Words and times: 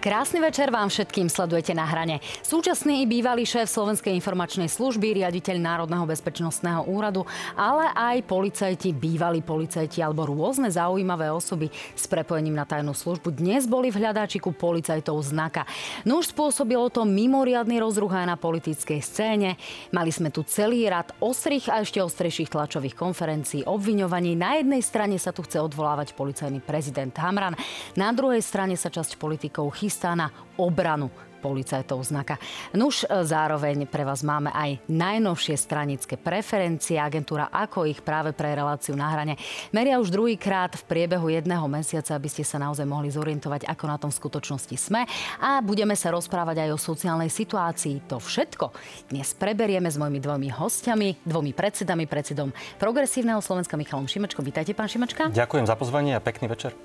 Krásny 0.00 0.40
večer 0.40 0.72
vám 0.72 0.88
všetkým 0.88 1.28
sledujete 1.28 1.76
na 1.76 1.84
hrane. 1.84 2.24
Súčasný 2.40 3.04
bývalý 3.04 3.44
šéf 3.44 3.68
Slovenskej 3.68 4.16
informačnej 4.16 4.72
služby, 4.72 5.20
riaditeľ 5.20 5.60
Národného 5.60 6.08
bezpečnostného 6.08 6.88
úradu, 6.88 7.28
ale 7.52 7.92
aj 7.92 8.24
policajti, 8.24 8.96
bývalí 8.96 9.44
policajti 9.44 10.00
alebo 10.00 10.24
rôzne 10.24 10.72
zaujímavé 10.72 11.28
osoby 11.28 11.68
s 11.92 12.08
prepojením 12.08 12.56
na 12.56 12.64
tajnú 12.64 12.96
službu 12.96 13.28
dnes 13.28 13.68
boli 13.68 13.92
v 13.92 14.00
hľadáčiku 14.00 14.56
policajtov 14.56 15.20
znaka. 15.20 15.68
No 16.08 16.24
už 16.24 16.32
spôsobilo 16.32 16.88
to 16.88 17.04
mimoriadný 17.04 17.76
rozruch 17.76 18.16
aj 18.16 18.24
na 18.24 18.40
politickej 18.40 19.04
scéne. 19.04 19.60
Mali 19.92 20.08
sme 20.08 20.32
tu 20.32 20.48
celý 20.48 20.88
rad 20.88 21.12
ostrých 21.20 21.68
a 21.68 21.84
ešte 21.84 22.00
ostrejších 22.00 22.48
tlačových 22.48 22.96
konferencií, 22.96 23.68
obviňovaní. 23.68 24.32
Na 24.32 24.56
jednej 24.64 24.80
strane 24.80 25.20
sa 25.20 25.28
tu 25.28 25.44
chce 25.44 25.60
odvolávať 25.60 26.16
policajný 26.16 26.64
prezident 26.64 27.12
Hamran, 27.20 27.52
na 28.00 28.08
druhej 28.16 28.40
strane 28.40 28.80
sa 28.80 28.88
časť 28.88 29.20
politikov 29.20 29.76
chystá 29.76 29.90
chystá 30.00 30.16
na 30.16 30.32
obranu 30.56 31.12
policajtov 31.44 32.04
znaka. 32.04 32.36
Nuž 32.76 33.04
e, 33.04 33.24
zároveň 33.24 33.88
pre 33.88 34.04
vás 34.04 34.20
máme 34.20 34.52
aj 34.52 34.80
najnovšie 34.88 35.56
stranické 35.56 36.20
preferencie. 36.20 37.00
Agentúra 37.00 37.48
ako 37.48 37.88
ich 37.88 38.00
práve 38.04 38.36
pre 38.36 38.52
reláciu 38.52 38.92
na 38.92 39.08
hrane 39.08 39.40
meria 39.72 39.96
už 40.00 40.12
druhýkrát 40.12 40.76
v 40.76 40.84
priebehu 40.84 41.32
jedného 41.32 41.64
mesiaca, 41.64 42.12
aby 42.16 42.28
ste 42.28 42.44
sa 42.44 42.60
naozaj 42.60 42.84
mohli 42.84 43.08
zorientovať, 43.08 43.68
ako 43.68 43.84
na 43.88 43.96
tom 43.96 44.12
v 44.12 44.20
skutočnosti 44.20 44.76
sme. 44.76 45.08
A 45.40 45.64
budeme 45.64 45.96
sa 45.96 46.12
rozprávať 46.12 46.68
aj 46.68 46.76
o 46.76 46.78
sociálnej 46.80 47.32
situácii. 47.32 48.04
To 48.12 48.20
všetko 48.20 48.72
dnes 49.08 49.32
preberieme 49.32 49.88
s 49.88 49.96
mojimi 49.96 50.20
dvomi 50.20 50.48
hostiami, 50.52 51.24
dvomi 51.24 51.56
predsedami, 51.56 52.04
predsedom 52.04 52.52
Progresívneho 52.76 53.40
Slovenska 53.40 53.80
Michalom 53.80 54.08
Šimečkom. 54.08 54.44
Vítajte, 54.44 54.76
pán 54.76 54.92
Šimečka. 54.92 55.32
Ďakujem 55.32 55.64
za 55.64 55.76
pozvanie 55.76 56.16
a 56.16 56.20
pekný 56.20 56.52
večer 56.52 56.76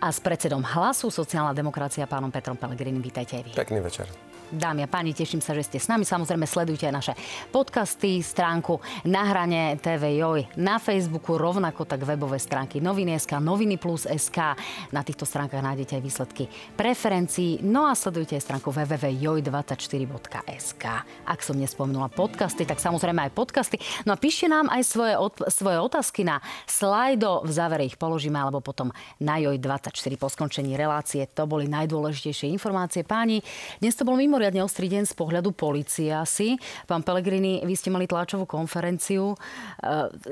a 0.00 0.08
s 0.08 0.18
predsedom 0.18 0.64
Hlasu 0.64 1.12
sociálna 1.12 1.52
demokracia 1.52 2.08
pánom 2.08 2.32
Petrom 2.32 2.56
Pelegrini. 2.56 2.98
Vítajte 2.98 3.36
aj 3.36 3.42
vy. 3.44 3.52
Pekný 3.52 3.84
večer. 3.84 4.29
Dámy 4.50 4.82
a 4.82 4.90
páni, 4.90 5.14
teším 5.14 5.38
sa, 5.38 5.54
že 5.54 5.62
ste 5.62 5.78
s 5.78 5.86
nami. 5.86 6.02
Samozrejme, 6.02 6.42
sledujte 6.42 6.82
naše 6.90 7.14
podcasty, 7.54 8.18
stránku 8.18 8.82
na 9.06 9.22
hrane 9.30 9.78
TV 9.78 10.18
Joj 10.18 10.50
na 10.58 10.82
Facebooku, 10.82 11.38
rovnako 11.38 11.86
tak 11.86 12.02
webové 12.02 12.42
stránky 12.42 12.82
Noviny.sk, 12.82 13.38
Noviny 13.38 13.78
Plus 13.78 14.10
SK. 14.10 14.58
Na 14.90 15.06
týchto 15.06 15.22
stránkach 15.22 15.62
nájdete 15.62 15.94
aj 15.94 16.02
výsledky 16.02 16.50
preferencií. 16.74 17.62
No 17.62 17.86
a 17.86 17.94
sledujte 17.94 18.34
aj 18.34 18.42
stránku 18.42 18.74
www.joj24.sk. 18.74 20.84
Ak 21.30 21.46
som 21.46 21.54
nespomenula 21.54 22.10
podcasty, 22.10 22.66
tak 22.66 22.82
samozrejme 22.82 23.30
aj 23.30 23.32
podcasty. 23.38 23.78
No 24.02 24.10
a 24.10 24.18
píšte 24.18 24.50
nám 24.50 24.66
aj 24.66 24.82
svoje, 24.82 25.14
od, 25.14 25.46
svoje 25.46 25.78
otázky 25.78 26.26
na 26.26 26.42
slajdo. 26.66 27.46
V 27.46 27.54
závere 27.54 27.86
ich 27.86 27.94
položíme, 27.94 28.34
alebo 28.34 28.58
potom 28.58 28.90
na 29.22 29.38
Joj24 29.38 30.10
po 30.18 30.26
skončení 30.26 30.74
relácie. 30.74 31.22
To 31.38 31.46
boli 31.46 31.70
najdôležitejšie 31.70 32.50
informácie. 32.50 33.06
Páni, 33.06 33.46
dnes 33.78 33.94
to 33.94 34.02
bolo 34.02 34.18
mimo 34.18 34.39
mimoriadne 34.40 34.64
ostrý 34.64 34.88
deň 34.88 35.04
z 35.04 35.12
pohľadu 35.20 35.52
policie 35.52 36.08
asi. 36.08 36.56
Pán 36.88 37.04
Pelegrini, 37.04 37.60
vy 37.60 37.76
ste 37.76 37.92
mali 37.92 38.08
tlačovú 38.08 38.48
konferenciu. 38.48 39.36
E, 39.36 39.36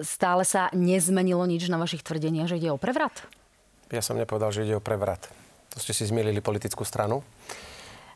stále 0.00 0.48
sa 0.48 0.72
nezmenilo 0.72 1.44
nič 1.44 1.68
na 1.68 1.76
vašich 1.76 2.00
tvrdeniach, 2.00 2.48
že 2.48 2.56
ide 2.56 2.72
o 2.72 2.80
prevrat? 2.80 3.28
Ja 3.92 4.00
som 4.00 4.16
nepovedal, 4.16 4.48
že 4.48 4.64
ide 4.64 4.80
o 4.80 4.82
prevrat. 4.82 5.28
To 5.76 5.78
ste 5.84 5.92
si 5.92 6.08
zmielili 6.08 6.40
politickú 6.40 6.88
stranu. 6.88 7.20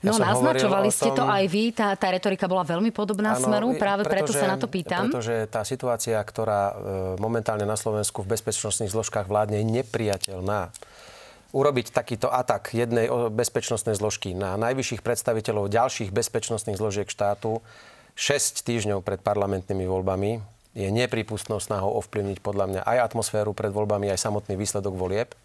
Ja 0.01 0.17
no, 0.17 0.25
naznačovali 0.25 0.89
tom... 0.89 0.97
ste 0.97 1.11
to 1.13 1.29
aj 1.29 1.45
vy, 1.53 1.77
tá, 1.77 1.93
tá 1.93 2.09
retorika 2.09 2.49
bola 2.49 2.65
veľmi 2.65 2.89
podobná 2.89 3.37
ano, 3.37 3.45
smeru, 3.45 3.69
práve 3.77 4.09
preto 4.09 4.33
sa 4.33 4.49
na 4.49 4.57
to 4.57 4.73
pýtam. 4.73 5.13
Pretože 5.13 5.45
tá 5.53 5.61
situácia, 5.63 6.17
ktorá 6.17 6.73
e, 6.73 6.75
momentálne 7.21 7.69
na 7.69 7.77
Slovensku 7.77 8.25
v 8.25 8.33
bezpečnostných 8.33 8.89
zložkách 8.89 9.29
vládne, 9.29 9.61
je 9.61 9.67
nepriateľná 9.85 10.73
urobiť 11.53 11.93
takýto 11.93 12.33
atak 12.33 12.73
jednej 12.73 13.13
bezpečnostnej 13.29 13.95
zložky 13.95 14.33
na 14.33 14.57
najvyšších 14.57 15.05
predstaviteľov 15.05 15.69
ďalších 15.69 16.11
bezpečnostných 16.11 16.81
zložiek 16.81 17.09
štátu 17.09 17.61
6 18.17 18.65
týždňov 18.65 19.05
pred 19.05 19.21
parlamentnými 19.21 19.85
voľbami 19.85 20.41
je 20.73 20.89
nepripustnou 20.89 21.61
snahou 21.61 22.01
ovplyvniť 22.01 22.41
podľa 22.41 22.67
mňa 22.69 22.81
aj 22.89 22.99
atmosféru 23.13 23.53
pred 23.53 23.69
voľbami, 23.69 24.09
aj 24.09 24.25
samotný 24.25 24.57
výsledok 24.57 24.97
volieb. 24.97 25.37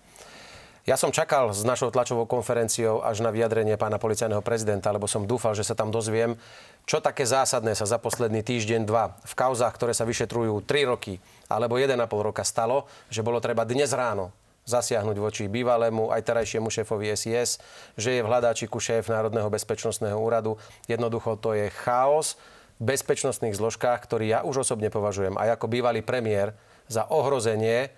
Ja 0.88 0.96
som 0.96 1.12
čakal 1.12 1.52
s 1.52 1.68
našou 1.68 1.92
tlačovou 1.92 2.24
konferenciou 2.24 3.04
až 3.04 3.20
na 3.20 3.28
vyjadrenie 3.28 3.76
pána 3.76 4.00
policajného 4.00 4.40
prezidenta, 4.40 4.88
lebo 4.96 5.04
som 5.04 5.28
dúfal, 5.28 5.52
že 5.52 5.68
sa 5.68 5.76
tam 5.76 5.92
dozviem, 5.92 6.40
čo 6.88 7.04
také 7.04 7.28
zásadné 7.28 7.76
sa 7.76 7.84
za 7.84 8.00
posledný 8.00 8.40
týždeň, 8.40 8.88
dva 8.88 9.20
v 9.28 9.34
kauzách, 9.36 9.76
ktoré 9.76 9.92
sa 9.92 10.08
vyšetrujú 10.08 10.64
3 10.64 10.88
roky 10.88 11.20
alebo 11.52 11.76
1,5 11.76 12.00
roka 12.08 12.48
stalo, 12.48 12.88
že 13.12 13.20
bolo 13.20 13.44
treba 13.44 13.68
dnes 13.68 13.92
ráno 13.92 14.32
zasiahnuť 14.68 15.18
voči 15.18 15.48
bývalému 15.48 16.12
aj 16.12 16.28
terajšiemu 16.28 16.68
šéfovi 16.68 17.16
SIS, 17.16 17.58
že 17.96 18.20
je 18.20 18.22
v 18.22 18.30
hľadáčiku 18.30 18.78
šéf 18.78 19.08
Národného 19.08 19.48
bezpečnostného 19.48 20.20
úradu. 20.20 20.60
Jednoducho 20.92 21.40
to 21.40 21.56
je 21.56 21.72
chaos 21.72 22.36
v 22.78 22.94
bezpečnostných 22.94 23.56
zložkách, 23.56 24.04
ktorý 24.04 24.26
ja 24.28 24.40
už 24.44 24.68
osobne 24.68 24.92
považujem 24.92 25.40
aj 25.40 25.58
ako 25.58 25.66
bývalý 25.72 26.04
premiér 26.04 26.54
za 26.92 27.08
ohrozenie 27.08 27.90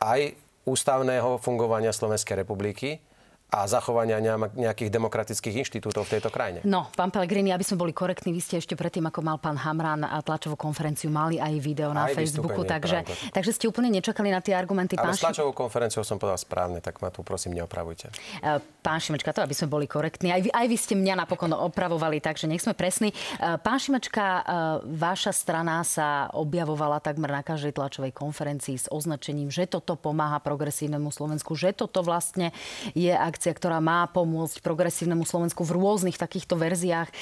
aj 0.00 0.34
ústavného 0.66 1.38
fungovania 1.38 1.94
Slovenskej 1.94 2.42
republiky 2.42 2.98
a 3.46 3.62
zachovania 3.70 4.18
nejakých 4.58 4.90
demokratických 4.90 5.62
inštitútov 5.62 6.10
v 6.10 6.18
tejto 6.18 6.34
krajine. 6.34 6.66
No, 6.66 6.90
pán 6.98 7.14
Pellegrini, 7.14 7.54
aby 7.54 7.62
sme 7.62 7.78
boli 7.78 7.94
korektní, 7.94 8.34
vy 8.34 8.42
ste 8.42 8.58
ešte 8.58 8.74
predtým, 8.74 9.06
ako 9.06 9.22
mal 9.22 9.38
pán 9.38 9.54
Hamran 9.54 10.02
a 10.02 10.18
tlačovú 10.18 10.58
konferenciu, 10.58 11.14
mali 11.14 11.38
aj 11.38 11.54
video 11.62 11.94
na 11.94 12.10
aj 12.10 12.18
Facebooku, 12.18 12.66
takže, 12.66 13.06
takže 13.30 13.54
ste 13.54 13.70
úplne 13.70 13.94
nečakali 13.94 14.34
na 14.34 14.42
tie 14.42 14.50
argumenty. 14.50 14.98
Ale 14.98 15.14
pán 15.14 15.14
s 15.14 15.22
tlačovou 15.22 15.54
konferenciou 15.54 16.02
som 16.02 16.18
povedal 16.18 16.42
správne, 16.42 16.82
tak 16.82 16.98
ma 16.98 17.14
tu 17.14 17.22
prosím 17.22 17.54
neopravujte. 17.54 18.10
E, 18.42 18.58
pán 18.82 18.98
Šimečka, 18.98 19.30
to 19.30 19.46
aby 19.46 19.54
sme 19.54 19.70
boli 19.70 19.86
korektní. 19.86 20.34
Aj 20.34 20.42
vy, 20.42 20.50
aj 20.50 20.66
vy 20.66 20.76
ste 20.76 20.98
mňa 20.98 21.14
napokon 21.22 21.54
opravovali, 21.54 22.18
takže 22.18 22.50
nech 22.50 22.66
sme 22.66 22.74
presní. 22.74 23.14
E, 23.14 23.62
pán 23.62 23.78
Šimečka, 23.78 24.26
e, 24.26 24.42
vaša 24.90 25.30
strana 25.30 25.86
sa 25.86 26.34
objavovala 26.34 26.98
takmer 26.98 27.30
na 27.30 27.46
každej 27.46 27.78
tlačovej 27.78 28.10
konferencii 28.10 28.74
s 28.74 28.90
označením, 28.90 29.54
že 29.54 29.70
toto 29.70 29.94
pomáha 29.94 30.42
progresívnemu 30.42 31.14
Slovensku, 31.14 31.54
že 31.54 31.70
toto 31.70 32.02
vlastne 32.02 32.50
je 32.90 33.14
akcia, 33.36 33.52
ktorá 33.52 33.84
má 33.84 34.08
pomôcť 34.08 34.64
progresívnemu 34.64 35.28
Slovensku 35.28 35.60
v 35.60 35.76
rôznych 35.76 36.16
takýchto 36.16 36.56
verziách. 36.56 37.12
E, 37.12 37.14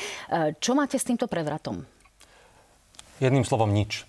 čo 0.62 0.78
máte 0.78 0.94
s 0.94 1.02
týmto 1.02 1.26
prevratom? 1.26 1.82
Jedným 3.18 3.42
slovom 3.42 3.74
nič. 3.74 4.06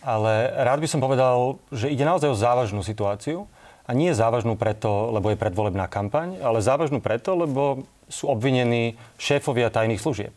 Ale 0.00 0.48
rád 0.56 0.80
by 0.80 0.88
som 0.88 1.04
povedal, 1.04 1.60
že 1.68 1.92
ide 1.92 2.08
naozaj 2.08 2.32
o 2.32 2.40
závažnú 2.40 2.80
situáciu. 2.80 3.44
A 3.84 3.92
nie 3.92 4.16
závažnú 4.16 4.56
preto, 4.56 5.12
lebo 5.12 5.28
je 5.28 5.36
predvolebná 5.36 5.84
kampaň, 5.92 6.40
ale 6.40 6.64
závažnú 6.64 7.04
preto, 7.04 7.36
lebo 7.36 7.84
sú 8.08 8.32
obvinení 8.32 8.96
šéfovia 9.20 9.68
tajných 9.68 10.00
služieb. 10.00 10.32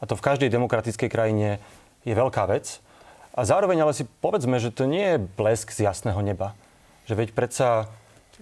A 0.00 0.04
to 0.04 0.20
v 0.20 0.24
každej 0.24 0.52
demokratickej 0.52 1.08
krajine 1.08 1.64
je 2.04 2.12
veľká 2.12 2.44
vec. 2.52 2.84
A 3.32 3.48
zároveň 3.48 3.80
ale 3.80 3.96
si 3.96 4.04
povedzme, 4.20 4.60
že 4.60 4.68
to 4.68 4.84
nie 4.84 5.16
je 5.16 5.24
blesk 5.36 5.72
z 5.72 5.88
jasného 5.88 6.20
neba. 6.20 6.52
Že 7.08 7.24
veď 7.24 7.28
predsa 7.32 7.88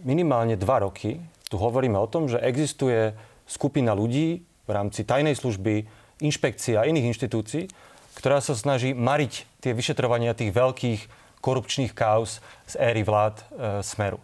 minimálne 0.03 0.59
dva 0.59 0.83
roky 0.83 1.23
tu 1.49 1.57
hovoríme 1.57 1.97
o 1.97 2.09
tom, 2.09 2.29
že 2.29 2.41
existuje 2.41 3.17
skupina 3.49 3.97
ľudí 3.97 4.45
v 4.69 4.71
rámci 4.71 5.03
tajnej 5.03 5.35
služby, 5.35 5.89
inšpekcie 6.21 6.77
a 6.77 6.85
iných 6.85 7.17
inštitúcií, 7.17 7.73
ktorá 8.21 8.43
sa 8.43 8.53
snaží 8.53 8.93
mariť 8.93 9.63
tie 9.65 9.73
vyšetrovania 9.73 10.37
tých 10.37 10.53
veľkých 10.53 11.01
korupčných 11.41 11.95
kauz 11.95 12.43
z 12.67 12.75
éry 12.83 13.07
vlád 13.07 13.39
e, 13.39 13.45
Smeru. 13.87 14.19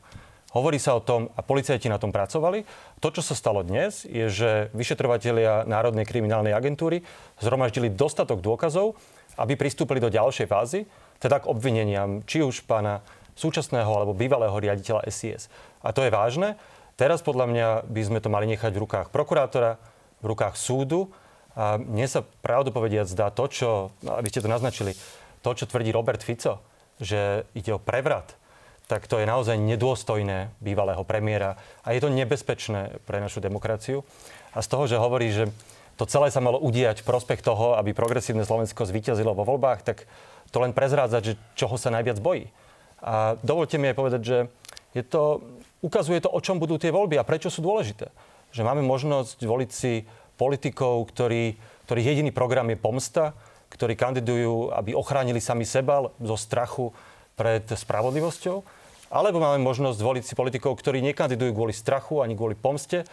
Hovorí 0.54 0.78
sa 0.78 0.94
o 0.94 1.02
tom, 1.02 1.30
a 1.34 1.42
policajti 1.42 1.90
na 1.90 1.98
tom 1.98 2.14
pracovali. 2.14 2.62
To, 3.02 3.10
čo 3.10 3.22
sa 3.26 3.34
stalo 3.34 3.66
dnes, 3.66 4.06
je, 4.06 4.30
že 4.30 4.50
vyšetrovatelia 4.70 5.66
Národnej 5.66 6.06
kriminálnej 6.06 6.54
agentúry 6.54 7.02
zhromaždili 7.42 7.90
dostatok 7.90 8.38
dôkazov, 8.38 8.94
aby 9.34 9.58
pristúpili 9.58 9.98
do 9.98 10.10
ďalšej 10.10 10.46
fázy, 10.46 10.86
teda 11.18 11.42
k 11.42 11.50
obvineniam 11.50 12.22
či 12.22 12.46
už 12.46 12.66
pána 12.70 13.02
súčasného 13.34 13.90
alebo 13.90 14.14
bývalého 14.14 14.54
riaditeľa 14.54 15.10
SIS. 15.10 15.50
A 15.82 15.90
to 15.90 16.06
je 16.06 16.14
vážne, 16.14 16.54
Teraz 16.94 17.26
podľa 17.26 17.46
mňa 17.50 17.68
by 17.90 18.02
sme 18.06 18.18
to 18.22 18.30
mali 18.30 18.46
nechať 18.54 18.70
v 18.70 18.82
rukách 18.86 19.06
prokurátora, 19.10 19.82
v 20.22 20.26
rukách 20.30 20.54
súdu. 20.54 21.10
A 21.54 21.78
mne 21.78 22.06
sa 22.10 22.26
pravdu 22.42 22.74
povediať 22.74 23.10
zdá 23.14 23.30
to, 23.30 23.46
čo, 23.46 23.70
aby 24.02 24.26
ste 24.26 24.42
to 24.42 24.50
naznačili, 24.50 24.98
to, 25.42 25.50
čo 25.54 25.70
tvrdí 25.70 25.94
Robert 25.94 26.22
Fico, 26.22 26.58
že 26.98 27.46
ide 27.54 27.74
o 27.74 27.82
prevrat, 27.82 28.34
tak 28.90 29.06
to 29.06 29.22
je 29.22 29.26
naozaj 29.26 29.54
nedôstojné 29.54 30.50
bývalého 30.58 31.06
premiéra 31.06 31.56
a 31.86 31.94
je 31.94 32.02
to 32.02 32.12
nebezpečné 32.12 33.00
pre 33.06 33.22
našu 33.22 33.38
demokraciu. 33.38 34.02
A 34.52 34.60
z 34.60 34.70
toho, 34.70 34.84
že 34.90 35.00
hovorí, 35.00 35.30
že 35.30 35.48
to 35.94 36.10
celé 36.10 36.28
sa 36.34 36.42
malo 36.42 36.58
udiať 36.58 37.02
v 37.02 37.08
prospech 37.08 37.40
toho, 37.40 37.78
aby 37.78 37.94
progresívne 37.94 38.42
Slovensko 38.42 38.82
zvíťazilo 38.82 39.30
vo 39.30 39.46
voľbách, 39.46 39.86
tak 39.86 40.10
to 40.50 40.58
len 40.58 40.74
prezrádzať, 40.74 41.22
že 41.22 41.38
čoho 41.54 41.78
sa 41.78 41.94
najviac 41.94 42.18
bojí. 42.18 42.50
A 42.98 43.38
dovolte 43.46 43.78
mi 43.78 43.90
aj 43.90 43.98
povedať, 43.98 44.22
že 44.26 44.38
je 44.94 45.02
to 45.06 45.42
ukazuje 45.84 46.24
to, 46.24 46.32
o 46.32 46.40
čom 46.40 46.56
budú 46.56 46.80
tie 46.80 46.88
voľby 46.88 47.20
a 47.20 47.28
prečo 47.28 47.52
sú 47.52 47.60
dôležité. 47.60 48.08
Že 48.56 48.64
máme 48.64 48.80
možnosť 48.80 49.44
voliť 49.44 49.70
si 49.70 50.08
politikov, 50.40 51.04
ktorí, 51.12 51.60
ktorých 51.84 52.08
jediný 52.16 52.32
program 52.32 52.72
je 52.72 52.80
pomsta, 52.80 53.36
ktorí 53.68 53.92
kandidujú, 53.92 54.72
aby 54.72 54.96
ochránili 54.96 55.44
sami 55.44 55.68
seba 55.68 56.08
zo 56.16 56.36
strachu 56.40 56.94
pred 57.36 57.66
spravodlivosťou. 57.68 58.64
Alebo 59.12 59.38
máme 59.38 59.62
možnosť 59.62 60.00
voliť 60.00 60.24
si 60.24 60.34
politikov, 60.34 60.74
ktorí 60.80 61.04
nekandidujú 61.12 61.52
kvôli 61.54 61.74
strachu 61.76 62.24
ani 62.24 62.34
kvôli 62.34 62.56
pomste, 62.58 63.06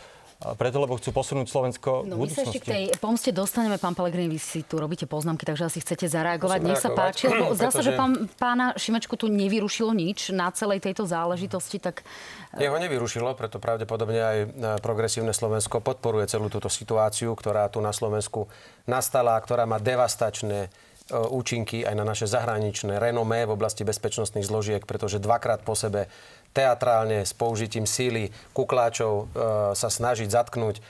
preto, 0.58 0.82
lebo 0.82 0.98
chcú 0.98 1.14
posunúť 1.14 1.48
Slovensko 1.54 2.02
no, 2.02 2.18
v 2.18 2.26
budúcnosti. 2.26 2.42
My 2.42 2.50
sa 2.50 2.50
ešte 2.50 2.60
k 2.66 2.68
tej 2.68 2.84
pomste 2.98 3.30
dostaneme, 3.30 3.78
pán 3.78 3.94
Pelegrini, 3.94 4.26
vy 4.26 4.42
si 4.42 4.66
tu 4.66 4.82
robíte 4.82 5.06
poznámky, 5.06 5.46
takže 5.46 5.70
asi 5.70 5.80
chcete 5.86 6.10
zareagovať. 6.10 6.60
Nech 6.66 6.82
sa 6.82 6.90
páči, 6.90 7.30
lebo 7.30 7.54
zdá 7.58 7.70
sa, 7.70 7.86
že 7.86 7.94
pán, 7.94 8.26
pána 8.42 8.74
Šimečku 8.74 9.14
tu 9.22 9.30
nevyrušilo 9.30 9.94
nič 9.94 10.34
na 10.34 10.50
celej 10.50 10.82
tejto 10.82 11.06
záležitosti, 11.06 11.78
tak... 11.78 12.02
Jeho 12.58 12.74
nevyrušilo, 12.76 13.38
preto 13.38 13.62
pravdepodobne 13.62 14.20
aj 14.20 14.38
e, 14.42 14.48
progresívne 14.82 15.32
Slovensko 15.32 15.80
podporuje 15.80 16.26
celú 16.26 16.50
túto 16.50 16.68
situáciu, 16.68 17.38
ktorá 17.38 17.70
tu 17.70 17.78
na 17.78 17.94
Slovensku 17.94 18.50
nastala, 18.90 19.38
ktorá 19.38 19.70
má 19.70 19.78
devastačné 19.78 20.74
E, 21.12 21.18
účinky 21.18 21.84
aj 21.84 21.96
na 21.98 22.08
naše 22.08 22.24
zahraničné 22.24 22.96
renomé 22.96 23.44
v 23.44 23.52
oblasti 23.60 23.84
bezpečnostných 23.84 24.48
zložiek, 24.48 24.82
pretože 24.88 25.20
dvakrát 25.20 25.60
po 25.60 25.76
sebe 25.76 26.08
teatrálne 26.52 27.24
s 27.24 27.32
použitím 27.32 27.88
síly 27.88 28.30
kukláčov 28.52 29.14
e, 29.14 29.24
sa 29.72 29.90
snažiť 29.90 30.28
zatknúť 30.28 30.76
e, 30.78 30.82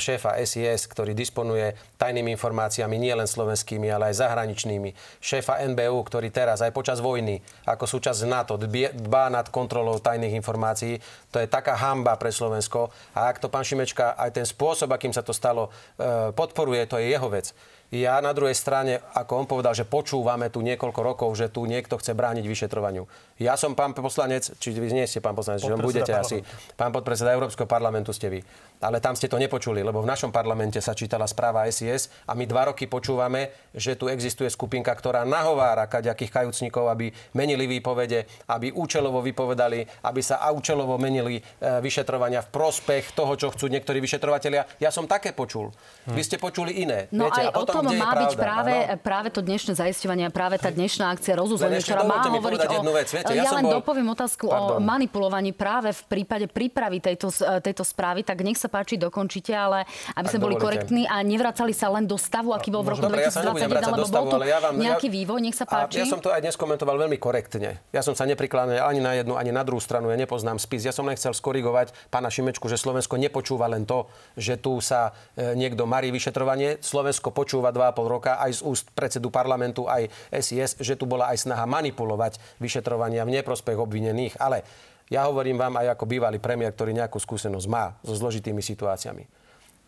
šéfa 0.00 0.40
SIS, 0.40 0.88
ktorý 0.88 1.12
disponuje 1.12 1.76
tajnými 2.00 2.32
informáciami 2.32 2.96
nielen 2.96 3.28
slovenskými, 3.28 3.92
ale 3.92 4.12
aj 4.12 4.24
zahraničnými. 4.24 4.96
Šéfa 5.20 5.60
NBU, 5.68 6.00
ktorý 6.08 6.32
teraz 6.32 6.64
aj 6.64 6.72
počas 6.72 7.04
vojny 7.04 7.44
ako 7.68 7.84
súčasť 7.84 8.24
NATO 8.24 8.56
dbá 8.56 9.28
nad 9.28 9.52
kontrolou 9.52 10.00
tajných 10.00 10.32
informácií. 10.32 10.96
To 11.30 11.38
je 11.38 11.48
taká 11.48 11.76
hamba 11.76 12.16
pre 12.16 12.32
Slovensko. 12.32 12.88
A 13.12 13.28
ak 13.28 13.40
to 13.40 13.52
pán 13.52 13.68
Šimečka 13.68 14.16
aj 14.16 14.32
ten 14.32 14.46
spôsob, 14.48 14.90
akým 14.96 15.12
sa 15.12 15.20
to 15.20 15.36
stalo, 15.36 15.68
e, 16.00 16.32
podporuje, 16.32 16.88
to 16.88 16.96
je 16.96 17.12
jeho 17.12 17.28
vec. 17.28 17.52
Ja 17.92 18.24
na 18.24 18.32
druhej 18.32 18.56
strane, 18.56 19.04
ako 19.12 19.44
on 19.44 19.46
povedal, 19.46 19.76
že 19.76 19.84
počúvame 19.84 20.48
tu 20.48 20.64
niekoľko 20.64 21.00
rokov, 21.04 21.28
že 21.36 21.52
tu 21.52 21.68
niekto 21.68 22.00
chce 22.00 22.16
brániť 22.16 22.40
vyšetrovaniu. 22.48 23.04
Ja 23.36 23.60
som 23.60 23.76
pán 23.76 23.92
poslanec, 23.92 24.48
či 24.56 24.72
vy 24.72 24.96
nie 24.96 25.04
ste 25.04 25.20
pán 25.20 25.36
poslanec, 25.36 25.60
že 25.60 25.76
budete 25.76 26.08
parlamentu. 26.08 26.40
asi. 26.40 26.72
Pán 26.72 26.88
podpredseda 26.88 27.36
Európskeho 27.36 27.68
parlamentu 27.68 28.16
ste 28.16 28.32
vy. 28.32 28.40
Ale 28.82 28.98
tam 28.98 29.14
ste 29.14 29.30
to 29.30 29.38
nepočuli, 29.38 29.78
lebo 29.80 30.02
v 30.02 30.10
našom 30.10 30.34
parlamente 30.34 30.82
sa 30.82 30.90
čítala 30.90 31.30
správa 31.30 31.70
SIS 31.70 32.10
a 32.26 32.34
my 32.34 32.50
dva 32.50 32.74
roky 32.74 32.90
počúvame, 32.90 33.54
že 33.70 33.94
tu 33.94 34.10
existuje 34.10 34.50
skupinka, 34.50 34.90
ktorá 34.90 35.22
nahovára 35.22 35.86
kaďakých 35.86 36.42
kajúcnikov, 36.42 36.90
aby 36.90 37.14
menili 37.38 37.70
výpovede, 37.78 38.50
aby 38.50 38.74
účelovo 38.74 39.22
vypovedali, 39.22 39.86
aby 40.02 40.20
sa 40.20 40.42
účelovo 40.50 40.98
menili 40.98 41.38
e, 41.38 41.42
vyšetrovania 41.78 42.42
v 42.42 42.48
prospech 42.50 43.14
toho, 43.14 43.38
čo 43.38 43.54
chcú 43.54 43.70
niektorí 43.70 44.02
vyšetrovatelia. 44.02 44.66
Ja 44.82 44.90
som 44.90 45.06
také 45.06 45.30
počul. 45.30 45.70
Hm. 46.10 46.18
Vy 46.18 46.22
ste 46.26 46.36
počuli 46.42 46.82
iné. 46.82 47.06
No 47.14 47.30
Viete, 47.30 47.46
aj 47.46 47.46
a 47.48 47.50
potom, 47.54 47.86
tom 47.86 47.94
má 47.94 48.12
byť 48.18 48.34
práve, 48.34 48.74
práve 48.98 49.28
to 49.30 49.40
dnešné 49.40 49.78
zaisťovanie, 49.78 50.34
práve 50.34 50.58
tá 50.58 50.74
dnešná 50.74 51.14
akcia 51.14 51.38
rozuzlenie, 51.38 51.78
ktorá 51.78 52.02
má 52.02 52.18
hovoriť 52.26 52.60
o... 52.66 52.82
Vec, 52.92 53.08
viete, 53.14 53.32
ja, 53.32 53.46
ja 53.46 53.50
len 53.56 53.64
bol... 53.64 53.78
dopoviem 53.78 54.08
otázku 54.10 54.50
Pardon. 54.50 54.76
o 54.76 54.82
manipulovaní 54.82 55.54
práve 55.54 55.94
v 55.94 56.02
prípade 56.10 56.50
prípravy 56.50 56.98
tejto, 56.98 57.30
tejto 57.62 57.86
správy, 57.86 58.26
tak 58.26 58.42
nech 58.42 58.58
sa 58.58 58.71
páči, 58.72 58.96
dokončite, 58.96 59.52
ale 59.52 59.84
aby 60.16 60.26
sme 60.32 60.40
boli 60.40 60.56
korektní 60.56 61.04
a 61.04 61.20
nevracali 61.20 61.76
sa 61.76 61.92
len 61.92 62.08
do 62.08 62.16
stavu, 62.16 62.56
aký 62.56 62.72
bol 62.72 62.80
v 62.80 62.96
roku 62.96 63.04
2021, 63.04 63.92
lebo 63.92 64.08
bol 64.08 64.24
tu 64.32 64.36
ja 64.48 64.58
vám, 64.64 64.80
nejaký 64.80 65.12
vývoj, 65.12 65.38
nech 65.44 65.52
sa 65.52 65.68
páči. 65.68 66.00
Ja 66.00 66.08
som 66.08 66.24
to 66.24 66.32
aj 66.32 66.40
dnes 66.40 66.56
komentoval 66.56 66.96
veľmi 66.96 67.20
korektne. 67.20 67.84
Ja 67.92 68.00
som 68.00 68.16
sa 68.16 68.24
neprikláňal 68.24 68.88
ani 68.88 69.04
na 69.04 69.12
jednu, 69.20 69.36
ani 69.36 69.52
na 69.52 69.60
druhú 69.60 69.84
stranu, 69.84 70.08
ja 70.08 70.16
nepoznám 70.16 70.56
spis. 70.56 70.88
Ja 70.88 70.96
som 70.96 71.04
len 71.04 71.20
chcel 71.20 71.36
skorigovať 71.36 71.92
pána 72.08 72.32
Šimečku, 72.32 72.64
že 72.72 72.80
Slovensko 72.80 73.20
nepočúva 73.20 73.68
len 73.68 73.84
to, 73.84 74.08
že 74.40 74.56
tu 74.56 74.80
sa 74.80 75.12
e, 75.36 75.52
niekto 75.52 75.84
marí 75.84 76.08
vyšetrovanie. 76.14 76.80
Slovensko 76.80 77.34
počúva 77.34 77.74
2,5 77.74 78.06
roka 78.08 78.32
aj 78.40 78.58
z 78.58 78.60
úst 78.64 78.86
predsedu 78.94 79.28
parlamentu, 79.28 79.90
aj 79.90 80.08
SIS, 80.32 80.78
že 80.78 80.94
tu 80.94 81.04
bola 81.04 81.28
aj 81.34 81.44
snaha 81.44 81.66
manipulovať 81.66 82.38
vyšetrovania 82.62 83.26
v 83.26 83.42
neprospech 83.42 83.76
obvinených. 83.76 84.38
Ale 84.38 84.62
ja 85.12 85.28
hovorím 85.28 85.60
vám 85.60 85.76
aj 85.84 85.92
ako 85.92 86.08
bývalý 86.08 86.40
premiér, 86.40 86.72
ktorý 86.72 86.96
nejakú 86.96 87.20
skúsenosť 87.20 87.66
má 87.68 88.00
so 88.00 88.16
zložitými 88.16 88.64
situáciami. 88.64 89.28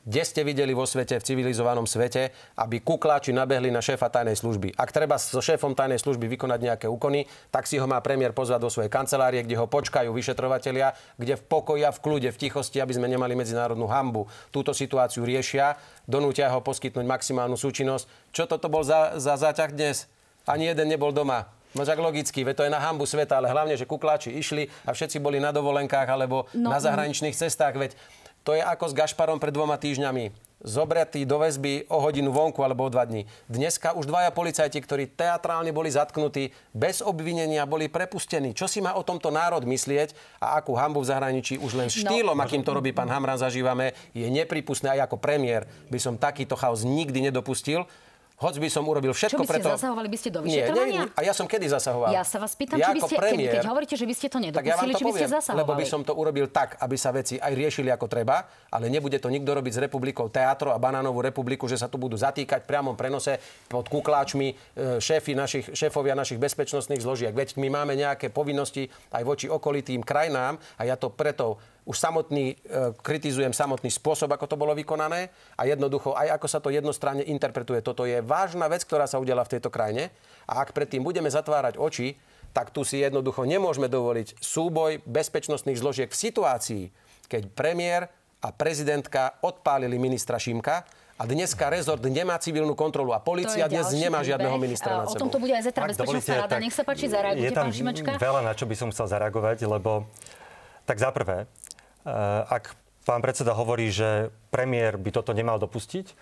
Kde 0.05 0.21
ste 0.21 0.45
videli 0.45 0.77
vo 0.77 0.85
svete, 0.85 1.17
v 1.17 1.25
civilizovanom 1.25 1.89
svete, 1.89 2.29
aby 2.61 2.85
kukláči 2.85 3.33
nabehli 3.33 3.73
na 3.73 3.81
šéfa 3.81 4.13
tajnej 4.13 4.37
služby? 4.37 4.77
Ak 4.77 4.93
treba 4.93 5.17
so 5.17 5.41
šéfom 5.41 5.73
tajnej 5.73 5.97
služby 5.97 6.29
vykonať 6.29 6.61
nejaké 6.61 6.87
úkony, 6.93 7.25
tak 7.49 7.65
si 7.65 7.81
ho 7.81 7.89
má 7.89 8.05
premiér 8.05 8.37
pozvať 8.37 8.61
do 8.61 8.69
svojej 8.69 8.93
kancelárie, 8.93 9.41
kde 9.41 9.57
ho 9.57 9.65
počkajú 9.65 10.13
vyšetrovatelia, 10.13 10.93
kde 11.17 11.41
v 11.41 11.47
pokoji 11.49 11.89
a 11.89 11.95
v 11.97 12.03
kľude, 12.05 12.29
v 12.37 12.37
tichosti, 12.37 12.85
aby 12.85 12.93
sme 12.93 13.09
nemali 13.09 13.33
medzinárodnú 13.33 13.89
hambu. 13.89 14.29
Túto 14.53 14.77
situáciu 14.77 15.25
riešia, 15.25 15.81
donútia 16.05 16.53
ho 16.53 16.61
poskytnúť 16.61 17.09
maximálnu 17.09 17.57
súčinnosť. 17.57 18.05
Čo 18.29 18.45
toto 18.45 18.69
bol 18.69 18.85
za, 18.85 19.17
za 19.17 19.41
záťah 19.41 19.73
dnes? 19.73 20.05
Ani 20.45 20.69
jeden 20.69 20.93
nebol 20.93 21.17
doma. 21.17 21.49
No 21.75 21.83
tak 21.83 21.99
logicky, 21.99 22.47
veď 22.47 22.55
to 22.55 22.65
je 22.67 22.73
na 22.73 22.79
hambu 22.79 23.03
sveta, 23.03 23.43
ale 23.43 23.51
hlavne, 23.51 23.75
že 23.75 23.87
kukláči 23.87 24.31
išli 24.31 24.71
a 24.87 24.95
všetci 24.95 25.19
boli 25.19 25.43
na 25.43 25.51
dovolenkách 25.51 26.07
alebo 26.07 26.47
no, 26.55 26.71
na 26.71 26.79
zahraničných 26.79 27.35
cestách, 27.35 27.75
veď 27.75 27.93
to 28.45 28.53
je 28.55 28.63
ako 28.63 28.93
s 28.93 28.95
Gašparom 28.95 29.41
pred 29.41 29.57
dvoma 29.57 29.81
týždňami. 29.81 30.55
Zobratý 30.65 31.29
do 31.29 31.41
väzby 31.41 31.93
o 31.93 32.01
hodinu 32.01 32.33
vonku 32.33 32.65
alebo 32.65 32.89
o 32.89 32.93
dva 32.93 33.05
dní. 33.05 33.29
Dneska 33.53 33.93
už 33.97 34.09
dvaja 34.09 34.33
policajti, 34.33 34.81
ktorí 34.81 35.13
teatrálne 35.13 35.73
boli 35.77 35.93
zatknutí, 35.93 36.53
bez 36.73 37.05
obvinenia 37.05 37.69
boli 37.69 37.89
prepustení. 37.93 38.57
Čo 38.57 38.65
si 38.65 38.81
má 38.81 38.97
o 38.97 39.05
tomto 39.05 39.29
národ 39.29 39.61
myslieť 39.65 40.17
a 40.41 40.57
akú 40.57 40.73
hambu 40.73 41.05
v 41.05 41.09
zahraničí 41.13 41.61
už 41.61 41.73
len 41.77 41.89
no. 41.89 41.93
štýlom, 41.93 42.37
no. 42.37 42.45
akým 42.45 42.65
to 42.65 42.73
robí 42.73 42.97
pán 42.97 43.13
Hamran, 43.13 43.37
zažívame, 43.37 43.93
je 44.17 44.25
nepripustné. 44.29 44.97
Aj 44.97 45.05
ako 45.05 45.21
premiér 45.21 45.69
by 45.93 45.99
som 46.01 46.17
takýto 46.17 46.57
chaos 46.57 46.81
nikdy 46.81 47.29
nedopustil. 47.29 47.85
Hoď 48.35 48.59
by 48.59 48.67
som 48.67 48.83
urobil 48.83 49.15
všetko 49.15 49.39
Čo 49.39 49.41
by 49.41 49.47
ste 49.47 49.53
preto... 49.63 49.69
zasahovali 49.79 50.09
by 50.11 50.19
ste 50.19 50.29
do 50.35 50.43
vyšetrovania? 50.43 50.91
Nie, 50.91 51.07
nie, 51.07 51.15
a 51.15 51.21
ja 51.23 51.31
som 51.31 51.47
kedy 51.47 51.71
zasahoval? 51.71 52.11
Ja 52.11 52.27
sa 52.27 52.43
vás 52.43 52.59
pýtam, 52.59 52.83
ja 52.83 52.91
či 52.91 52.99
by 52.99 53.01
ste, 53.07 53.15
premiér, 53.15 53.39
keď, 53.39 53.57
keď 53.63 53.67
hovoríte, 53.71 53.95
že 53.95 54.07
by 54.11 54.15
ste 54.19 54.27
to 54.27 54.39
nedopustili, 54.43 54.91
ja 54.91 54.99
či 54.99 55.05
by 55.07 55.13
poviem, 55.15 55.23
ste 55.23 55.29
zasahovali? 55.39 55.61
Lebo 55.63 55.73
by 55.79 55.87
som 55.87 56.01
to 56.03 56.13
urobil 56.19 56.47
tak, 56.51 56.75
aby 56.83 56.97
sa 56.99 57.15
veci 57.15 57.39
aj 57.39 57.55
riešili 57.55 57.95
ako 57.95 58.11
treba, 58.11 58.43
ale 58.75 58.91
nebude 58.91 59.23
to 59.23 59.31
nikto 59.31 59.55
robiť 59.55 59.73
s 59.73 59.81
republikou 59.87 60.27
Teatro 60.35 60.75
a 60.75 60.83
Banánovú 60.83 61.23
republiku, 61.23 61.71
že 61.71 61.79
sa 61.79 61.87
tu 61.87 61.95
budú 61.95 62.19
zatýkať 62.19 62.67
v 62.67 62.75
priamom 62.75 62.99
prenose 62.99 63.39
pod 63.71 63.87
kukláčmi 63.87 64.51
e, 64.51 64.55
šéfy 64.99 65.39
našich, 65.39 65.71
šéfovia 65.71 66.19
našich 66.19 66.43
bezpečnostných 66.43 67.07
zložiek. 67.07 67.31
Veď 67.31 67.55
my 67.55 67.71
máme 67.71 67.95
nejaké 67.95 68.35
povinnosti 68.35 68.91
aj 69.15 69.23
voči 69.23 69.47
okolitým 69.47 70.03
krajinám 70.03 70.59
a 70.75 70.83
ja 70.83 70.99
to 70.99 71.07
preto 71.07 71.63
už 71.85 71.97
samotný, 72.01 72.57
e, 72.57 72.97
kritizujem 73.05 73.53
samotný 73.53 73.93
spôsob, 73.93 74.33
ako 74.33 74.49
to 74.49 74.57
bolo 74.57 74.73
vykonané 74.73 75.29
a 75.57 75.69
jednoducho 75.69 76.17
aj 76.17 76.41
ako 76.41 76.47
sa 76.49 76.59
to 76.61 76.73
jednostranne 76.73 77.21
interpretuje. 77.25 77.85
Toto 77.85 78.09
je 78.09 78.25
vážna 78.25 78.69
vec, 78.73 78.85
ktorá 78.89 79.05
sa 79.05 79.21
udela 79.21 79.45
v 79.45 79.57
tejto 79.57 79.69
krajine 79.69 80.09
a 80.49 80.65
ak 80.65 80.73
predtým 80.73 81.05
budeme 81.05 81.29
zatvárať 81.29 81.77
oči, 81.77 82.17
tak 82.57 82.73
tu 82.73 82.87
si 82.87 83.05
jednoducho 83.05 83.45
nemôžeme 83.45 83.91
dovoliť 83.91 84.41
súboj 84.41 85.05
bezpečnostných 85.05 85.77
zložiek 85.77 86.09
v 86.09 86.17
situácii, 86.17 86.85
keď 87.29 87.53
premiér 87.53 88.09
a 88.41 88.49
prezidentka 88.53 89.37
odpálili 89.45 90.01
ministra 90.01 90.41
Šimka, 90.41 90.85
a 91.15 91.31
dneska 91.31 91.71
rezort 91.71 92.03
nemá 92.03 92.35
civilnú 92.43 92.75
kontrolu 92.75 93.15
a 93.15 93.23
policia 93.23 93.71
dnes 93.71 93.87
nemá 93.95 94.19
príbeh. 94.19 94.35
žiadneho 94.35 94.57
ministra 94.59 95.07
sebou. 95.07 95.15
O 95.15 95.23
tomto 95.23 95.39
bude 95.39 95.55
aj 95.55 95.71
zajtra 95.71 95.83
bezpečnostná 95.95 96.35
rada. 96.43 96.59
Nech 96.59 96.75
sa 96.75 96.83
páči, 96.83 97.07
zareagujte, 97.07 97.55
pán 97.55 97.71
Šimečka. 97.71 98.11
veľa, 98.19 98.41
na 98.43 98.53
čo 98.59 98.67
by 98.67 98.75
som 98.75 98.89
chcel 98.91 99.07
zareagovať, 99.07 99.63
lebo 99.63 100.11
tak 100.85 100.99
za 100.99 101.15
prvé, 101.15 101.47
ak 102.49 102.77
pán 103.09 103.21
predseda 103.25 103.57
hovorí, 103.57 103.89
že 103.89 104.33
premiér 104.53 104.97
by 105.01 105.11
toto 105.13 105.33
nemal 105.33 105.61
dopustiť, 105.61 106.13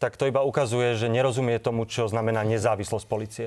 tak 0.00 0.18
to 0.18 0.26
iba 0.26 0.42
ukazuje, 0.42 0.98
že 0.98 1.12
nerozumie 1.12 1.62
tomu, 1.62 1.86
čo 1.86 2.10
znamená 2.10 2.42
nezávislosť 2.42 3.06
policie. 3.06 3.46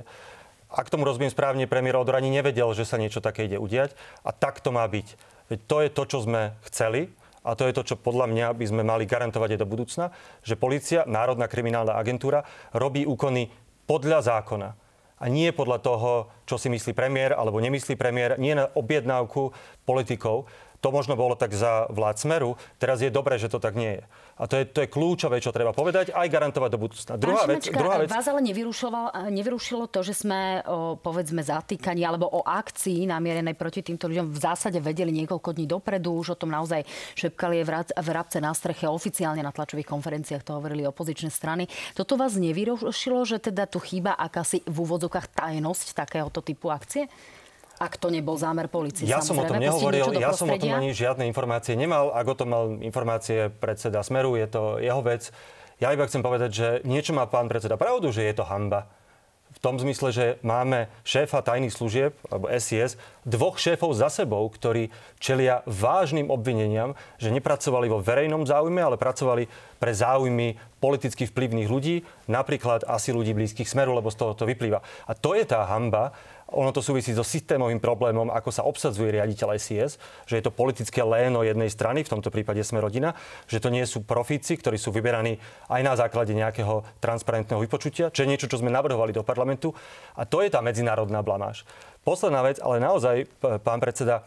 Ak 0.71 0.89
tomu 0.89 1.05
rozumiem 1.05 1.31
správne, 1.31 1.69
premiér 1.69 1.99
Odor 1.99 2.17
ani 2.17 2.31
nevedel, 2.31 2.71
že 2.73 2.87
sa 2.87 2.97
niečo 2.97 3.21
také 3.21 3.45
ide 3.45 3.61
udiať 3.61 3.93
a 4.25 4.33
tak 4.33 4.63
to 4.63 4.73
má 4.73 4.83
byť. 4.87 5.07
Veď 5.51 5.59
to 5.69 5.77
je 5.85 5.89
to, 5.93 6.03
čo 6.09 6.17
sme 6.25 6.57
chceli 6.65 7.13
a 7.45 7.53
to 7.53 7.69
je 7.69 7.75
to, 7.77 7.93
čo 7.93 8.01
podľa 8.01 8.25
mňa 8.33 8.47
by 8.57 8.65
sme 8.65 8.81
mali 8.81 9.05
garantovať 9.05 9.55
aj 9.55 9.61
do 9.61 9.69
budúcna, 9.69 10.05
že 10.41 10.57
policia, 10.57 11.05
Národná 11.05 11.45
kriminálna 11.45 11.93
agentúra, 11.93 12.41
robí 12.73 13.05
úkony 13.05 13.53
podľa 13.85 14.25
zákona 14.25 14.69
a 15.21 15.25
nie 15.29 15.53
podľa 15.55 15.79
toho, 15.79 16.11
čo 16.49 16.57
si 16.57 16.67
myslí 16.67 16.91
premiér 16.91 17.37
alebo 17.37 17.61
nemyslí 17.61 17.95
premiér, 17.95 18.41
nie 18.41 18.57
na 18.57 18.67
objednávku 18.73 19.53
politikov. 19.87 20.49
To 20.85 20.93
možno 20.93 21.17
bolo 21.17 21.33
tak 21.33 21.49
za 21.49 21.89
vlád 21.89 22.21
Smeru. 22.21 22.53
Teraz 22.77 23.01
je 23.01 23.09
dobré, 23.09 23.41
že 23.41 23.49
to 23.49 23.57
tak 23.57 23.73
nie 23.73 23.97
je. 23.97 24.03
A 24.37 24.45
to 24.45 24.61
je, 24.61 24.69
to 24.69 24.85
je 24.85 24.93
kľúčové, 24.93 25.41
čo 25.41 25.49
treba 25.49 25.73
povedať, 25.73 26.13
aj 26.13 26.27
garantovať 26.29 26.69
do 26.69 26.77
budúcna. 26.77 27.17
Druhá 27.17 27.49
vec, 27.49 27.65
druhá 27.73 28.05
vec... 28.05 28.13
Vás 28.13 28.29
ale 28.29 28.45
nevyrušilo 29.33 29.89
to, 29.89 30.05
že 30.05 30.13
sme 30.13 30.61
o, 30.61 30.93
povedzme 31.01 31.41
zatýkaní 31.41 32.05
alebo 32.05 32.29
o 32.29 32.45
akcii 32.45 33.09
namierenej 33.09 33.57
proti 33.57 33.81
týmto 33.81 34.05
ľuďom 34.05 34.29
v 34.29 34.37
zásade 34.37 34.77
vedeli 34.77 35.09
niekoľko 35.25 35.57
dní 35.57 35.65
dopredu. 35.65 36.21
Už 36.21 36.35
o 36.35 36.37
tom 36.37 36.53
naozaj 36.53 36.85
šepkali 37.17 37.65
v 37.89 38.09
rabce 38.13 38.37
na 38.37 38.53
streche. 38.53 38.85
Oficiálne 38.85 39.41
na 39.41 39.49
tlačových 39.49 39.89
konferenciách 39.89 40.45
to 40.45 40.61
hovorili 40.61 40.85
opozičné 40.85 41.33
strany. 41.33 41.65
Toto 41.97 42.13
vás 42.13 42.37
nevyrušilo, 42.37 43.25
že 43.25 43.41
teda 43.41 43.65
tu 43.65 43.81
chýba 43.81 44.13
akási 44.13 44.61
v 44.69 44.77
úvodzokách 44.85 45.33
tajnosť 45.33 45.97
takéhoto 45.97 46.45
typu 46.45 46.69
akcie? 46.69 47.09
Ak 47.75 47.99
to 47.99 48.07
nebol 48.07 48.39
zámer 48.39 48.71
policie. 48.71 49.03
Ja 49.03 49.19
som 49.19 49.35
o 49.35 49.43
tom 49.43 49.59
nehovoril, 49.59 50.15
ja 50.15 50.31
som 50.31 50.47
o 50.47 50.55
tom 50.55 50.71
ani 50.71 50.95
žiadne 50.95 51.27
informácie 51.27 51.75
nemal. 51.75 52.15
Ak 52.15 52.25
o 52.27 52.35
tom 52.35 52.49
mal 52.55 52.65
informácie 52.79 53.51
predseda 53.51 53.99
Smeru, 53.99 54.39
je 54.39 54.47
to 54.47 54.61
jeho 54.79 55.01
vec. 55.03 55.31
Ja 55.83 55.91
iba 55.91 56.07
chcem 56.07 56.23
povedať, 56.23 56.51
že 56.55 56.67
niečo 56.87 57.11
má 57.11 57.27
pán 57.27 57.51
predseda 57.51 57.75
pravdu, 57.75 58.15
že 58.15 58.23
je 58.23 58.33
to 58.35 58.47
hamba 58.47 58.87
v 59.55 59.59
tom 59.63 59.79
zmysle, 59.79 60.11
že 60.11 60.25
máme 60.43 60.91
šéfa 61.07 61.39
tajných 61.39 61.71
služieb, 61.71 62.11
alebo 62.27 62.51
SIS, 62.51 62.99
dvoch 63.23 63.55
šéfov 63.55 63.95
za 63.95 64.11
sebou, 64.11 64.43
ktorí 64.51 64.91
čelia 65.23 65.63
vážnym 65.63 66.27
obvineniam, 66.27 66.91
že 67.15 67.31
nepracovali 67.31 67.87
vo 67.87 68.03
verejnom 68.03 68.43
záujme, 68.43 68.83
ale 68.83 68.99
pracovali 68.99 69.47
pre 69.79 69.95
záujmy 69.95 70.59
politicky 70.83 71.23
vplyvných 71.23 71.71
ľudí, 71.71 72.03
napríklad 72.27 72.83
asi 72.83 73.15
ľudí 73.15 73.31
blízkych 73.31 73.71
smeru, 73.71 73.95
lebo 73.95 74.11
z 74.11 74.19
toho 74.19 74.35
to 74.35 74.43
vyplýva. 74.43 74.83
A 75.07 75.15
to 75.15 75.31
je 75.31 75.47
tá 75.47 75.63
hamba, 75.71 76.11
ono 76.53 76.69
to 76.69 76.85
súvisí 76.85 77.09
so 77.09 77.25
systémovým 77.25 77.81
problémom, 77.81 78.29
ako 78.29 78.49
sa 78.53 78.61
obsadzuje 78.69 79.17
riaditeľ 79.17 79.57
SIS, 79.57 79.97
že 80.29 80.37
je 80.37 80.43
to 80.45 80.53
politické 80.53 81.01
léno 81.01 81.41
jednej 81.41 81.73
strany, 81.73 82.05
v 82.05 82.13
tomto 82.13 82.29
prípade 82.29 82.61
sme 82.61 82.77
rodina, 82.77 83.17
že 83.49 83.57
to 83.57 83.73
nie 83.73 83.81
sú 83.89 84.05
profíci, 84.05 84.53
ktorí 84.53 84.77
sú 84.77 84.93
vyberaní 84.93 85.41
aj 85.73 85.81
na 85.81 85.97
základe 85.97 86.37
nejakého 86.37 86.85
transparentného 87.01 87.57
vypočutia, 87.57 88.13
čo 88.13 88.21
je 88.21 88.29
niečo, 88.29 88.45
čo 88.45 88.61
sme 88.61 88.69
navrhovali 88.69 89.09
do 89.09 89.25
parlamentu. 89.25 89.73
A 90.13 90.29
to 90.29 90.45
je 90.45 90.53
tá 90.53 90.61
medzinárodná 90.61 91.25
blamáž. 91.25 91.65
Posledná 92.05 92.45
vec, 92.45 92.61
ale 92.61 92.77
naozaj, 92.77 93.25
pán 93.65 93.81
predseda, 93.81 94.21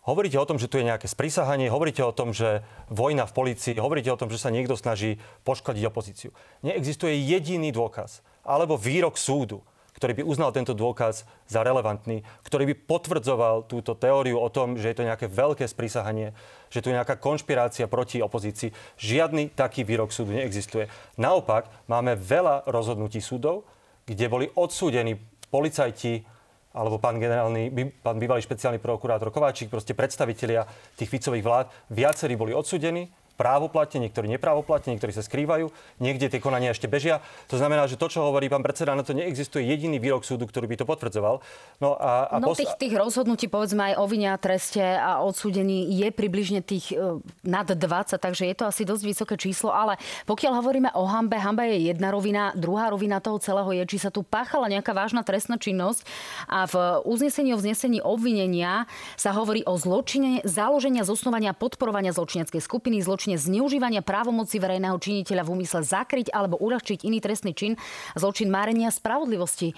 Hovoríte 0.00 0.40
o 0.40 0.48
tom, 0.48 0.56
že 0.56 0.64
tu 0.64 0.80
je 0.80 0.88
nejaké 0.88 1.04
sprísahanie, 1.04 1.68
hovoríte 1.68 2.00
o 2.00 2.10
tom, 2.10 2.32
že 2.32 2.64
vojna 2.88 3.28
v 3.28 3.36
policii, 3.36 3.76
hovoríte 3.76 4.08
o 4.08 4.16
tom, 4.16 4.32
že 4.32 4.40
sa 4.40 4.48
niekto 4.48 4.72
snaží 4.72 5.20
poškodiť 5.44 5.84
opozíciu. 5.86 6.32
Neexistuje 6.64 7.20
jediný 7.20 7.68
dôkaz 7.68 8.24
alebo 8.40 8.80
výrok 8.80 9.20
súdu, 9.20 9.60
ktorý 10.00 10.24
by 10.24 10.24
uznal 10.24 10.48
tento 10.48 10.72
dôkaz 10.72 11.28
za 11.44 11.60
relevantný, 11.60 12.24
ktorý 12.48 12.72
by 12.72 12.74
potvrdzoval 12.88 13.68
túto 13.68 13.92
teóriu 13.92 14.40
o 14.40 14.48
tom, 14.48 14.80
že 14.80 14.88
je 14.88 14.96
to 14.96 15.04
nejaké 15.04 15.28
veľké 15.28 15.68
sprísahanie, 15.68 16.32
že 16.72 16.80
tu 16.80 16.88
je 16.88 16.96
nejaká 16.96 17.20
konšpirácia 17.20 17.84
proti 17.84 18.24
opozícii. 18.24 18.72
Žiadny 18.96 19.52
taký 19.52 19.84
výrok 19.84 20.08
súdu 20.08 20.32
neexistuje. 20.32 20.88
Naopak, 21.20 21.68
máme 21.84 22.16
veľa 22.16 22.64
rozhodnutí 22.64 23.20
súdov, 23.20 23.68
kde 24.08 24.24
boli 24.32 24.48
odsúdení 24.56 25.20
policajti, 25.52 26.24
alebo 26.72 26.96
pán 26.96 27.20
generálny, 27.20 27.68
pán 28.00 28.16
bývalý 28.16 28.40
špeciálny 28.40 28.80
prokurátor 28.80 29.28
Kováčik, 29.28 29.68
proste 29.68 29.92
predstavitelia 29.92 30.64
tých 30.96 31.12
Ficových 31.12 31.44
vlád, 31.44 31.66
viacerí 31.92 32.40
boli 32.40 32.56
odsúdení 32.56 33.12
právoplatne, 33.40 34.04
niektorí 34.04 34.28
neprávoplatne, 34.36 34.92
niektorí 34.92 35.16
sa 35.16 35.24
skrývajú, 35.24 35.72
niekde 35.96 36.28
tie 36.28 36.44
konania 36.44 36.76
ešte 36.76 36.92
bežia. 36.92 37.24
To 37.48 37.56
znamená, 37.56 37.88
že 37.88 37.96
to, 37.96 38.12
čo 38.12 38.20
hovorí 38.20 38.52
pán 38.52 38.60
predseda, 38.60 38.92
na 38.92 39.00
to 39.00 39.16
neexistuje 39.16 39.64
jediný 39.64 39.96
výrok 39.96 40.28
súdu, 40.28 40.44
ktorý 40.44 40.68
by 40.68 40.76
to 40.76 40.84
potvrdzoval. 40.84 41.40
No, 41.80 41.96
a, 41.96 42.28
a 42.28 42.36
no 42.36 42.52
pos... 42.52 42.60
tých, 42.60 42.76
tých 42.76 42.92
rozhodnutí, 42.92 43.48
povedzme 43.48 43.92
aj 43.92 43.94
o 43.96 44.04
vine 44.04 44.28
a 44.28 44.36
treste 44.36 44.84
a 44.84 45.24
odsúdení 45.24 45.88
je 45.88 46.08
približne 46.12 46.60
tých 46.60 46.92
uh, 46.92 47.16
nad 47.40 47.64
20, 47.64 48.20
takže 48.20 48.44
je 48.44 48.54
to 48.54 48.68
asi 48.68 48.84
dosť 48.84 49.02
vysoké 49.08 49.34
číslo, 49.40 49.72
ale 49.72 49.96
pokiaľ 50.28 50.52
hovoríme 50.60 50.90
o 50.92 51.08
hambe, 51.08 51.40
hamba 51.40 51.64
je 51.64 51.88
jedna 51.88 52.12
rovina, 52.12 52.52
druhá 52.52 52.92
rovina 52.92 53.24
toho 53.24 53.40
celého 53.40 53.70
je, 53.72 53.96
či 53.96 53.98
sa 54.04 54.12
tu 54.12 54.20
páchala 54.20 54.68
nejaká 54.68 54.92
vážna 54.92 55.24
trestná 55.24 55.56
činnosť 55.56 56.04
a 56.44 56.68
v 56.68 56.74
uznesení 57.08 57.56
o 57.56 57.58
vznesení 57.58 57.98
obvinenia 58.04 58.84
sa 59.16 59.32
hovorí 59.32 59.62
o 59.64 59.78
zločine 59.78 60.42
založenia, 60.42 61.06
zosnovania, 61.06 61.56
podporovania 61.56 62.10
zločineckej 62.12 62.60
skupiny, 62.60 63.00
zločine 63.00 63.29
zločine 63.30 63.38
zneužívania 63.38 64.02
právomoci 64.02 64.58
verejného 64.58 64.98
činiteľa 64.98 65.46
v 65.46 65.52
úmysle 65.54 65.86
zakryť 65.86 66.34
alebo 66.34 66.58
uľahčiť 66.58 67.06
iný 67.06 67.22
trestný 67.22 67.54
čin, 67.54 67.78
zločin 68.18 68.50
márenia 68.50 68.90
spravodlivosti. 68.90 69.70
E, 69.70 69.74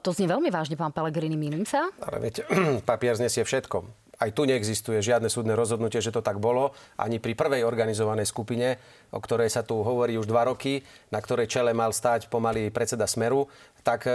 to 0.00 0.16
znie 0.16 0.28
veľmi 0.30 0.48
vážne, 0.48 0.80
pán 0.80 0.96
Pelegrini, 0.96 1.36
milím 1.36 1.68
sa? 1.68 1.92
Ale 2.00 2.24
viete, 2.24 2.48
papier 2.88 3.12
znesie 3.18 3.44
všetko 3.44 4.05
aj 4.16 4.30
tu 4.32 4.48
neexistuje 4.48 5.04
žiadne 5.04 5.28
súdne 5.28 5.52
rozhodnutie, 5.52 6.00
že 6.00 6.08
to 6.08 6.24
tak 6.24 6.40
bolo. 6.40 6.72
Ani 6.96 7.20
pri 7.20 7.36
prvej 7.36 7.68
organizovanej 7.68 8.24
skupine, 8.24 8.80
o 9.12 9.20
ktorej 9.20 9.52
sa 9.52 9.60
tu 9.60 9.76
hovorí 9.84 10.16
už 10.16 10.24
dva 10.24 10.48
roky, 10.48 10.80
na 11.12 11.20
ktorej 11.20 11.52
čele 11.52 11.76
mal 11.76 11.92
stáť 11.92 12.32
pomaly 12.32 12.72
predseda 12.72 13.04
Smeru, 13.04 13.44
tak 13.84 14.08
e, 14.08 14.12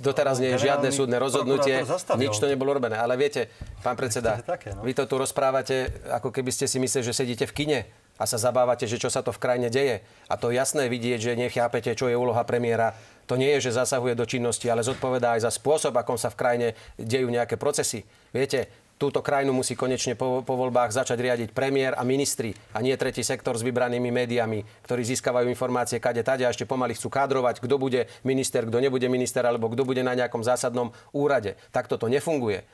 doteraz 0.00 0.40
nie 0.42 0.56
je 0.56 0.66
žiadne 0.66 0.90
súdne 0.90 1.20
rozhodnutie. 1.20 1.84
Nič 2.18 2.34
to 2.40 2.48
nebolo 2.48 2.74
robené. 2.74 2.96
Ale 2.96 3.14
viete, 3.20 3.52
pán 3.84 3.94
predseda, 3.94 4.40
no. 4.42 4.82
vy 4.82 4.92
to 4.96 5.04
tu 5.04 5.20
rozprávate, 5.20 6.08
ako 6.10 6.32
keby 6.32 6.50
ste 6.50 6.66
si 6.66 6.80
mysleli, 6.80 7.04
že 7.06 7.14
sedíte 7.14 7.46
v 7.46 7.54
kine 7.54 7.80
a 8.16 8.24
sa 8.24 8.40
zabávate, 8.40 8.88
že 8.88 8.96
čo 8.96 9.12
sa 9.12 9.20
to 9.20 9.30
v 9.30 9.38
krajine 9.38 9.68
deje. 9.68 10.00
A 10.26 10.40
to 10.40 10.48
jasné 10.48 10.88
vidieť, 10.88 11.20
že 11.20 11.38
nechápete, 11.38 11.92
čo 11.92 12.08
je 12.08 12.16
úloha 12.16 12.42
premiéra. 12.48 12.96
To 13.28 13.36
nie 13.36 13.52
je, 13.58 13.68
že 13.68 13.76
zasahuje 13.76 14.16
do 14.16 14.24
činnosti, 14.24 14.72
ale 14.72 14.80
zodpovedá 14.80 15.36
aj 15.36 15.44
za 15.44 15.52
spôsob, 15.52 15.92
akom 15.94 16.16
sa 16.16 16.32
v 16.32 16.38
krajine 16.40 16.68
dejú 16.96 17.28
nejaké 17.28 17.60
procesy. 17.60 18.08
Viete, 18.32 18.85
túto 18.96 19.20
krajinu 19.20 19.52
musí 19.52 19.76
konečne 19.76 20.16
po, 20.16 20.40
po 20.40 20.54
voľbách 20.56 20.92
začať 20.92 21.20
riadiť 21.20 21.48
premiér 21.52 21.96
a 21.96 22.02
ministri 22.04 22.56
a 22.72 22.80
nie 22.80 22.96
tretí 22.96 23.20
sektor 23.20 23.56
s 23.56 23.64
vybranými 23.64 24.08
médiami, 24.08 24.64
ktorí 24.88 25.04
získavajú 25.04 25.52
informácie 25.52 26.00
kade 26.00 26.24
tade 26.24 26.48
a 26.48 26.52
ešte 26.52 26.64
pomaly 26.64 26.96
chcú 26.96 27.12
kádrovať, 27.12 27.60
kto 27.60 27.76
bude 27.76 28.08
minister, 28.24 28.64
kto 28.64 28.80
nebude 28.80 29.04
minister 29.12 29.44
alebo 29.44 29.68
kto 29.68 29.84
bude 29.84 30.00
na 30.00 30.16
nejakom 30.16 30.40
zásadnom 30.40 30.96
úrade. 31.12 31.60
Takto 31.72 32.00
to 32.00 32.08
nefunguje. 32.08 32.64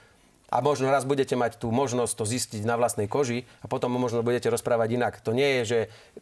A 0.52 0.61
možno 0.61 0.93
raz 0.93 1.09
budete 1.09 1.33
mať 1.33 1.57
tú 1.57 1.73
možnosť 1.73 2.12
to 2.12 2.29
zistiť 2.29 2.69
na 2.69 2.76
vlastnej 2.76 3.09
koži 3.09 3.49
a 3.64 3.73
potom 3.73 3.88
možno 3.97 4.21
budete 4.21 4.52
rozprávať 4.52 5.00
inak. 5.00 5.25
To 5.25 5.33
nie 5.33 5.49
je, 5.59 5.62
že 5.64 5.79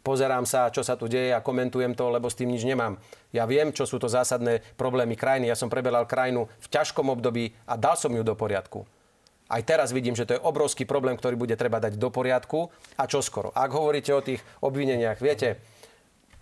pozerám 0.07 0.47
sa, 0.47 0.71
čo 0.71 0.87
sa 0.87 0.95
tu 0.95 1.11
deje 1.11 1.35
a 1.35 1.43
komentujem 1.43 1.91
to, 1.99 2.07
lebo 2.07 2.31
s 2.31 2.39
tým 2.39 2.47
nič 2.47 2.63
nemám. 2.63 2.95
Ja 3.35 3.43
viem, 3.43 3.75
čo 3.75 3.83
sú 3.83 3.99
to 3.99 4.07
zásadné 4.07 4.63
problémy 4.79 5.19
krajiny. 5.19 5.51
Ja 5.51 5.59
som 5.59 5.67
preberal 5.67 6.07
krajinu 6.07 6.47
v 6.63 6.67
ťažkom 6.71 7.11
období 7.11 7.51
a 7.67 7.75
dal 7.75 7.99
som 7.99 8.15
ju 8.15 8.23
do 8.23 8.31
poriadku. 8.31 8.87
Aj 9.51 9.59
teraz 9.67 9.91
vidím, 9.91 10.15
že 10.15 10.23
to 10.23 10.39
je 10.39 10.45
obrovský 10.47 10.87
problém, 10.87 11.19
ktorý 11.19 11.35
bude 11.35 11.59
treba 11.59 11.83
dať 11.83 11.99
do 11.99 12.07
poriadku 12.07 12.71
a 12.95 13.03
čo 13.03 13.19
skoro. 13.19 13.51
Ak 13.51 13.75
hovoríte 13.75 14.15
o 14.15 14.23
tých 14.23 14.39
obvineniach, 14.63 15.19
viete, 15.19 15.59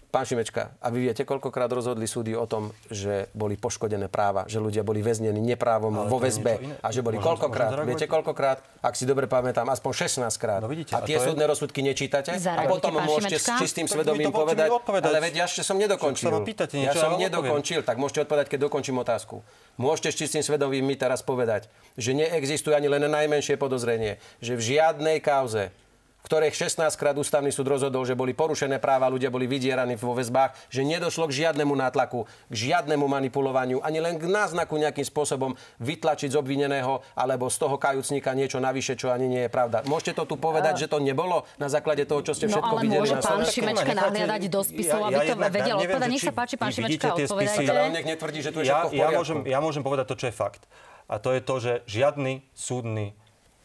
Pán 0.10 0.26
Šimečka, 0.26 0.74
a 0.82 0.90
vy 0.90 1.06
viete, 1.06 1.22
koľkokrát 1.22 1.70
rozhodli 1.70 2.10
súdy 2.10 2.34
o 2.34 2.50
tom, 2.50 2.74
že 2.90 3.30
boli 3.38 3.62
poškodené 3.62 4.10
práva, 4.10 4.50
že 4.50 4.58
ľudia 4.58 4.82
boli 4.82 5.06
väznení 5.06 5.38
neprávom 5.38 5.94
Ale 5.94 6.10
vo 6.10 6.18
väzbe 6.18 6.82
a 6.82 6.90
že 6.90 7.06
boli 7.06 7.22
môžem, 7.22 7.30
koľkokrát, 7.30 7.70
môžem 7.78 7.88
viete 7.94 8.08
koľkokrát, 8.10 8.58
ak 8.82 8.98
si 8.98 9.06
dobre 9.06 9.30
pamätám, 9.30 9.70
aspoň 9.70 10.10
16 10.26 10.34
krát. 10.42 10.66
No 10.66 10.70
vidíte, 10.74 10.98
a, 10.98 11.06
a 11.06 11.06
tie 11.06 11.22
súdne 11.22 11.46
je... 11.46 11.52
rozsudky 11.54 11.86
nečítate? 11.86 12.34
A 12.42 12.66
potom 12.66 12.98
môžete 12.98 13.38
s 13.38 13.54
čistým 13.62 13.86
svedomím 13.86 14.34
povedať, 14.34 14.74
ale 14.82 15.18
veď 15.30 15.34
ja 15.36 15.46
ešte 15.46 15.62
som 15.62 15.78
nedokončil. 15.78 16.34
Pýtate 16.42 16.82
niečo, 16.82 16.90
ja 16.90 16.94
som 16.98 17.14
nedokončil, 17.14 17.86
tak 17.86 18.02
môžete 18.02 18.26
odpovedať, 18.26 18.50
keď 18.50 18.66
dokončím 18.66 18.98
otázku. 18.98 19.46
Môžete 19.78 20.10
s 20.10 20.26
čistým 20.26 20.42
svedomím 20.42 20.90
mi 20.90 20.98
teraz 20.98 21.22
povedať, 21.22 21.70
že 22.02 22.18
neexistuje 22.18 22.74
ani 22.74 22.90
len 22.90 23.06
najmenšie 23.06 23.62
podozrenie, 23.62 24.18
že 24.42 24.58
v 24.58 24.74
žiadnej 24.74 25.22
kauze 25.22 25.70
ktorých 26.26 26.56
16 26.56 26.92
krát 27.00 27.16
ústavný 27.16 27.50
súd 27.50 27.72
rozhodol, 27.72 28.04
že 28.04 28.18
boli 28.18 28.36
porušené 28.36 28.78
práva, 28.78 29.08
ľudia 29.08 29.32
boli 29.32 29.48
vydieraní 29.48 29.96
vo 29.96 30.14
väzbách, 30.14 30.70
že 30.70 30.84
nedošlo 30.84 31.32
k 31.32 31.46
žiadnemu 31.46 31.72
nátlaku, 31.74 32.28
k 32.52 32.56
žiadnemu 32.56 33.06
manipulovaniu, 33.08 33.80
ani 33.80 34.04
len 34.04 34.20
k 34.20 34.28
náznaku 34.28 34.76
nejakým 34.76 35.08
spôsobom 35.08 35.56
vytlačiť 35.80 36.36
z 36.36 36.40
obvineného 36.40 37.02
alebo 37.16 37.48
z 37.48 37.58
toho 37.58 37.76
kajúcnika 37.80 38.36
niečo 38.36 38.60
navyše, 38.60 39.00
čo 39.00 39.10
ani 39.10 39.32
nie 39.32 39.42
je 39.48 39.52
pravda. 39.52 39.82
Môžete 39.88 40.20
to 40.20 40.24
tu 40.28 40.36
povedať, 40.36 40.86
že 40.86 40.88
to 40.92 41.00
nebolo 41.00 41.48
na 41.56 41.72
základe 41.72 42.04
toho, 42.04 42.22
čo 42.22 42.36
ste 42.36 42.52
no, 42.52 42.60
všetko 42.60 42.76
ale 42.76 42.82
videli 42.84 43.00
môže 43.00 43.16
na 43.16 43.24
pán 43.24 43.44
Šimečka 43.48 43.94
nahliadať 43.96 44.42
do 44.52 44.62
spisov, 44.62 45.00
aby 45.08 45.20
to 45.24 45.36
vedel 45.40 45.76
odpovedať. 45.80 46.10
Nech 46.12 46.26
sa 46.26 46.34
páči, 46.36 46.56
pán 46.60 46.72
Šimečka, 46.76 47.08
odpovedajte. 47.16 47.72
Nech 47.90 48.08
netvrdí, 48.08 48.40
že 48.44 48.52
tu 48.52 48.60
je 48.62 48.70
všetko 48.70 48.94
ja, 48.94 49.08
ja, 49.08 49.10
môžem, 49.16 49.40
ja 49.48 49.60
môžem 49.64 49.84
povedať 49.86 50.06
to, 50.12 50.16
čo 50.20 50.26
je 50.30 50.36
fakt. 50.36 50.68
A 51.10 51.18
to 51.18 51.34
je 51.34 51.42
to, 51.42 51.56
že 51.58 51.74
žiadny 51.90 52.46
súdny 52.54 53.18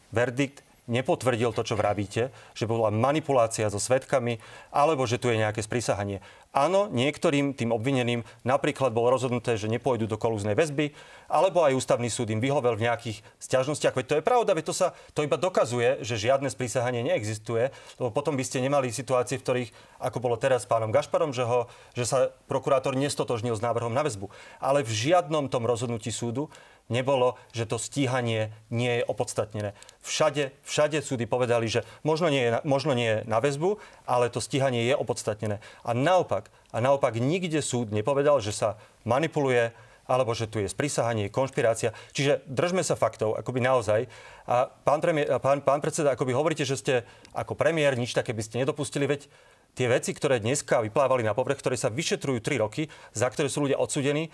verdikt 0.09 0.65
nepotvrdil 0.85 1.51
to, 1.53 1.61
čo 1.65 1.75
vravíte, 1.77 2.29
že 2.53 2.69
bola 2.69 2.93
manipulácia 2.93 3.69
so 3.69 3.81
svetkami, 3.81 4.37
alebo 4.69 5.09
že 5.09 5.17
tu 5.17 5.29
je 5.33 5.41
nejaké 5.41 5.65
sprísahanie. 5.65 6.21
Áno, 6.55 6.87
niektorým 6.87 7.51
tým 7.51 7.75
obvineným 7.75 8.23
napríklad 8.47 8.95
bolo 8.95 9.11
rozhodnuté, 9.11 9.59
že 9.59 9.67
nepôjdu 9.67 10.07
do 10.07 10.15
kolúznej 10.15 10.55
väzby, 10.55 10.95
alebo 11.27 11.67
aj 11.67 11.75
ústavný 11.75 12.07
súd 12.07 12.31
im 12.31 12.39
vyhovel 12.39 12.79
v 12.79 12.87
nejakých 12.87 13.19
stiažnostiach. 13.43 13.91
Veď 13.91 14.05
to 14.07 14.15
je 14.15 14.23
pravda, 14.23 14.55
veď 14.55 14.71
to, 14.71 14.75
sa, 14.75 14.87
to 15.11 15.27
iba 15.27 15.35
dokazuje, 15.35 15.99
že 15.99 16.15
žiadne 16.15 16.47
sprísahanie 16.47 17.03
neexistuje, 17.03 17.75
lebo 17.99 18.07
potom 18.07 18.39
by 18.39 18.43
ste 18.47 18.63
nemali 18.63 18.87
situácie, 18.87 19.35
v 19.35 19.43
ktorých, 19.43 19.69
ako 19.99 20.23
bolo 20.23 20.39
teraz 20.39 20.63
s 20.63 20.71
pánom 20.71 20.95
Gašparom, 20.95 21.35
že, 21.35 21.43
ho, 21.43 21.67
že 21.91 22.07
sa 22.07 22.31
prokurátor 22.47 22.95
nestotožnil 22.95 23.59
s 23.59 23.59
návrhom 23.59 23.91
na 23.91 24.07
väzbu. 24.07 24.31
Ale 24.63 24.87
v 24.87 24.95
žiadnom 24.95 25.51
tom 25.51 25.67
rozhodnutí 25.67 26.07
súdu 26.07 26.47
nebolo, 26.89 27.37
že 27.53 27.65
to 27.65 27.81
stíhanie 27.81 28.53
nie 28.69 29.01
je 29.01 29.03
opodstatnené. 29.09 29.73
Všade, 30.05 30.53
všade 30.61 31.01
súdy 31.01 31.25
povedali, 31.25 31.65
že 31.65 31.81
možno 32.05 32.29
nie, 32.29 32.45
je, 32.45 32.49
možno 32.61 32.93
nie 32.93 33.09
je 33.09 33.19
na 33.25 33.41
väzbu, 33.41 33.81
ale 34.05 34.29
to 34.29 34.37
stíhanie 34.37 34.85
je 34.85 34.93
opodstatnené. 34.93 35.57
A 35.81 35.97
naopak, 35.97 36.44
a 36.73 36.77
naopak 36.83 37.15
nikde 37.17 37.63
súd 37.63 37.95
nepovedal, 37.95 38.41
že 38.43 38.51
sa 38.51 38.75
manipuluje 39.07 39.71
alebo 40.05 40.37
že 40.37 40.45
tu 40.45 40.61
je 40.61 40.69
sprísahanie, 40.69 41.33
konšpirácia. 41.33 41.89
Čiže 42.13 42.45
držme 42.45 42.85
sa 42.85 42.93
faktov, 42.93 43.41
akoby 43.41 43.57
naozaj. 43.57 44.05
A 44.45 44.69
pán, 44.69 45.01
premiér, 45.01 45.41
pán, 45.41 45.65
pán 45.65 45.81
predseda, 45.81 46.13
akoby 46.13 46.29
hovoríte, 46.29 46.61
že 46.61 46.77
ste 46.77 46.93
ako 47.33 47.57
premiér 47.57 47.97
nič 47.97 48.13
také 48.13 48.29
by 48.29 48.45
ste 48.45 48.61
nedopustili, 48.61 49.09
veď 49.09 49.25
tie 49.73 49.89
veci, 49.89 50.13
ktoré 50.13 50.37
dneska 50.37 50.85
vyplávali 50.85 51.25
na 51.25 51.33
povrch, 51.33 51.57
ktoré 51.57 51.73
sa 51.73 51.89
vyšetrujú 51.89 52.37
3 52.37 52.61
roky, 52.61 52.85
za 53.17 53.27
ktoré 53.33 53.49
sú 53.49 53.65
ľudia 53.65 53.81
odsudení, 53.81 54.29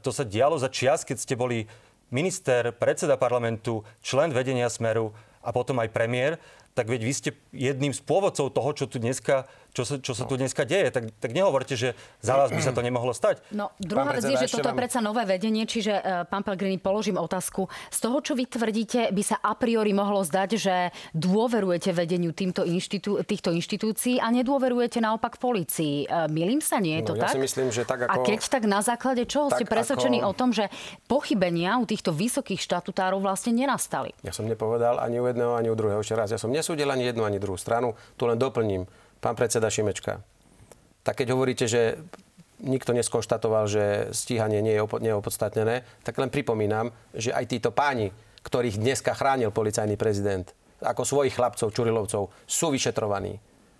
to 0.00 0.10
sa 0.10 0.24
dialo 0.24 0.56
za 0.56 0.72
čias, 0.72 1.04
keď 1.04 1.16
ste 1.20 1.36
boli 1.36 1.68
minister, 2.08 2.72
predseda 2.72 3.20
parlamentu, 3.20 3.84
člen 4.00 4.32
vedenia 4.32 4.72
Smeru 4.72 5.12
a 5.44 5.52
potom 5.52 5.76
aj 5.76 5.92
premiér. 5.92 6.40
tak 6.76 6.92
veď 6.92 7.00
vy 7.08 7.12
ste 7.16 7.30
jedným 7.56 7.96
z 7.96 8.04
pôvodcov 8.04 8.52
toho, 8.52 8.70
čo 8.76 8.84
tu 8.84 9.00
dneska 9.00 9.48
čo 9.76 9.84
sa, 9.84 10.00
čo 10.00 10.16
sa 10.16 10.24
tu 10.24 10.40
dneska 10.40 10.64
deje. 10.64 10.88
Tak, 10.88 11.12
tak 11.20 11.36
nehovorte, 11.36 11.76
že 11.76 11.92
za 12.24 12.40
vás 12.40 12.48
by 12.48 12.64
sa 12.64 12.72
to 12.72 12.80
nemohlo 12.80 13.12
stať. 13.12 13.44
No, 13.52 13.68
druhá 13.76 14.16
vec 14.16 14.24
je, 14.24 14.48
že 14.48 14.48
toto 14.48 14.72
vám... 14.72 14.80
je 14.80 14.80
predsa 14.80 15.04
nové 15.04 15.28
vedenie, 15.28 15.68
čiže 15.68 15.92
uh, 15.92 16.24
pán 16.24 16.40
Pelgrini, 16.40 16.80
položím 16.80 17.20
otázku. 17.20 17.68
Z 17.92 17.98
toho, 18.00 18.24
čo 18.24 18.32
vy 18.32 18.48
tvrdíte, 18.48 19.12
by 19.12 19.22
sa 19.22 19.36
a 19.44 19.52
priori 19.52 19.92
mohlo 19.92 20.24
zdať, 20.24 20.50
že 20.56 20.74
dôverujete 21.12 21.92
vedeniu 21.92 22.32
týmto 22.32 22.64
inštitú, 22.64 23.20
týchto 23.28 23.52
inštitúcií 23.52 24.16
a 24.16 24.32
nedôverujete 24.32 25.04
naopak 25.04 25.36
policii. 25.36 26.08
Uh, 26.08 26.24
milím 26.32 26.64
sa, 26.64 26.80
nie 26.80 27.04
je 27.04 27.12
to 27.12 27.14
no, 27.14 27.20
ja 27.20 27.28
tak? 27.28 27.36
si 27.36 27.40
myslím, 27.44 27.68
že 27.68 27.84
tak 27.84 28.08
ako... 28.08 28.16
A 28.16 28.24
keď 28.24 28.40
tak 28.48 28.64
na 28.64 28.80
základe 28.80 29.28
čoho 29.28 29.52
tak 29.52 29.60
ste 29.60 29.64
presvedčení 29.68 30.24
ako... 30.24 30.30
o 30.30 30.32
tom, 30.32 30.50
že 30.56 30.72
pochybenia 31.04 31.76
u 31.76 31.84
týchto 31.84 32.16
vysokých 32.16 32.64
štatutárov 32.64 33.20
vlastne 33.20 33.52
nenastali? 33.52 34.16
Ja 34.24 34.32
som 34.32 34.48
nepovedal 34.48 34.96
ani 34.96 35.20
u 35.20 35.28
jedného, 35.28 35.52
ani 35.52 35.68
u 35.68 35.76
druhého. 35.76 36.00
Ešte 36.00 36.16
raz, 36.16 36.32
ja 36.32 36.40
som 36.40 36.48
nesúdil 36.48 36.88
ani 36.88 37.12
jednu, 37.12 37.28
ani 37.28 37.36
druhú 37.36 37.60
stranu. 37.60 37.92
Tu 38.16 38.24
len 38.24 38.40
doplním 38.40 38.88
pán 39.20 39.34
predseda 39.38 39.70
Šimečka, 39.70 40.22
tak 41.06 41.22
keď 41.22 41.32
hovoríte, 41.32 41.66
že 41.70 42.00
nikto 42.60 42.96
neskonštatoval, 42.96 43.64
že 43.68 43.84
stíhanie 44.16 44.64
nie 44.64 44.74
je 44.76 44.82
neopodstatnené, 44.82 45.84
tak 46.00 46.16
len 46.16 46.32
pripomínam, 46.32 46.88
že 47.12 47.32
aj 47.32 47.44
títo 47.52 47.70
páni, 47.70 48.10
ktorých 48.42 48.80
dneska 48.80 49.12
chránil 49.12 49.52
policajný 49.52 50.00
prezident, 50.00 50.48
ako 50.80 51.04
svojich 51.04 51.36
chlapcov, 51.36 51.72
Čurilovcov, 51.72 52.32
sú 52.48 52.66
vyšetrovaní 52.72 53.36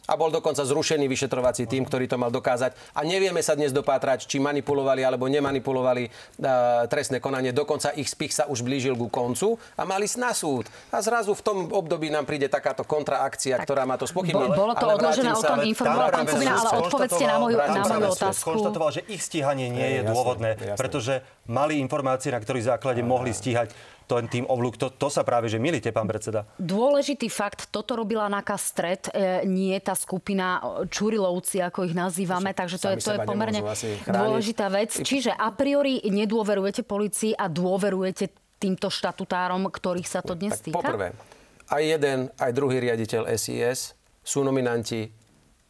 a 0.07 0.15
bol 0.15 0.31
dokonca 0.31 0.63
zrušený 0.63 1.07
vyšetrovací 1.11 1.67
tým, 1.67 1.87
ktorý 1.87 2.07
to 2.07 2.17
mal 2.17 2.31
dokázať. 2.31 2.95
A 2.95 3.03
nevieme 3.03 3.43
sa 3.43 3.59
dnes 3.59 3.75
dopátrať, 3.75 4.27
či 4.31 4.39
manipulovali 4.39 5.03
alebo 5.03 5.27
nemanipulovali 5.27 6.05
uh, 6.07 6.87
trestné 6.87 7.19
konanie. 7.19 7.51
Dokonca 7.51 7.93
ich 7.99 8.11
spich 8.11 8.33
sa 8.35 8.47
už 8.47 8.63
blížil 8.63 8.95
ku 8.95 9.11
koncu 9.11 9.59
a 9.77 9.83
mali 9.83 10.09
na 10.17 10.31
súd. 10.33 10.71
A 10.95 11.03
zrazu 11.03 11.35
v 11.35 11.43
tom 11.43 11.59
období 11.69 12.09
nám 12.09 12.25
príde 12.25 12.47
takáto 12.47 12.87
kontraakcia, 12.87 13.59
ktorá 13.59 13.83
má 13.85 13.99
to 13.99 14.07
spochybniť. 14.07 14.51
Bolo 14.55 14.75
to 14.79 14.87
odložené, 14.87 15.31
o 15.35 15.43
tom 15.43 15.61
informoval 15.67 16.09
pán 16.15 16.27
Kubina, 16.31 16.55
ale 16.57 16.71
odpovedzte 16.87 17.25
na 17.27 17.37
moju, 17.43 17.57
na 17.59 17.83
moju 17.85 18.09
otázku. 18.15 18.47
Konštatoval, 18.55 18.91
že 18.95 19.03
ich 19.11 19.21
stíhanie 19.21 19.67
nie 19.69 19.83
je, 19.83 19.99
je 20.01 20.03
dôvodné, 20.07 20.51
pretože 20.79 21.21
mali 21.51 21.83
informácie, 21.83 22.31
na 22.31 22.39
ktorých 22.39 22.79
základe 22.79 23.03
mohli 23.03 23.35
stíhať 23.35 23.75
ten 24.07 24.31
tým 24.31 24.47
oblúk. 24.47 24.79
To, 24.79 24.89
to 24.89 25.11
sa 25.11 25.27
práve, 25.27 25.51
že 25.51 25.59
milíte, 25.59 25.91
pán 25.91 26.07
predseda. 26.07 26.47
Dôležitý 26.63 27.27
fakt, 27.27 27.69
toto 27.75 27.99
robila 27.99 28.31
NAKA 28.31 28.57
Stred, 28.57 29.03
e, 29.11 29.43
nie 29.51 29.75
tá 29.83 29.99
skupina 29.99 30.63
e, 30.63 30.87
Čurilovci, 30.87 31.59
ako 31.59 31.91
ich 31.91 31.95
nazývame, 31.99 32.55
takže 32.55 32.79
to 32.79 32.89
je, 32.95 32.97
to 33.03 33.13
je 33.19 33.21
pomerne 33.27 33.61
dôležitá 34.07 34.71
vec. 34.71 34.95
Čiže 34.95 35.35
a 35.35 35.51
priori 35.51 35.99
nedôverujete 36.07 36.87
policii 36.87 37.35
a 37.35 37.51
dôverujete 37.51 38.31
týmto 38.63 38.89
štatutárom, 38.89 39.67
ktorých 39.69 40.09
sa 40.09 40.23
to 40.23 40.39
dnes 40.39 40.63
týka? 40.63 40.79
Poprvé, 40.79 41.13
aj 41.69 41.83
jeden, 41.83 42.31
aj 42.39 42.51
druhý 42.55 42.79
riaditeľ 42.79 43.27
SIS 43.35 43.99
sú 44.23 44.47
nominanti 44.47 45.11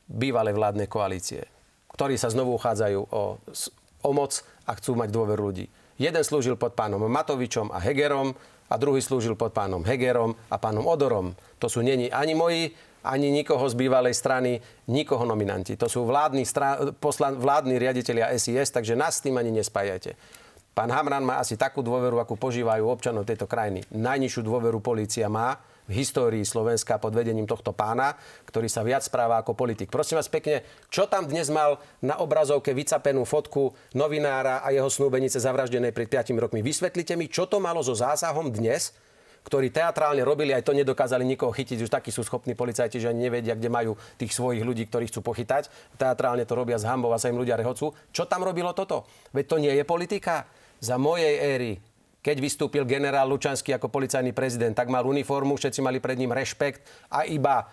bývalej 0.06 0.54
vládnej 0.54 0.86
koalície, 0.86 1.42
ktorí 1.90 2.14
sa 2.20 2.30
znovu 2.30 2.54
uchádzajú 2.60 3.00
o, 3.00 3.22
o 4.04 4.10
moc 4.14 4.32
a 4.68 4.72
chcú 4.78 4.94
mať 4.94 5.08
dôveru 5.10 5.40
ľudí. 5.40 5.66
Jeden 5.96 6.20
slúžil 6.20 6.60
pod 6.60 6.76
pánom 6.76 7.00
Matovičom 7.08 7.72
a 7.72 7.80
Hegerom 7.80 8.36
a 8.68 8.74
druhý 8.76 9.00
slúžil 9.00 9.32
pod 9.32 9.56
pánom 9.56 9.80
Hegerom 9.80 10.36
a 10.52 10.56
pánom 10.60 10.84
Odorom. 10.84 11.32
To 11.56 11.72
sú 11.72 11.80
není 11.80 12.12
ani 12.12 12.36
moji, 12.36 12.76
ani 13.00 13.32
nikoho 13.32 13.64
z 13.64 13.74
bývalej 13.80 14.12
strany, 14.12 14.60
nikoho 14.92 15.24
nominanti. 15.24 15.72
To 15.80 15.88
sú 15.88 16.04
vládni, 16.04 16.44
stra- 16.44 16.92
poslan- 17.00 17.40
vládni 17.40 17.80
riaditeľia 17.80 18.34
SIS, 18.36 18.74
takže 18.76 18.92
nás 18.92 19.16
s 19.16 19.24
tým 19.24 19.40
ani 19.40 19.54
nespájate. 19.56 20.20
Pán 20.76 20.92
Hamran 20.92 21.24
má 21.24 21.40
asi 21.40 21.56
takú 21.56 21.80
dôveru, 21.80 22.20
akú 22.20 22.36
požívajú 22.36 22.84
občanov 22.84 23.24
tejto 23.24 23.48
krajiny. 23.48 23.88
Najnižšiu 23.88 24.44
dôveru 24.44 24.84
polícia 24.84 25.32
má 25.32 25.56
v 25.86 26.02
histórii 26.02 26.42
Slovenska 26.42 26.98
pod 26.98 27.14
vedením 27.14 27.46
tohto 27.46 27.70
pána, 27.70 28.18
ktorý 28.46 28.66
sa 28.66 28.82
viac 28.82 29.06
správa 29.06 29.38
ako 29.40 29.54
politik. 29.54 29.90
Prosím 29.90 30.18
vás 30.18 30.26
pekne, 30.26 30.66
čo 30.90 31.06
tam 31.06 31.30
dnes 31.30 31.46
mal 31.50 31.78
na 32.02 32.18
obrazovke 32.18 32.74
vycapenú 32.74 33.22
fotku 33.22 33.70
novinára 33.94 34.66
a 34.66 34.74
jeho 34.74 34.90
snúbenice 34.90 35.38
zavraždenej 35.38 35.94
pred 35.94 36.10
5 36.10 36.34
rokmi? 36.36 36.60
Vysvetlite 36.62 37.14
mi, 37.14 37.30
čo 37.30 37.46
to 37.46 37.62
malo 37.62 37.82
so 37.86 37.94
zásahom 37.94 38.50
dnes, 38.50 38.94
ktorí 39.46 39.70
teatrálne 39.70 40.26
robili, 40.26 40.50
aj 40.50 40.66
to 40.66 40.74
nedokázali 40.74 41.22
nikoho 41.22 41.54
chytiť. 41.54 41.86
Už 41.86 41.90
takí 41.94 42.10
sú 42.10 42.26
schopní 42.26 42.58
policajti, 42.58 42.98
že 42.98 43.14
ani 43.14 43.30
nevedia, 43.30 43.54
kde 43.54 43.70
majú 43.70 43.94
tých 44.18 44.34
svojich 44.34 44.66
ľudí, 44.66 44.90
ktorí 44.90 45.06
chcú 45.06 45.22
pochytať. 45.22 45.70
Teatrálne 45.94 46.42
to 46.42 46.58
robia 46.58 46.82
z 46.82 46.90
hambou 46.90 47.14
a 47.14 47.22
sa 47.22 47.30
im 47.30 47.38
ľudia 47.38 47.54
rehocú. 47.54 47.94
Čo 48.10 48.26
tam 48.26 48.42
robilo 48.42 48.74
toto? 48.74 49.06
Veď 49.30 49.44
to 49.46 49.56
nie 49.62 49.70
je 49.70 49.86
politika. 49.86 50.50
Za 50.82 50.98
mojej 50.98 51.38
éry 51.38 51.78
keď 52.26 52.42
vystúpil 52.42 52.82
generál 52.82 53.30
Lučanský 53.30 53.78
ako 53.78 53.86
policajný 53.86 54.34
prezident, 54.34 54.74
tak 54.74 54.90
mal 54.90 55.06
uniformu, 55.06 55.54
všetci 55.54 55.78
mali 55.78 56.02
pred 56.02 56.18
ním 56.18 56.34
rešpekt 56.34 56.82
a 57.06 57.22
iba 57.22 57.70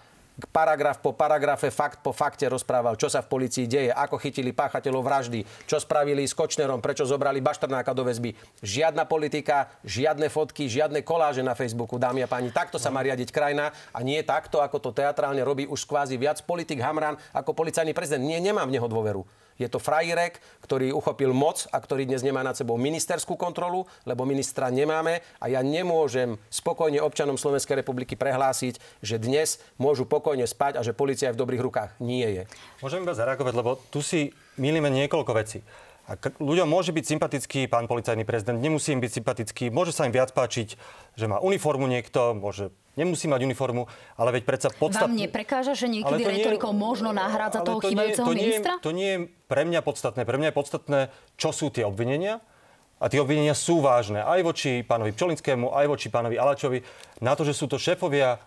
paragraf 0.53 1.01
po 1.01 1.13
paragrafe, 1.13 1.73
fakt 1.73 2.05
po 2.05 2.13
fakte 2.13 2.45
rozprával, 2.45 2.93
čo 2.93 3.09
sa 3.09 3.25
v 3.25 3.33
policii 3.33 3.65
deje, 3.65 3.89
ako 3.89 4.21
chytili 4.21 4.53
páchateľov 4.53 5.01
vraždy, 5.01 5.41
čo 5.65 5.81
spravili 5.81 6.25
s 6.25 6.37
Kočnerom, 6.37 6.85
prečo 6.85 7.01
zobrali 7.01 7.41
Bašternáka 7.41 7.97
do 7.97 8.05
väzby. 8.05 8.33
Žiadna 8.61 9.09
politika, 9.09 9.73
žiadne 9.85 10.29
fotky, 10.29 10.69
žiadne 10.69 11.01
koláže 11.01 11.41
na 11.41 11.57
Facebooku, 11.57 11.97
dámy 11.97 12.25
a 12.25 12.29
páni. 12.29 12.53
Takto 12.53 12.77
sa 12.77 12.93
má 12.93 13.01
riadiť 13.01 13.33
krajina 13.33 13.73
a 13.89 13.99
nie 14.05 14.21
takto, 14.21 14.61
ako 14.61 14.77
to 14.77 14.89
teatrálne 14.93 15.41
robí 15.41 15.65
už 15.65 15.85
kvázi 15.85 16.17
viac 16.17 16.41
politik 16.45 16.81
Hamran 16.81 17.17
ako 17.33 17.57
policajný 17.57 17.93
prezident. 17.93 18.25
Nie, 18.25 18.37
nemám 18.37 18.69
v 18.69 18.77
neho 18.77 18.85
dôveru. 18.89 19.42
Je 19.57 19.67
to 19.69 19.77
frajírek, 19.77 20.41
ktorý 20.65 20.93
uchopil 20.93 21.31
moc 21.35 21.65
a 21.69 21.77
ktorý 21.77 22.09
dnes 22.09 22.25
nemá 22.25 22.41
nad 22.41 22.57
sebou 22.57 22.79
ministerskú 22.79 23.37
kontrolu, 23.37 23.85
lebo 24.03 24.25
ministra 24.25 24.73
nemáme 24.73 25.21
a 25.37 25.45
ja 25.49 25.61
nemôžem 25.61 26.37
spokojne 26.49 27.01
občanom 27.01 27.37
Slovenskej 27.37 27.81
republiky 27.81 28.17
prehlásiť, 28.17 28.79
že 29.03 29.21
dnes 29.21 29.61
môžu 29.77 30.09
pokojne 30.09 30.45
spať 30.45 30.79
a 30.79 30.85
že 30.85 30.97
policia 30.97 31.29
je 31.29 31.35
v 31.37 31.41
dobrých 31.41 31.65
rukách. 31.65 31.89
Nie 32.01 32.27
je. 32.31 32.43
Môžem 32.81 33.05
iba 33.05 33.17
zareagovať, 33.17 33.53
lebo 33.53 33.77
tu 33.93 34.01
si 34.01 34.33
milíme 34.57 34.89
niekoľko 34.89 35.31
vecí. 35.33 35.59
A 36.03 36.19
ľuďom 36.19 36.67
môže 36.67 36.91
byť 36.91 37.15
sympatický 37.15 37.71
pán 37.71 37.87
policajný 37.87 38.27
prezident, 38.27 38.59
nemusí 38.59 38.91
im 38.91 38.99
byť 38.99 39.23
sympatický, 39.23 39.71
môže 39.71 39.95
sa 39.95 40.03
im 40.03 40.11
viac 40.11 40.35
páčiť, 40.35 40.75
že 41.15 41.25
má 41.31 41.39
uniformu 41.39 41.87
niekto, 41.87 42.35
môže 42.35 42.75
nemusí 42.93 43.25
mať 43.25 43.45
uniformu, 43.45 43.89
ale 44.17 44.39
veď 44.39 44.43
predsa 44.45 44.69
podstatné... 44.69 45.09
Vám 45.09 45.17
neprekáža, 45.17 45.73
že 45.73 45.89
niekedy 45.89 46.21
retorikou 46.23 46.71
možno 46.71 47.09
nahrádza 47.13 47.65
toho 47.65 47.81
to 47.81 47.89
chýbajúceho 47.89 48.27
to 48.27 48.33
ministra? 48.33 48.73
Nie, 48.77 48.83
to 48.83 48.91
nie 48.93 49.09
je 49.09 49.19
pre 49.49 49.63
mňa 49.65 49.79
podstatné. 49.81 50.21
Pre 50.25 50.37
mňa 50.37 50.47
je 50.49 50.55
podstatné, 50.55 50.99
čo 51.37 51.49
sú 51.49 51.73
tie 51.73 51.85
obvinenia. 51.85 52.41
A 53.03 53.11
tie 53.11 53.19
obvinenia 53.19 53.51
sú 53.51 53.83
vážne 53.83 54.23
aj 54.23 54.39
voči 54.47 54.71
pánovi 54.79 55.11
Pčolinskému, 55.11 55.75
aj 55.75 55.85
voči 55.91 56.07
pánovi 56.07 56.39
Alačovi. 56.39 56.79
Na 57.19 57.35
to, 57.35 57.43
že 57.43 57.51
sú 57.51 57.67
to 57.67 57.75
šéfovia 57.75 58.39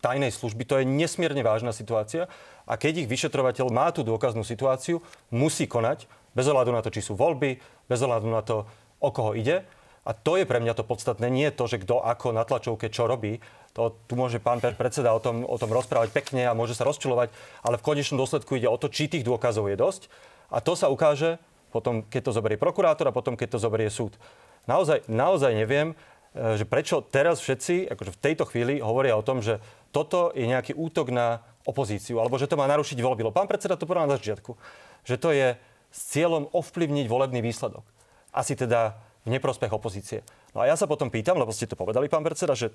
tajnej 0.00 0.30
služby, 0.30 0.62
to 0.64 0.78
je 0.80 0.88
nesmierne 0.88 1.42
vážna 1.42 1.74
situácia. 1.74 2.30
A 2.64 2.80
keď 2.80 3.04
ich 3.04 3.10
vyšetrovateľ 3.10 3.68
má 3.68 3.90
tú 3.90 4.06
dôkaznú 4.06 4.46
situáciu, 4.46 5.02
musí 5.28 5.68
konať 5.68 6.08
bez 6.32 6.46
ohľadu 6.46 6.70
na 6.72 6.80
to, 6.80 6.88
či 6.88 7.04
sú 7.04 7.18
voľby, 7.18 7.58
bez 7.90 8.00
ohľadu 8.00 8.28
na 8.30 8.40
to, 8.40 8.64
o 9.02 9.10
koho 9.10 9.34
ide. 9.34 9.66
A 10.08 10.16
to 10.16 10.40
je 10.40 10.48
pre 10.48 10.56
mňa 10.56 10.72
to 10.72 10.88
podstatné, 10.88 11.28
nie 11.28 11.52
to, 11.52 11.68
že 11.68 11.84
kto 11.84 12.00
ako 12.00 12.32
na 12.32 12.48
tlačovke 12.48 12.88
čo 12.88 13.04
robí. 13.04 13.44
To, 13.78 13.94
tu 14.10 14.18
môže 14.18 14.42
pán 14.42 14.58
predseda 14.58 15.14
o 15.14 15.22
tom, 15.22 15.46
o 15.46 15.54
tom 15.54 15.70
rozprávať 15.70 16.10
pekne 16.10 16.50
a 16.50 16.58
môže 16.58 16.74
sa 16.74 16.82
rozčilovať, 16.82 17.30
ale 17.62 17.78
v 17.78 17.86
konečnom 17.86 18.18
dôsledku 18.18 18.58
ide 18.58 18.66
o 18.66 18.74
to, 18.74 18.90
či 18.90 19.06
tých 19.06 19.22
dôkazov 19.22 19.70
je 19.70 19.78
dosť. 19.78 20.10
A 20.50 20.58
to 20.58 20.74
sa 20.74 20.90
ukáže 20.90 21.38
potom, 21.70 22.02
keď 22.02 22.26
to 22.26 22.34
zoberie 22.34 22.58
prokurátor 22.58 23.06
a 23.06 23.14
potom, 23.14 23.38
keď 23.38 23.54
to 23.54 23.62
zoberie 23.62 23.86
súd. 23.86 24.18
Naozaj, 24.66 25.06
naozaj 25.06 25.54
neviem, 25.54 25.94
e, 26.34 26.58
že 26.58 26.66
prečo 26.66 27.06
teraz 27.06 27.38
všetci, 27.38 27.86
akože 27.94 28.18
v 28.18 28.22
tejto 28.26 28.50
chvíli, 28.50 28.82
hovoria 28.82 29.14
o 29.14 29.22
tom, 29.22 29.38
že 29.38 29.62
toto 29.94 30.34
je 30.34 30.42
nejaký 30.42 30.74
útok 30.74 31.14
na 31.14 31.46
opozíciu, 31.62 32.18
alebo 32.18 32.34
že 32.34 32.50
to 32.50 32.58
má 32.58 32.66
narušiť 32.66 32.98
voľby. 32.98 33.30
Pán 33.30 33.46
predseda 33.46 33.78
to 33.78 33.86
povedal 33.86 34.10
na 34.10 34.18
začiatku, 34.18 34.58
že 35.06 35.20
to 35.22 35.30
je 35.30 35.54
s 35.94 36.00
cieľom 36.10 36.50
ovplyvniť 36.50 37.06
volebný 37.06 37.40
výsledok. 37.46 37.86
Asi 38.34 38.58
teda 38.58 38.98
v 39.28 39.36
neprospech 39.36 39.72
opozície. 39.72 40.24
No 40.56 40.64
a 40.64 40.68
ja 40.68 40.76
sa 40.80 40.88
potom 40.88 41.12
pýtam, 41.12 41.36
lebo 41.36 41.52
ste 41.52 41.68
to 41.68 41.76
povedali, 41.76 42.08
pán 42.08 42.24
predseda, 42.24 42.56
že 42.56 42.72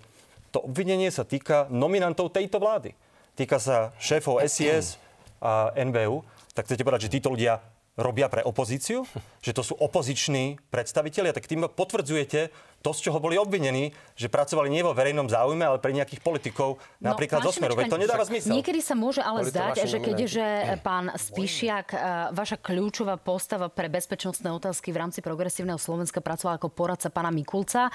to 0.54 0.62
obvinenie 0.62 1.10
sa 1.10 1.26
týka 1.26 1.66
nominantov 1.74 2.30
tejto 2.30 2.62
vlády. 2.62 2.94
Týka 3.34 3.58
sa 3.58 3.90
šéfov 3.98 4.46
SIS 4.46 5.02
a 5.42 5.74
NBU. 5.74 6.22
Tak 6.54 6.70
chcete 6.70 6.86
povedať, 6.86 7.10
že 7.10 7.18
títo 7.18 7.34
ľudia 7.34 7.58
robia 7.98 8.30
pre 8.30 8.46
opozíciu? 8.46 9.10
Že 9.42 9.52
to 9.58 9.64
sú 9.66 9.74
opoziční 9.82 10.62
predstavitelia? 10.70 11.34
Tak 11.34 11.50
tým 11.50 11.66
potvrdzujete 11.66 12.54
to, 12.84 12.92
z 12.92 13.08
čoho 13.08 13.24
boli 13.24 13.40
obvinení, 13.40 13.96
že 14.20 14.28
pracovali 14.28 14.68
nie 14.68 14.84
vo 14.84 14.92
verejnom 14.92 15.32
záujme, 15.32 15.64
ale 15.64 15.80
pre 15.80 15.96
nejakých 15.96 16.20
politikov, 16.20 16.84
no, 17.00 17.16
napríklad 17.16 17.40
zo 17.48 17.56
Smeru. 17.56 17.80
To 17.80 17.96
nedáva 17.96 18.28
zmysel. 18.28 18.60
Niekedy 18.60 18.84
sa 18.84 18.92
môže 18.92 19.24
ale 19.24 19.48
Boli 19.48 19.56
zdať, 19.56 19.88
že 19.88 19.98
keďže 20.04 20.46
pán 20.84 21.08
Spišiak, 21.16 21.88
e, 21.96 21.98
vaša 22.36 22.60
kľúčová 22.60 23.16
postava 23.16 23.72
pre 23.72 23.88
bezpečnostné 23.88 24.52
otázky 24.52 24.92
v 24.92 25.00
rámci 25.00 25.24
progresívneho 25.24 25.80
Slovenska 25.80 26.20
pracovala 26.20 26.60
ako 26.60 26.68
poradca 26.76 27.08
pána 27.08 27.32
Mikulca. 27.32 27.88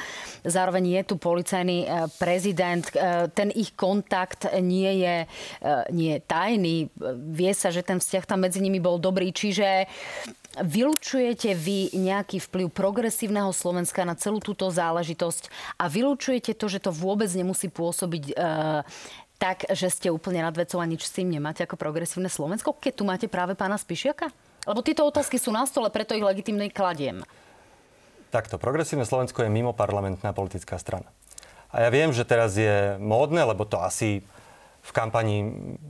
Zároveň 0.48 0.96
je 0.96 1.02
tu 1.04 1.14
policajný 1.20 1.78
e, 1.84 1.86
prezident. 2.16 2.80
Ten 3.36 3.52
ich 3.52 3.76
kontakt 3.76 4.48
nie 4.56 5.04
je, 5.04 5.16
nie 5.92 6.16
je 6.16 6.20
tajný. 6.24 6.76
Vie 7.36 7.52
sa, 7.52 7.68
že 7.68 7.84
ten 7.84 8.00
vzťah 8.00 8.24
tam 8.24 8.40
medzi 8.40 8.64
nimi 8.64 8.80
bol 8.80 8.96
dobrý. 8.96 9.28
Čiže 9.36 9.84
Vylučujete 10.56 11.52
vy 11.52 11.92
nejaký 11.92 12.40
vplyv 12.40 12.72
progresívneho 12.72 13.52
Slovenska 13.52 14.08
na 14.08 14.16
celú 14.16 14.40
túto 14.40 14.64
záležitosť 14.72 15.52
a 15.76 15.92
vylučujete 15.92 16.56
to, 16.56 16.66
že 16.72 16.80
to 16.80 16.90
vôbec 16.90 17.28
nemusí 17.36 17.68
pôsobiť 17.68 18.24
e, 18.32 18.34
tak, 19.36 19.68
že 19.68 19.92
ste 19.92 20.08
úplne 20.08 20.40
nad 20.40 20.56
vecou 20.56 20.80
a 20.80 20.88
nič 20.88 21.04
s 21.04 21.14
tým 21.14 21.28
nemáte 21.28 21.62
ako 21.62 21.76
progresívne 21.76 22.32
Slovensko, 22.32 22.72
keď 22.74 22.92
tu 22.96 23.04
máte 23.04 23.26
práve 23.28 23.54
pána 23.60 23.76
Spišiaka? 23.76 24.32
Lebo 24.64 24.80
tieto 24.80 25.04
otázky 25.04 25.36
sú 25.36 25.52
na 25.52 25.68
stole, 25.68 25.92
preto 25.92 26.16
ich 26.16 26.24
legitimne 26.24 26.72
kladiem. 26.72 27.22
Takto, 28.28 28.56
progresívne 28.56 29.04
Slovensko 29.04 29.44
je 29.44 29.52
mimo 29.52 29.76
parlamentná 29.76 30.32
politická 30.32 30.80
strana. 30.80 31.08
A 31.68 31.84
ja 31.84 31.92
viem, 31.92 32.08
že 32.16 32.24
teraz 32.24 32.56
je 32.56 32.96
módne, 32.96 33.44
lebo 33.44 33.68
to 33.68 33.80
asi 33.80 34.24
v 34.88 34.92
kampani 34.96 35.36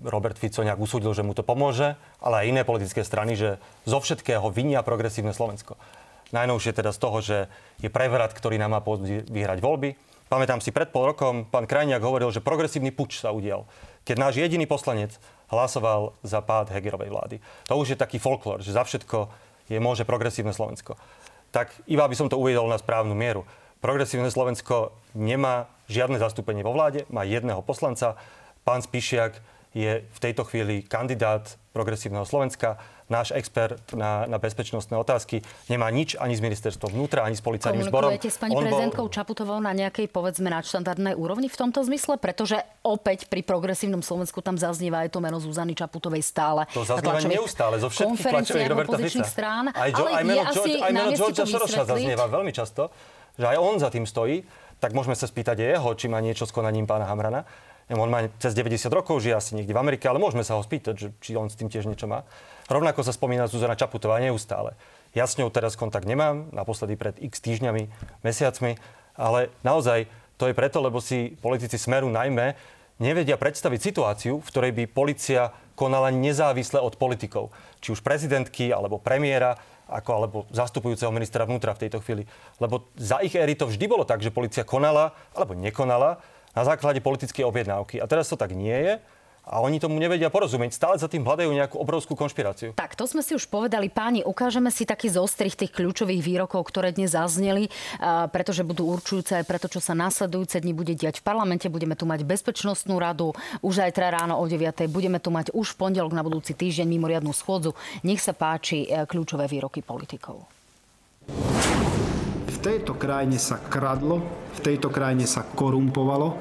Robert 0.03 0.35
Fico 0.35 0.67
nejak 0.67 0.83
usúdil, 0.83 1.15
že 1.15 1.23
mu 1.23 1.31
to 1.39 1.47
pomôže, 1.47 1.95
ale 2.19 2.43
aj 2.43 2.49
iné 2.51 2.63
politické 2.67 3.07
strany, 3.07 3.39
že 3.39 3.63
zo 3.87 4.03
všetkého 4.03 4.51
vinia 4.51 4.83
progresívne 4.83 5.31
Slovensko. 5.31 5.79
Najnovšie 6.35 6.75
teda 6.75 6.91
z 6.91 6.99
toho, 6.99 7.19
že 7.23 7.47
je 7.79 7.89
prevrat, 7.89 8.35
ktorý 8.35 8.59
nám 8.59 8.77
má 8.77 8.81
vyhrať 8.83 9.63
voľby 9.63 9.97
Pamätám 10.29 10.61
si, 10.61 10.77
pred 10.77 10.93
pol 10.93 11.09
rokom 11.09 11.49
pán 11.49 11.65
Krajniak 11.65 12.05
hovoril, 12.05 12.29
že 12.29 12.45
progresívny 12.45 12.93
puč 12.93 13.17
sa 13.17 13.33
udial, 13.33 13.65
keď 14.05 14.29
náš 14.29 14.35
jediný 14.37 14.69
poslanec 14.69 15.17
hlasoval 15.49 16.13
za 16.21 16.45
pád 16.45 16.69
Hegerovej 16.69 17.09
vlády. 17.09 17.37
To 17.73 17.81
už 17.81 17.97
je 17.97 17.99
taký 17.99 18.21
folklór, 18.21 18.61
že 18.61 18.77
za 18.77 18.85
všetko 18.85 19.33
je 19.73 19.81
môže 19.81 20.05
progresívne 20.05 20.53
Slovensko. 20.53 21.01
Tak 21.49 21.73
iba 21.89 22.05
by 22.05 22.13
som 22.13 22.29
to 22.29 22.37
uvedol 22.37 22.69
na 22.69 22.77
správnu 22.77 23.17
mieru. 23.17 23.49
Progresívne 23.81 24.29
Slovensko 24.29 24.93
nemá 25.17 25.73
žiadne 25.89 26.21
zastúpenie 26.21 26.61
vo 26.61 26.77
vláde, 26.77 27.09
má 27.09 27.25
jedného 27.25 27.65
poslanca. 27.65 28.21
Pán 28.69 28.85
Spišiak 28.85 29.41
je 29.73 30.05
v 30.05 30.19
tejto 30.21 30.45
chvíli 30.45 30.85
kandidát 30.85 31.57
progresívneho 31.73 32.29
Slovenska 32.29 32.77
náš 33.09 33.33
expert 33.33 33.81
na, 33.97 34.29
na 34.29 34.37
bezpečnostné 34.37 34.93
otázky 34.93 35.41
nemá 35.73 35.89
nič 35.89 36.21
ani 36.21 36.37
z 36.37 36.45
ministerstva 36.45 36.93
vnútra, 36.93 37.25
ani 37.25 37.33
s 37.33 37.41
policajným 37.41 37.89
zborom. 37.89 38.13
Komunikujete 38.13 38.29
s 38.29 38.37
pani 38.37 38.53
On 38.53 38.69
prezidentkou 38.69 39.09
bol... 39.09 39.15
Čaputovou 39.17 39.57
na 39.65 39.73
nejakej, 39.73 40.13
povedzme, 40.13 40.53
nadštandardnej 40.53 41.17
úrovni 41.17 41.49
v 41.49 41.57
tomto 41.57 41.81
zmysle? 41.81 42.21
Pretože 42.21 42.61
opäť 42.85 43.25
pri 43.33 43.41
progresívnom 43.41 44.05
Slovensku 44.05 44.45
tam 44.45 44.61
zaznieva 44.61 45.09
aj 45.09 45.17
to 45.17 45.25
meno 45.25 45.41
Zuzany 45.41 45.73
Čaputovej 45.73 46.21
stále. 46.21 46.69
To 46.77 46.85
zaznieva 46.85 47.25
neustále 47.25 47.81
zo 47.81 47.89
všetkých 47.89 48.29
tlačových 48.29 48.69
Roberta 48.69 48.97
Fica. 49.01 49.25
strán. 49.25 49.73
Aj, 49.73 49.89
jo, 49.89 50.05
aj 50.05 50.25
meno, 50.29 50.45
George, 50.53 50.77
aj 50.77 50.93
meno 50.93 51.11
Georgea 51.17 51.49
Soroša 51.49 51.89
zaznieva 51.89 52.29
veľmi 52.29 52.53
často, 52.53 52.93
že 53.41 53.49
aj 53.49 53.57
on 53.57 53.81
za 53.81 53.89
tým 53.89 54.05
stojí. 54.05 54.45
Tak 54.79 54.93
môžeme 54.95 55.17
sa 55.17 55.27
spýtať 55.27 55.59
jeho, 55.59 55.91
či 55.97 56.07
má 56.07 56.21
niečo 56.21 56.45
s 56.45 56.53
konaním 56.53 56.85
pána 56.85 57.09
Hamrana. 57.09 57.43
On 57.89 58.09
má 58.09 58.29
cez 58.37 58.53
90 58.53 58.93
rokov, 58.93 59.25
žije 59.25 59.33
asi 59.33 59.57
niekde 59.57 59.73
v 59.73 59.81
Amerike, 59.81 60.05
ale 60.05 60.21
môžeme 60.21 60.45
sa 60.45 60.61
ho 60.61 60.63
spýtať, 60.63 60.95
že, 60.97 61.09
či 61.25 61.41
on 61.41 61.49
s 61.49 61.57
tým 61.57 61.73
tiež 61.73 61.89
niečo 61.89 62.05
má. 62.05 62.29
Rovnako 62.69 63.01
sa 63.01 63.17
spomína 63.17 63.49
Zuzana 63.49 63.81
Čaputová 63.81 64.21
neustále. 64.21 64.77
Ja 65.17 65.25
s 65.25 65.41
ňou 65.41 65.49
teraz 65.49 65.73
kontakt 65.73 66.05
nemám, 66.05 66.53
naposledy 66.53 67.01
pred 67.01 67.17
x 67.17 67.41
týždňami, 67.41 67.89
mesiacmi, 68.21 68.77
ale 69.17 69.49
naozaj 69.65 70.05
to 70.37 70.53
je 70.53 70.55
preto, 70.55 70.85
lebo 70.85 71.01
si 71.01 71.33
politici 71.41 71.81
Smeru 71.81 72.13
najmä 72.13 72.53
nevedia 73.01 73.41
predstaviť 73.41 73.81
situáciu, 73.81 74.45
v 74.45 74.51
ktorej 74.53 74.73
by 74.77 74.85
policia 74.85 75.49
konala 75.73 76.13
nezávisle 76.13 76.83
od 76.83 77.01
politikov. 77.01 77.55
Či 77.81 77.97
už 77.97 78.05
prezidentky, 78.05 78.69
alebo 78.69 79.01
premiéra, 79.01 79.57
ako, 79.89 80.11
alebo 80.13 80.39
zastupujúceho 80.53 81.09
ministra 81.09 81.49
vnútra 81.49 81.73
v 81.73 81.89
tejto 81.89 82.05
chvíli. 82.05 82.29
Lebo 82.61 82.93
za 83.01 83.25
ich 83.25 83.33
éry 83.33 83.57
to 83.57 83.65
vždy 83.65 83.89
bolo 83.89 84.05
tak, 84.05 84.21
že 84.21 84.35
policia 84.35 84.67
konala 84.67 85.17
alebo 85.33 85.57
nekonala 85.57 86.21
na 86.53 86.63
základe 86.65 87.01
politickej 87.01 87.45
objednávky. 87.45 88.01
A 88.01 88.07
teraz 88.07 88.29
to 88.29 88.37
tak 88.37 88.53
nie 88.53 88.75
je 88.75 88.95
a 89.49 89.65
oni 89.65 89.81
tomu 89.81 89.97
nevedia 89.97 90.29
porozumieť. 90.29 90.77
Stále 90.77 91.01
za 91.01 91.09
tým 91.09 91.25
hľadajú 91.25 91.49
nejakú 91.49 91.81
obrovskú 91.81 92.13
konšpiráciu. 92.13 92.77
Tak, 92.77 92.93
to 92.93 93.09
sme 93.09 93.25
si 93.25 93.33
už 93.33 93.49
povedali. 93.49 93.89
Páni, 93.89 94.21
ukážeme 94.21 94.69
si 94.69 94.85
taký 94.85 95.09
zostrih 95.09 95.57
tých 95.57 95.73
kľúčových 95.73 96.21
výrokov, 96.21 96.69
ktoré 96.69 96.93
dnes 96.93 97.17
zazneli, 97.17 97.73
pretože 98.29 98.61
budú 98.61 98.85
určujúce 98.93 99.41
aj 99.41 99.49
preto, 99.49 99.67
čo 99.73 99.81
sa 99.81 99.97
následujúce 99.97 100.61
dni 100.61 100.77
bude 100.77 100.93
diať 100.93 101.25
v 101.25 101.27
parlamente. 101.27 101.73
Budeme 101.73 101.97
tu 101.97 102.05
mať 102.05 102.29
bezpečnostnú 102.29 103.01
radu 103.01 103.33
už 103.65 103.89
aj 103.89 103.97
ráno 103.97 104.37
o 104.37 104.45
9. 104.45 104.85
Budeme 104.93 105.17
tu 105.17 105.33
mať 105.33 105.51
už 105.57 105.75
v 105.75 105.79
pondelok 105.81 106.13
na 106.13 106.21
budúci 106.21 106.53
týždeň 106.53 106.87
mimoriadnú 106.87 107.33
schôdzu. 107.33 107.73
Nech 108.05 108.21
sa 108.21 108.37
páči 108.37 108.85
e, 108.85 109.09
kľúčové 109.09 109.49
výroky 109.49 109.81
politikov. 109.81 110.45
V 112.59 112.67
tejto 112.67 112.99
krajine 112.99 113.39
sa 113.39 113.63
kradlo, 113.63 114.19
v 114.59 114.61
tejto 114.67 114.91
krajine 114.91 115.31
sa 115.31 115.47
korumpovalo 115.47 116.35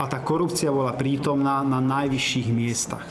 a 0.00 0.08
tá 0.08 0.24
korupcia 0.24 0.72
bola 0.72 0.96
prítomná 0.96 1.60
na 1.60 1.84
najvyšších 1.84 2.48
miestach. 2.48 3.04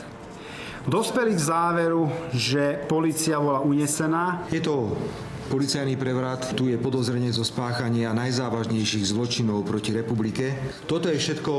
Dospeli 0.89 1.38
k 1.38 1.45
záveru, 1.45 2.09
že 2.33 2.81
policia 2.89 3.38
bola 3.38 3.62
unesená. 3.62 4.49
Je 4.49 4.65
to 4.65 4.97
policajný 5.53 5.93
prevrat, 5.93 6.57
tu 6.57 6.65
je 6.65 6.81
podozrenie 6.81 7.29
zo 7.29 7.45
spáchania 7.45 8.17
najzávažnejších 8.17 9.13
zločinov 9.13 9.69
proti 9.69 9.93
republike. 9.93 10.57
Toto 10.89 11.05
je 11.05 11.21
všetko 11.21 11.53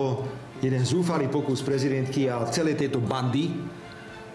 jeden 0.59 0.83
zúfalý 0.83 1.31
pokus 1.31 1.63
prezidentky 1.63 2.27
a 2.27 2.43
celej 2.51 2.75
tejto 2.75 2.99
bandy 2.99 3.55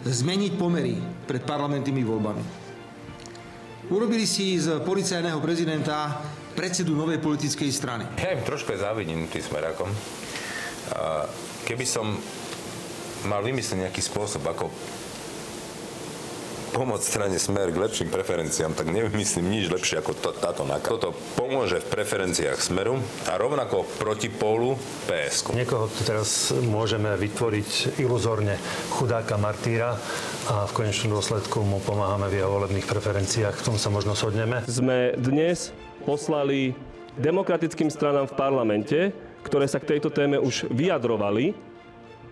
zmeniť 0.07 0.55
pomery 0.55 0.95
pred 1.27 1.43
parlamentnými 1.43 2.03
voľbami. 2.07 2.43
Urobili 3.85 4.25
si 4.25 4.57
z 4.57 4.81
policajného 4.81 5.37
prezidenta 5.37 6.17
predsedu 6.55 6.95
novej 6.95 7.19
politickej 7.19 7.69
strany. 7.69 8.07
Ja 8.15 8.31
im 8.33 8.41
trošku 8.47 8.71
závidím 8.73 9.27
tým 9.27 9.43
smerakom. 9.43 9.91
Keby 11.67 11.85
som 11.85 12.15
mal 13.27 13.43
vymyslieť 13.43 13.89
nejaký 13.89 14.01
spôsob, 14.01 14.47
ako 14.47 14.71
pomôcť 16.75 17.07
strane 17.07 17.39
Smer 17.39 17.71
k 17.71 17.79
lepším 17.79 18.11
preferenciám, 18.11 18.75
tak 18.75 18.91
nevymyslím 18.91 19.47
nič 19.47 19.71
lepšie 19.71 20.03
ako 20.03 20.11
to, 20.11 20.29
táto 20.35 20.67
NAKA. 20.67 20.91
Toto 20.91 21.15
pomôže 21.39 21.79
v 21.79 21.87
preferenciách 21.87 22.59
Smeru 22.59 22.99
a 23.31 23.39
rovnako 23.39 23.87
proti 23.95 24.27
pólu 24.27 24.75
PSK. 25.07 25.55
Niekoho 25.55 25.87
tu 25.87 26.03
teraz 26.03 26.51
môžeme 26.51 27.15
vytvoriť 27.15 27.95
iluzórne 28.03 28.59
chudáka 28.91 29.39
martýra 29.39 29.95
a 30.51 30.67
v 30.67 30.71
konečnom 30.75 31.15
dôsledku 31.15 31.63
mu 31.63 31.79
pomáhame 31.79 32.27
v 32.27 32.43
jeho 32.43 32.51
volebných 32.51 32.83
preferenciách. 32.83 33.55
V 33.55 33.65
tom 33.71 33.75
sa 33.79 33.87
možno 33.87 34.11
shodneme. 34.11 34.67
Sme 34.67 35.15
dnes 35.15 35.71
poslali 36.05 36.77
demokratickým 37.17 37.89
stranám 37.89 38.29
v 38.29 38.37
parlamente 38.37 38.99
ktoré 39.45 39.69
sa 39.69 39.77
k 39.77 39.95
tejto 39.95 40.09
téme 40.09 40.41
už 40.41 40.65
vyjadrovali, 40.73 41.53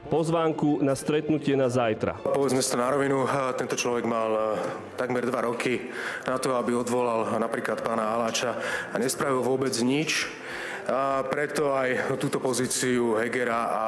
pozvánku 0.10 0.82
na 0.82 0.98
stretnutie 0.98 1.54
na 1.54 1.70
zajtra. 1.70 2.18
Povedzme 2.26 2.60
to 2.60 2.76
na 2.76 2.90
rovinu, 2.90 3.24
tento 3.56 3.78
človek 3.78 4.04
mal 4.04 4.30
e, 4.34 4.42
takmer 4.98 5.24
dva 5.24 5.46
roky 5.46 5.80
na 6.26 6.42
to, 6.42 6.58
aby 6.58 6.74
odvolal 6.74 7.30
napríklad 7.38 7.86
pána 7.86 8.18
Aláča 8.18 8.58
a 8.92 8.96
nespravil 8.98 9.46
vôbec 9.46 9.72
nič 9.80 10.28
a 10.90 11.24
preto 11.24 11.72
aj 11.72 12.12
túto 12.20 12.44
pozíciu 12.44 13.16
Hegera 13.16 13.62
a 13.72 13.84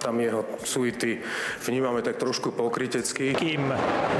tam 0.00 0.16
jeho 0.20 0.44
suity 0.64 1.20
vnímame 1.66 2.00
tak 2.00 2.16
trošku 2.16 2.56
pokrytecky. 2.56 3.36
Kým 3.36 3.68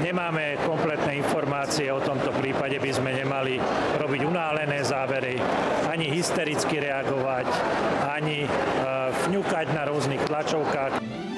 nemáme 0.05 0.61
kompletné 0.67 1.17
informácie 1.17 1.89
o 1.89 2.03
tomto 2.03 2.35
prípade, 2.37 2.77
by 2.77 2.91
sme 2.93 3.17
nemali 3.17 3.57
robiť 3.97 4.21
unálené 4.27 4.85
závery, 4.85 5.41
ani 5.89 6.13
hystericky 6.13 6.83
reagovať, 6.83 7.49
ani 8.11 8.45
vňukať 9.31 9.67
na 9.73 9.83
rôznych 9.89 10.23
tlačovkách. 10.27 11.30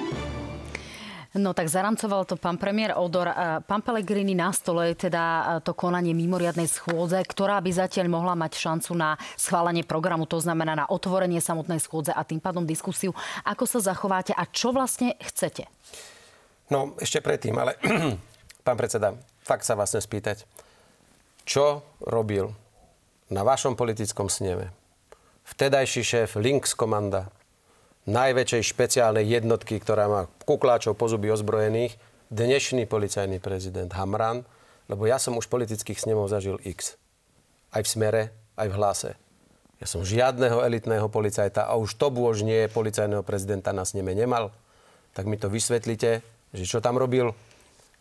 No 1.33 1.57
tak 1.57 1.73
zaramcoval 1.73 2.29
to 2.29 2.37
pán 2.37 2.61
premiér 2.61 2.93
Odor. 3.01 3.25
Pán 3.65 3.81
Pellegrini 3.81 4.37
na 4.37 4.53
stole 4.53 4.93
je 4.93 5.09
teda 5.09 5.57
to 5.65 5.73
konanie 5.73 6.13
mimoriadnej 6.13 6.69
schôdze, 6.69 7.17
ktorá 7.25 7.57
by 7.65 7.73
zatiaľ 7.73 8.13
mohla 8.13 8.37
mať 8.37 8.61
šancu 8.61 8.93
na 8.93 9.17
schválenie 9.41 9.81
programu, 9.81 10.29
to 10.29 10.37
znamená 10.45 10.77
na 10.77 10.87
otvorenie 10.93 11.41
samotnej 11.41 11.81
schôdze 11.81 12.13
a 12.13 12.21
tým 12.21 12.37
pádom 12.37 12.69
diskusiu. 12.69 13.17
Ako 13.49 13.65
sa 13.65 13.81
zachováte 13.81 14.37
a 14.37 14.45
čo 14.45 14.77
vlastne 14.77 15.17
chcete? 15.25 15.73
No, 16.69 16.93
ešte 17.01 17.25
predtým, 17.25 17.57
ale 17.57 17.81
pán 18.67 18.77
predseda, 18.77 19.17
fakt 19.41 19.65
sa 19.65 19.73
vlastne 19.73 20.05
spýtať. 20.05 20.45
Čo 21.49 21.81
robil 22.05 22.53
na 23.33 23.41
vašom 23.41 23.73
politickom 23.73 24.29
sneme 24.29 24.69
vtedajší 25.49 26.03
šéf 26.05 26.37
Lynx 26.37 26.77
komanda 26.77 27.29
najväčšej 28.09 28.63
špeciálnej 28.67 29.23
jednotky, 29.23 29.79
ktorá 29.79 30.11
má 30.11 30.23
kukláčov 30.43 30.99
po 30.99 31.07
zuby 31.07 31.31
ozbrojených, 31.31 31.95
dnešný 32.35 32.91
policajný 32.91 33.39
prezident 33.39 33.93
Hamran, 33.95 34.43
lebo 34.91 35.07
ja 35.07 35.23
som 35.23 35.39
už 35.39 35.47
politických 35.47 36.03
snemov 36.03 36.27
zažil 36.27 36.59
X. 36.67 36.99
Aj 37.71 37.79
v 37.79 37.89
smere, 37.89 38.23
aj 38.59 38.67
v 38.69 38.77
hlase. 38.77 39.11
Ja 39.79 39.87
som 39.87 40.03
žiadneho 40.03 40.63
elitného 40.63 41.07
policajta 41.11 41.67
a 41.67 41.79
už 41.79 41.95
to 41.95 42.11
bôž 42.11 42.43
nie 42.43 42.67
policajného 42.71 43.23
prezidenta 43.23 43.71
na 43.71 43.87
sneme 43.87 44.15
nemal. 44.15 44.51
Tak 45.15 45.31
mi 45.31 45.39
to 45.39 45.47
vysvetlite, 45.47 46.27
že 46.55 46.65
čo 46.67 46.83
tam 46.83 46.99
robil, 46.99 47.35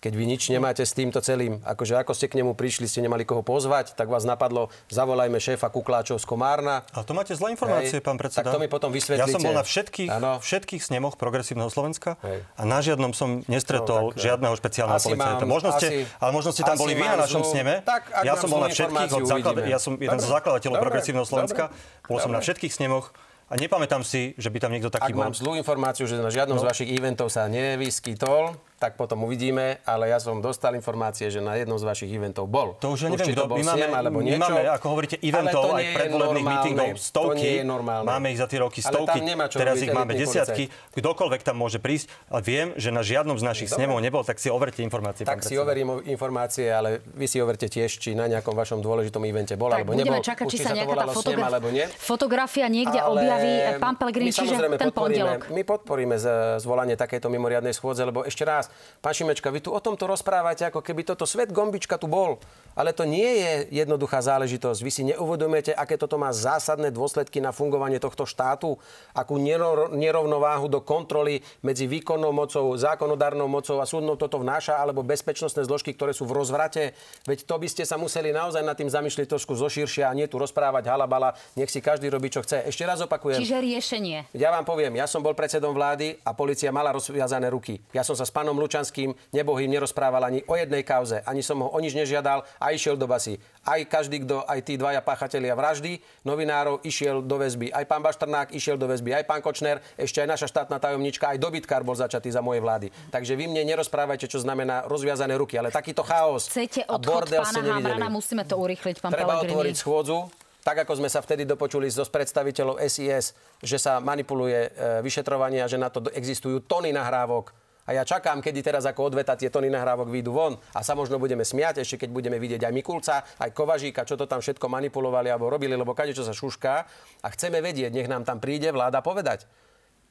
keď 0.02 0.14
vy 0.18 0.26
nič 0.26 0.50
nemáte 0.50 0.82
s 0.82 0.98
týmto 0.98 1.22
celým, 1.22 1.62
akože 1.62 1.94
ako 1.94 2.18
ste 2.18 2.26
k 2.26 2.42
nemu 2.42 2.58
prišli, 2.58 2.90
ste 2.90 3.06
nemali 3.06 3.22
koho 3.22 3.46
pozvať, 3.46 3.94
tak 3.94 4.10
vás 4.10 4.26
napadlo, 4.26 4.74
zavolajme 4.90 5.38
šéfa 5.38 5.70
Kukláčov 5.70 6.18
z 6.18 6.26
Komárna. 6.26 6.82
Ale 6.90 7.06
to 7.06 7.14
máte 7.14 7.38
zlé 7.38 7.54
informácie, 7.54 8.02
Hej, 8.02 8.06
pán 8.10 8.18
predseda. 8.18 8.50
Tak 8.50 8.58
to 8.58 8.60
mi 8.60 8.66
potom 8.66 8.90
vysvetlíte. 8.90 9.30
Ja 9.30 9.30
som 9.30 9.46
bol 9.46 9.54
na 9.54 9.62
všetkých, 9.62 10.10
všetkých 10.42 10.82
snemoch 10.82 11.22
progresívneho 11.22 11.70
Slovenska 11.70 12.18
Hej. 12.26 12.42
a 12.58 12.62
na 12.66 12.82
žiadnom 12.82 13.14
som 13.14 13.46
nestretol 13.46 14.10
no, 14.10 14.18
tak, 14.18 14.26
žiadneho 14.26 14.54
špeciálneho 14.58 14.98
policajta. 14.98 15.46
Možno 15.46 15.70
ste, 15.78 15.88
asi, 15.88 15.96
ale 16.18 16.32
možno 16.34 16.50
ste 16.50 16.66
tam 16.66 16.82
boli 16.82 16.98
vy 16.98 17.06
na 17.06 17.18
našom 17.22 17.46
sneme. 17.46 17.86
Tak, 17.86 18.26
ja 18.26 18.34
som 18.42 18.50
bol 18.50 18.58
na 18.58 18.74
všetkých, 18.74 19.12
od 19.14 19.30
základ, 19.30 19.56
ja 19.70 19.78
som 19.78 20.02
jeden 20.02 20.18
z 20.18 20.26
zakladateľov 20.26 20.82
progresívneho 20.82 21.30
Slovenska. 21.30 21.70
Bol 22.10 22.18
som 22.18 22.34
na 22.34 22.42
všetkých 22.42 22.74
snemoch 22.74 23.14
A 23.52 23.60
nepamätám 23.60 24.00
si, 24.00 24.32
že 24.40 24.48
by 24.48 24.64
tam 24.64 24.72
niekto 24.72 24.88
taký 24.88 25.12
Ak 25.12 25.16
bol. 25.16 25.28
mám 25.28 25.36
zlú 25.36 25.60
informáciu, 25.60 26.08
že 26.08 26.16
na 26.16 26.32
žiadnom 26.32 26.56
no. 26.56 26.64
z 26.64 26.68
vašich 26.72 26.90
eventov 26.96 27.28
sa 27.28 27.52
nevyskytol, 27.52 28.56
tak 28.82 28.98
potom 28.98 29.22
uvidíme, 29.22 29.78
ale 29.86 30.10
ja 30.10 30.18
som 30.18 30.42
dostal 30.42 30.74
informácie, 30.74 31.30
že 31.30 31.38
na 31.38 31.54
jednom 31.54 31.78
z 31.78 31.86
vašich 31.86 32.10
eventov 32.10 32.50
bol. 32.50 32.74
To 32.80 32.92
už 32.92 33.00
ja 33.00 33.10
neviem, 33.12 33.30
kto, 33.30 33.38
to 33.38 33.46
bol 33.46 33.56
my 33.56 33.64
máme, 33.64 33.78
Siem, 33.78 33.94
alebo 33.94 34.18
my 34.18 34.26
niečo. 34.26 34.42
máme, 34.42 34.62
ako 34.66 34.86
hovoríte, 34.90 35.16
eventov 35.22 35.64
aj 35.70 35.86
predvolebných 35.94 36.48
mítingov 36.48 36.90
stovky. 36.98 37.30
To 37.30 37.38
nie 37.38 37.54
je 37.54 37.64
normálne. 37.64 38.08
Máme 38.08 38.28
ich 38.28 38.42
za 38.42 38.50
tie 38.50 38.58
roky 38.58 38.82
Ale 38.82 38.90
stovky. 38.90 39.14
tam 39.14 39.24
nemá 39.24 39.46
čo 39.46 39.62
Teraz 39.62 39.78
ich 39.78 39.92
máme 39.92 40.12
desiatky. 40.12 40.64
Kdokoľvek 40.92 41.42
tam 41.42 41.56
môže 41.56 41.78
prísť. 41.78 42.10
A 42.28 42.42
viem, 42.42 42.74
že 42.74 42.90
na 42.90 43.02
žiadnom 43.02 43.36
z 43.36 43.44
našich 43.44 43.70
Dobre. 43.70 43.86
snemov 43.86 44.02
nebol, 44.02 44.24
tak 44.24 44.36
si 44.36 44.50
overte 44.50 44.82
informácie. 44.82 45.22
Tak 45.22 45.46
si 45.46 45.54
overím 45.56 46.02
informácie, 46.04 46.66
ale 46.66 46.90
vy 47.08 47.28
si 47.28 47.38
overte 47.38 47.68
tiež, 47.68 47.92
či 47.94 48.12
na 48.12 48.26
nejakom 48.26 48.52
vašom 48.52 48.80
dôležitom 48.80 49.22
evente 49.24 49.54
bol 49.54 49.70
Tak 49.70 49.78
alebo 49.78 49.94
nebol. 49.94 50.18
čakať, 50.18 50.46
či 50.48 50.58
sa 50.58 50.72
to 50.72 50.76
nejaká 50.76 50.88
tá 50.88 50.96
volalo 50.98 51.12
snem, 51.12 51.22
fotograf- 51.22 51.50
alebo 51.52 51.68
nie. 51.70 51.86
fotografia 51.92 52.66
niekde 52.66 52.98
Ale 52.98 53.14
objaví 53.14 53.52
pán 53.78 53.94
my 53.94 54.00
Pellegrini, 54.00 54.32
čiže 54.32 54.50
samozrejme 54.50 54.76
ten 54.80 54.90
pondelok. 54.90 55.40
My 55.50 55.62
podporíme 55.62 56.16
z- 56.16 56.32
zvolanie 56.58 56.96
takejto 56.96 57.28
mimoriadnej 57.28 57.72
schôdze, 57.72 58.02
lebo 58.02 58.24
ešte 58.24 58.42
raz, 58.42 58.71
pán 59.04 59.14
Šimečka, 59.14 59.50
vy 59.50 59.60
tu 59.62 59.70
o 59.74 59.82
tomto 59.82 60.08
rozprávate, 60.08 60.66
ako 60.68 60.80
keby 60.80 61.04
toto 61.04 61.26
svet 61.26 61.50
gombička 61.52 61.98
tu 61.98 62.08
bol. 62.08 62.38
Ale 62.72 62.96
to 62.96 63.04
nie 63.04 63.28
je 63.28 63.84
jednoduchá 63.84 64.24
záležitosť. 64.24 64.80
Vy 64.80 64.92
si 64.92 65.04
neuvedomujete, 65.04 65.76
aké 65.76 66.00
toto 66.00 66.16
má 66.16 66.32
zásadné 66.32 66.88
dôsledky 66.88 67.44
na 67.44 67.52
fungovanie 67.52 68.00
tohto 68.00 68.24
štátu, 68.24 68.80
akú 69.12 69.36
nero- 69.36 69.92
nerovnováhu 69.92 70.72
do 70.72 70.80
kontroly 70.80 71.44
medzi 71.60 71.84
výkonnou 71.84 72.32
mocou, 72.32 72.72
zákonodárnou 72.80 73.52
mocou 73.52 73.84
a 73.84 73.86
súdnou 73.86 74.16
toto 74.16 74.40
vnáša, 74.40 74.80
alebo 74.80 75.04
bezpečnostné 75.04 75.68
zložky, 75.68 75.92
ktoré 75.92 76.16
sú 76.16 76.24
v 76.24 76.40
rozvrate. 76.40 76.96
Veď 77.28 77.44
to 77.44 77.60
by 77.60 77.68
ste 77.68 77.84
sa 77.84 78.00
museli 78.00 78.32
naozaj 78.32 78.64
nad 78.64 78.80
tým 78.80 78.88
zamýšľať 78.88 79.28
trošku 79.36 79.52
zoširšia 79.52 80.08
a 80.08 80.16
nie 80.16 80.32
tu 80.32 80.40
rozprávať 80.40 80.88
halabala, 80.88 81.36
nech 81.60 81.68
si 81.68 81.84
každý 81.84 82.08
robí, 82.08 82.32
čo 82.32 82.40
chce. 82.40 82.72
Ešte 82.72 82.88
raz 82.88 83.04
opakujem. 83.04 83.44
Čiže 83.44 83.60
riešenie. 83.60 84.32
Ja 84.32 84.48
vám 84.48 84.64
poviem, 84.64 84.96
ja 84.96 85.12
som 85.12 85.20
bol 85.20 85.36
predsedom 85.36 85.76
vlády 85.76 86.24
a 86.24 86.32
policia 86.32 86.72
mala 86.72 86.96
rozviazané 86.96 87.52
ruky. 87.52 87.84
Ja 87.92 88.08
som 88.08 88.16
sa 88.16 88.24
s 88.24 88.32
pánom 88.32 88.56
Lučanským 88.62 89.18
nebohým 89.34 89.74
nerozprával 89.74 90.30
ani 90.30 90.46
o 90.46 90.54
jednej 90.54 90.86
kauze, 90.86 91.26
ani 91.26 91.42
som 91.42 91.58
ho 91.66 91.74
o 91.74 91.80
nič 91.82 91.98
nežiadal 91.98 92.46
a 92.62 92.66
išiel 92.70 92.94
do 92.94 93.10
basy. 93.10 93.42
Aj 93.66 93.82
každý, 93.82 94.22
kto, 94.22 94.46
aj 94.46 94.60
tí 94.62 94.78
dvaja 94.78 95.02
páchatelia 95.02 95.58
vraždy, 95.58 95.98
novinárov, 96.22 96.86
išiel 96.86 97.26
do 97.26 97.42
väzby. 97.42 97.74
Aj 97.74 97.86
pán 97.90 98.06
Baštrnák 98.06 98.54
išiel 98.54 98.78
do 98.78 98.86
väzby, 98.86 99.18
aj 99.18 99.26
pán 99.26 99.42
Kočner, 99.42 99.82
ešte 99.98 100.22
aj 100.22 100.30
naša 100.30 100.48
štátna 100.50 100.78
tajomnička, 100.78 101.34
aj 101.34 101.42
dobytkár 101.42 101.82
bol 101.82 101.98
začatý 101.98 102.30
za 102.30 102.46
mojej 102.46 102.62
vlády. 102.62 102.88
Takže 103.10 103.34
vy 103.34 103.50
mne 103.50 103.66
nerozprávajte, 103.74 104.30
čo 104.30 104.38
znamená 104.38 104.86
rozviazané 104.86 105.34
ruky, 105.34 105.58
ale 105.58 105.74
takýto 105.74 106.06
chaos 106.06 106.52
Chcete 106.52 106.86
a 106.86 106.98
odchod 107.00 107.26
bordel 107.26 107.42
pána. 107.42 107.82
Havrana, 107.82 108.10
musíme 108.12 108.44
to 108.44 108.60
urýchliť, 108.60 109.00
pán 109.00 109.16
Treba 109.16 109.40
Pellegrini. 109.40 109.52
otvoriť 109.56 109.76
schôdzu, 109.80 110.18
tak 110.62 110.86
ako 110.86 111.02
sme 111.02 111.10
sa 111.10 111.26
vtedy 111.26 111.48
dopočuli 111.48 111.90
zo 111.90 112.06
predstaviteľov 112.06 112.78
SIS, 112.86 113.34
že 113.66 113.78
sa 113.82 113.98
manipuluje 113.98 114.70
e, 114.70 114.70
vyšetrovanie 115.02 115.66
a 115.66 115.68
že 115.70 115.82
na 115.82 115.90
to 115.90 116.06
existujú 116.14 116.62
tony 116.62 116.94
nahrávok. 116.94 117.50
A 117.92 118.00
ja 118.00 118.08
čakám, 118.08 118.40
kedy 118.40 118.64
teraz 118.64 118.88
ako 118.88 119.12
odveta 119.12 119.36
tie 119.36 119.52
tony 119.52 119.68
nahrávok 119.68 120.08
výjdu 120.08 120.32
von 120.32 120.56
a 120.72 120.80
sa 120.80 120.96
možno 120.96 121.20
budeme 121.20 121.44
smiať, 121.44 121.84
ešte 121.84 122.08
keď 122.08 122.10
budeme 122.16 122.40
vidieť 122.40 122.64
aj 122.64 122.72
Mikulca, 122.72 123.28
aj 123.36 123.52
Kovažíka, 123.52 124.08
čo 124.08 124.16
to 124.16 124.32
tam 124.32 124.40
všetko 124.40 124.64
manipulovali 124.72 125.28
alebo 125.28 125.52
robili, 125.52 125.76
lebo 125.76 125.92
kade 125.92 126.16
čo 126.16 126.24
sa 126.24 126.32
šušká. 126.32 126.74
A 127.20 127.28
chceme 127.36 127.60
vedieť, 127.60 127.92
nech 127.92 128.08
nám 128.08 128.24
tam 128.24 128.40
príde 128.40 128.72
vláda 128.72 129.04
povedať 129.04 129.44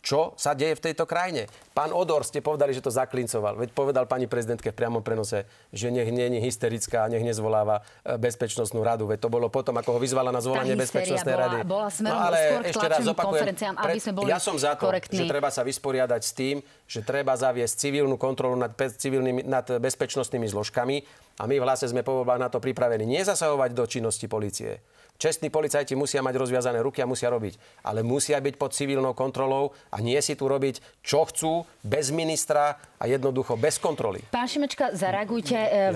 čo 0.00 0.32
sa 0.40 0.56
deje 0.56 0.80
v 0.80 0.82
tejto 0.90 1.04
krajine. 1.04 1.44
Pán 1.76 1.92
Odor, 1.92 2.24
ste 2.24 2.40
povedali, 2.40 2.72
že 2.72 2.80
to 2.80 2.88
zaklincoval. 2.88 3.60
Veď 3.60 3.76
povedal 3.76 4.08
pani 4.08 4.24
prezidentke 4.24 4.72
v 4.72 4.76
priamom 4.76 5.04
prenose, 5.04 5.44
že 5.70 5.92
nech 5.92 6.08
nie 6.08 6.24
je 6.24 6.40
hysterická 6.40 7.04
a 7.04 7.10
nech 7.12 7.20
nezvoláva 7.20 7.84
e, 8.04 8.16
bezpečnostnú 8.16 8.80
radu. 8.80 9.04
Veď 9.04 9.28
to 9.28 9.30
bolo 9.32 9.52
potom, 9.52 9.76
ako 9.76 9.96
ho 9.96 10.00
vyzvala 10.00 10.32
na 10.32 10.40
zvolanie 10.40 10.72
bezpečnostnej 10.72 11.36
bola- 11.36 11.44
rady. 11.44 11.56
bola 11.68 11.88
smerom 11.92 12.16
no, 12.16 12.26
ale 12.32 12.38
skôr 12.40 12.62
ešte 12.72 12.86
raz 12.88 13.00
opakujem, 13.04 13.24
konferenciám, 13.28 13.74
aby 13.76 13.98
sme 14.00 14.12
boli 14.16 14.28
ja 14.32 14.38
som 14.40 14.56
za 14.56 14.72
to, 14.74 14.88
korektní. 14.88 15.16
že 15.20 15.24
treba 15.28 15.48
sa 15.52 15.62
vysporiadať 15.62 16.20
s 16.24 16.32
tým, 16.32 16.56
že 16.88 17.00
treba 17.04 17.36
zaviesť 17.36 17.74
civilnú 17.76 18.16
kontrolu 18.16 18.56
nad, 18.56 18.72
civilnými, 18.72 19.44
nad 19.44 19.68
bezpečnostnými 19.68 20.48
zložkami 20.48 20.96
a 21.40 21.44
my 21.44 21.54
v 21.60 21.64
hlase 21.64 21.88
sme 21.88 22.00
po 22.00 22.24
na 22.24 22.48
to 22.48 22.60
pripravení. 22.60 23.04
Nie 23.04 23.24
zasahovať 23.24 23.70
do 23.76 23.84
činnosti 23.84 24.28
policie. 24.28 24.80
Čestní 25.20 25.52
policajti 25.52 25.92
musia 25.92 26.24
mať 26.24 26.40
rozviazané 26.40 26.80
ruky 26.80 27.04
a 27.04 27.10
musia 27.10 27.28
robiť. 27.28 27.84
Ale 27.84 28.00
musia 28.00 28.40
byť 28.40 28.56
pod 28.56 28.72
civilnou 28.72 29.12
kontrolou 29.12 29.76
a 29.92 30.00
nie 30.00 30.16
si 30.24 30.32
tu 30.32 30.48
robiť, 30.48 31.04
čo 31.04 31.28
chcú, 31.28 31.68
bez 31.84 32.08
ministra 32.08 32.80
a 33.00 33.08
jednoducho 33.08 33.56
bez 33.56 33.80
kontroly. 33.80 34.20
Pán 34.28 34.44
Šimečka, 34.44 34.92
zareagujte. 34.92 35.56
E. 35.56 35.88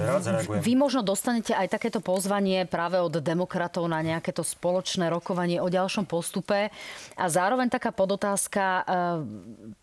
Vy 0.65 0.73
možno 0.73 1.05
dostanete 1.05 1.53
aj 1.53 1.77
takéto 1.77 2.01
pozvanie 2.01 2.65
práve 2.65 2.97
od 2.97 3.21
demokratov 3.21 3.85
na 3.85 4.01
nejaké 4.01 4.33
to 4.33 4.41
spoločné 4.41 5.13
rokovanie 5.13 5.61
o 5.61 5.69
ďalšom 5.69 6.09
postupe. 6.09 6.73
A 7.21 7.25
zároveň 7.29 7.69
taká 7.69 7.93
podotázka. 7.93 8.65
e, 8.65 8.83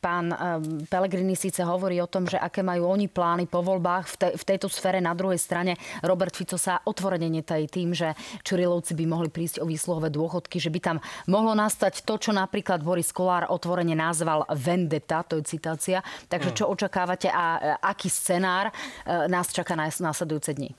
Pán 0.01 0.33
e, 0.33 0.37
Pellegrini 0.89 1.37
síce 1.37 1.61
hovorí 1.61 2.01
o 2.01 2.09
tom, 2.09 2.25
že 2.25 2.41
aké 2.41 2.65
majú 2.65 2.89
oni 2.89 3.05
plány 3.05 3.45
po 3.45 3.61
voľbách 3.61 4.05
v, 4.09 4.15
te, 4.17 4.27
v 4.33 4.43
tejto 4.43 4.65
sfére. 4.65 4.97
Na 4.97 5.13
druhej 5.13 5.37
strane 5.37 5.77
Robert 6.01 6.33
Fico 6.33 6.57
sa 6.57 6.81
otvorene 6.81 7.29
netají 7.29 7.69
tým, 7.69 7.93
že 7.93 8.17
Čurilovci 8.41 8.97
by 8.97 9.05
mohli 9.05 9.29
prísť 9.29 9.61
o 9.61 9.69
výsluhové 9.69 10.09
dôchodky, 10.09 10.57
že 10.57 10.73
by 10.73 10.79
tam 10.81 10.97
mohlo 11.29 11.53
nastať 11.53 12.01
to, 12.01 12.17
čo 12.17 12.33
napríklad 12.33 12.81
Boris 12.81 13.13
Kolár 13.13 13.45
otvorene 13.53 13.93
nazval 13.93 14.49
vendetta, 14.57 15.21
to 15.21 15.37
je 15.37 15.45
citácia. 15.45 16.01
Takže 16.25 16.57
čo 16.57 16.65
očakávate 17.11 17.29
a 17.29 17.45
e, 17.57 17.59
aký 17.83 18.09
scenár 18.09 18.71
e, 18.71 18.73
nás 19.27 19.51
čaká 19.51 19.75
na 19.75 19.87
následujúce 19.87 20.55
dni? 20.55 20.71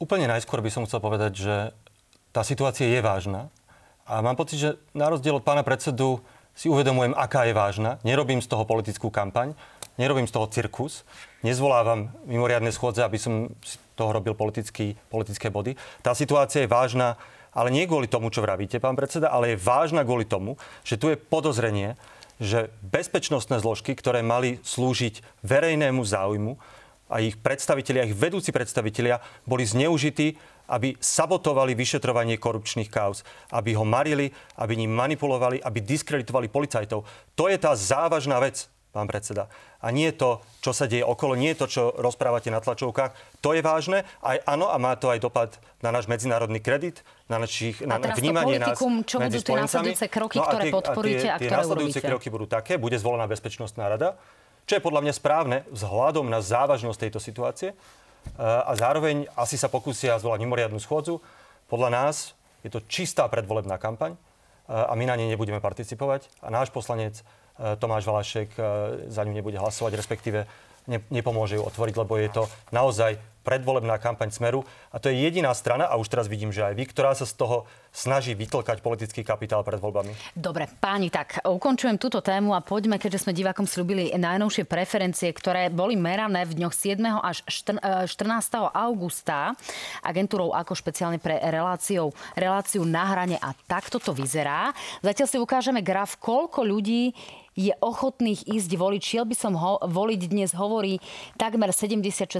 Úplne 0.00 0.26
najskôr 0.26 0.58
by 0.64 0.70
som 0.72 0.86
chcel 0.88 0.98
povedať, 0.98 1.32
že 1.38 1.56
tá 2.34 2.42
situácia 2.42 2.88
je 2.88 3.00
vážna. 3.04 3.52
A 4.08 4.18
mám 4.18 4.34
pocit, 4.34 4.58
že 4.58 4.70
na 4.96 5.06
rozdiel 5.06 5.38
od 5.38 5.46
pána 5.46 5.62
predsedu 5.62 6.18
si 6.58 6.66
uvedomujem, 6.66 7.14
aká 7.14 7.46
je 7.46 7.54
vážna. 7.54 8.02
Nerobím 8.02 8.42
z 8.42 8.50
toho 8.50 8.66
politickú 8.66 9.14
kampaň, 9.14 9.54
nerobím 9.94 10.26
z 10.26 10.34
toho 10.34 10.50
cirkus, 10.50 11.06
nezvolávam 11.46 12.10
mimoriadne 12.26 12.74
schôdze, 12.74 13.04
aby 13.06 13.16
som 13.16 13.54
z 13.62 13.78
toho 13.94 14.10
robil 14.10 14.34
politický, 14.34 14.98
politické 15.06 15.54
body. 15.54 15.78
Tá 16.02 16.18
situácia 16.18 16.66
je 16.66 16.72
vážna, 16.72 17.14
ale 17.54 17.70
nie 17.70 17.86
kvôli 17.86 18.10
tomu, 18.10 18.32
čo 18.32 18.42
vravíte, 18.42 18.82
pán 18.82 18.98
predseda, 18.98 19.30
ale 19.30 19.54
je 19.54 19.62
vážna 19.62 20.02
kvôli 20.02 20.26
tomu, 20.26 20.58
že 20.82 20.98
tu 20.98 21.12
je 21.12 21.20
podozrenie, 21.20 21.94
že 22.42 22.74
bezpečnostné 22.82 23.62
zložky, 23.62 23.94
ktoré 23.94 24.26
mali 24.26 24.58
slúžiť 24.66 25.46
verejnému 25.46 26.02
záujmu, 26.02 26.58
a 27.12 27.20
ich 27.20 27.36
predstavitelia, 27.36 28.08
ich 28.08 28.16
vedúci 28.16 28.56
predstavitelia 28.56 29.20
boli 29.44 29.68
zneužití, 29.68 30.40
aby 30.72 30.96
sabotovali 30.96 31.76
vyšetrovanie 31.76 32.40
korupčných 32.40 32.88
kauz, 32.88 33.20
aby 33.52 33.76
ho 33.76 33.84
marili, 33.84 34.32
aby 34.56 34.72
ním 34.72 34.96
manipulovali, 34.96 35.60
aby 35.60 35.84
diskreditovali 35.84 36.48
policajtov. 36.48 37.04
To 37.36 37.44
je 37.52 37.60
tá 37.60 37.76
závažná 37.76 38.40
vec, 38.40 38.71
pán 38.92 39.08
predseda. 39.08 39.48
A 39.80 39.88
nie 39.88 40.12
to, 40.12 40.38
čo 40.60 40.70
sa 40.70 40.84
deje 40.84 41.00
okolo, 41.00 41.32
nie 41.32 41.56
to, 41.56 41.64
čo 41.64 41.96
rozprávate 41.96 42.52
na 42.52 42.60
tlačovkách. 42.60 43.40
To 43.40 43.56
je 43.56 43.64
vážne. 43.64 44.04
Aj 44.20 44.36
áno, 44.44 44.68
a 44.68 44.76
má 44.76 44.92
to 44.94 45.08
aj 45.08 45.18
dopad 45.18 45.50
na 45.80 45.88
náš 45.88 46.06
medzinárodný 46.06 46.60
kredit, 46.60 47.00
na, 47.26 47.40
našich, 47.40 47.80
na 47.80 47.96
teraz 47.96 48.14
to 48.14 48.20
vnímanie 48.20 48.60
nás 48.60 48.76
politikum, 48.76 48.92
čo 49.02 49.16
medzi 49.16 49.40
budú 49.40 49.48
tie 49.48 49.56
nasledujúce 49.58 50.06
kroky, 50.06 50.36
No 50.36 50.44
a 50.44 50.50
ktoré 50.52 50.64
tie- 50.68 50.74
podporujete 50.76 51.26
a 51.26 51.36
tie, 51.40 51.40
ktoré 51.40 51.48
tie 51.48 51.58
nasledujúce 51.58 51.98
urobíte? 51.98 52.10
kroky 52.12 52.28
budú 52.28 52.46
také, 52.46 52.72
bude 52.76 52.96
zvolená 53.00 53.24
bezpečnostná 53.24 53.88
rada, 53.88 54.20
čo 54.62 54.76
je 54.76 54.82
podľa 54.84 55.00
mňa 55.02 55.14
správne 55.16 55.56
vzhľadom 55.72 56.28
na 56.28 56.38
závažnosť 56.38 56.98
tejto 57.00 57.18
situácie. 57.18 57.72
E, 57.72 57.76
A 58.38 58.76
zároveň 58.76 59.24
asi 59.34 59.56
sa 59.56 59.66
pokúsia 59.66 60.14
zvolať 60.14 60.38
mimoriadnu 60.38 60.78
schôdzu. 60.78 61.18
Podľa 61.66 61.88
nás 61.90 62.36
je 62.60 62.70
to 62.70 62.84
čistá 62.86 63.26
predvolebná 63.26 63.74
kampaň 63.74 64.14
e, 64.14 64.18
a 64.68 64.92
my 64.92 65.02
na 65.02 65.16
nej 65.16 65.26
nebudeme 65.26 65.58
participovať. 65.58 66.28
A 66.44 66.52
náš 66.52 66.68
poslanec 66.68 67.24
Tomáš 67.78 68.08
Valašek 68.08 68.50
e, 68.56 68.62
za 69.12 69.22
ňu 69.22 69.32
nebude 69.32 69.60
hlasovať, 69.60 69.92
respektíve 69.94 70.48
ne- 70.86 71.04
nepomôže 71.12 71.58
ju 71.58 71.62
otvoriť, 71.62 71.94
lebo 71.98 72.14
je 72.18 72.30
to 72.32 72.42
naozaj 72.74 73.18
predvolebná 73.42 73.98
kampaň 73.98 74.30
Smeru. 74.30 74.62
A 74.94 75.02
to 75.02 75.10
je 75.10 75.18
jediná 75.18 75.50
strana, 75.50 75.90
a 75.90 75.98
už 75.98 76.06
teraz 76.06 76.30
vidím, 76.30 76.54
že 76.54 76.62
aj 76.62 76.78
vy, 76.78 76.84
ktorá 76.86 77.10
sa 77.12 77.26
z 77.26 77.34
toho 77.34 77.66
snaží 77.90 78.32
vytlkať 78.38 78.80
politický 78.80 79.26
kapitál 79.26 79.66
pred 79.66 79.82
voľbami. 79.82 80.14
Dobre, 80.32 80.70
páni, 80.78 81.10
tak 81.10 81.42
ukončujem 81.42 81.98
túto 81.98 82.22
tému 82.22 82.54
a 82.54 82.62
poďme, 82.62 83.02
keďže 83.02 83.26
sme 83.26 83.36
divákom 83.36 83.66
slúbili 83.66 84.14
najnovšie 84.14 84.64
preferencie, 84.64 85.28
ktoré 85.34 85.68
boli 85.68 85.98
merané 85.98 86.46
v 86.46 86.62
dňoch 86.62 86.72
7. 86.72 87.18
až 87.18 87.42
štrn- 87.50 87.82
eh, 87.82 88.06
14. 88.06 88.70
augusta 88.70 89.58
agentúrou 90.06 90.54
ako 90.54 90.78
špeciálne 90.78 91.18
pre 91.18 91.42
reláciou, 91.42 92.14
reláciu 92.38 92.86
na 92.86 93.04
hrane 93.10 93.36
a 93.42 93.52
takto 93.66 93.98
to 93.98 94.14
vyzerá. 94.14 94.70
Zatiaľ 95.02 95.28
si 95.28 95.36
ukážeme 95.42 95.82
graf, 95.82 96.14
koľko 96.16 96.62
ľudí 96.62 97.10
je 97.52 97.72
ochotných 97.84 98.48
ísť 98.48 98.70
voliť. 98.80 99.02
Šiel 99.04 99.24
by 99.28 99.36
som 99.36 99.52
ho, 99.60 99.76
voliť 99.84 100.20
dnes 100.32 100.50
hovorí 100.56 100.96
takmer 101.36 101.68
76% 101.68 102.32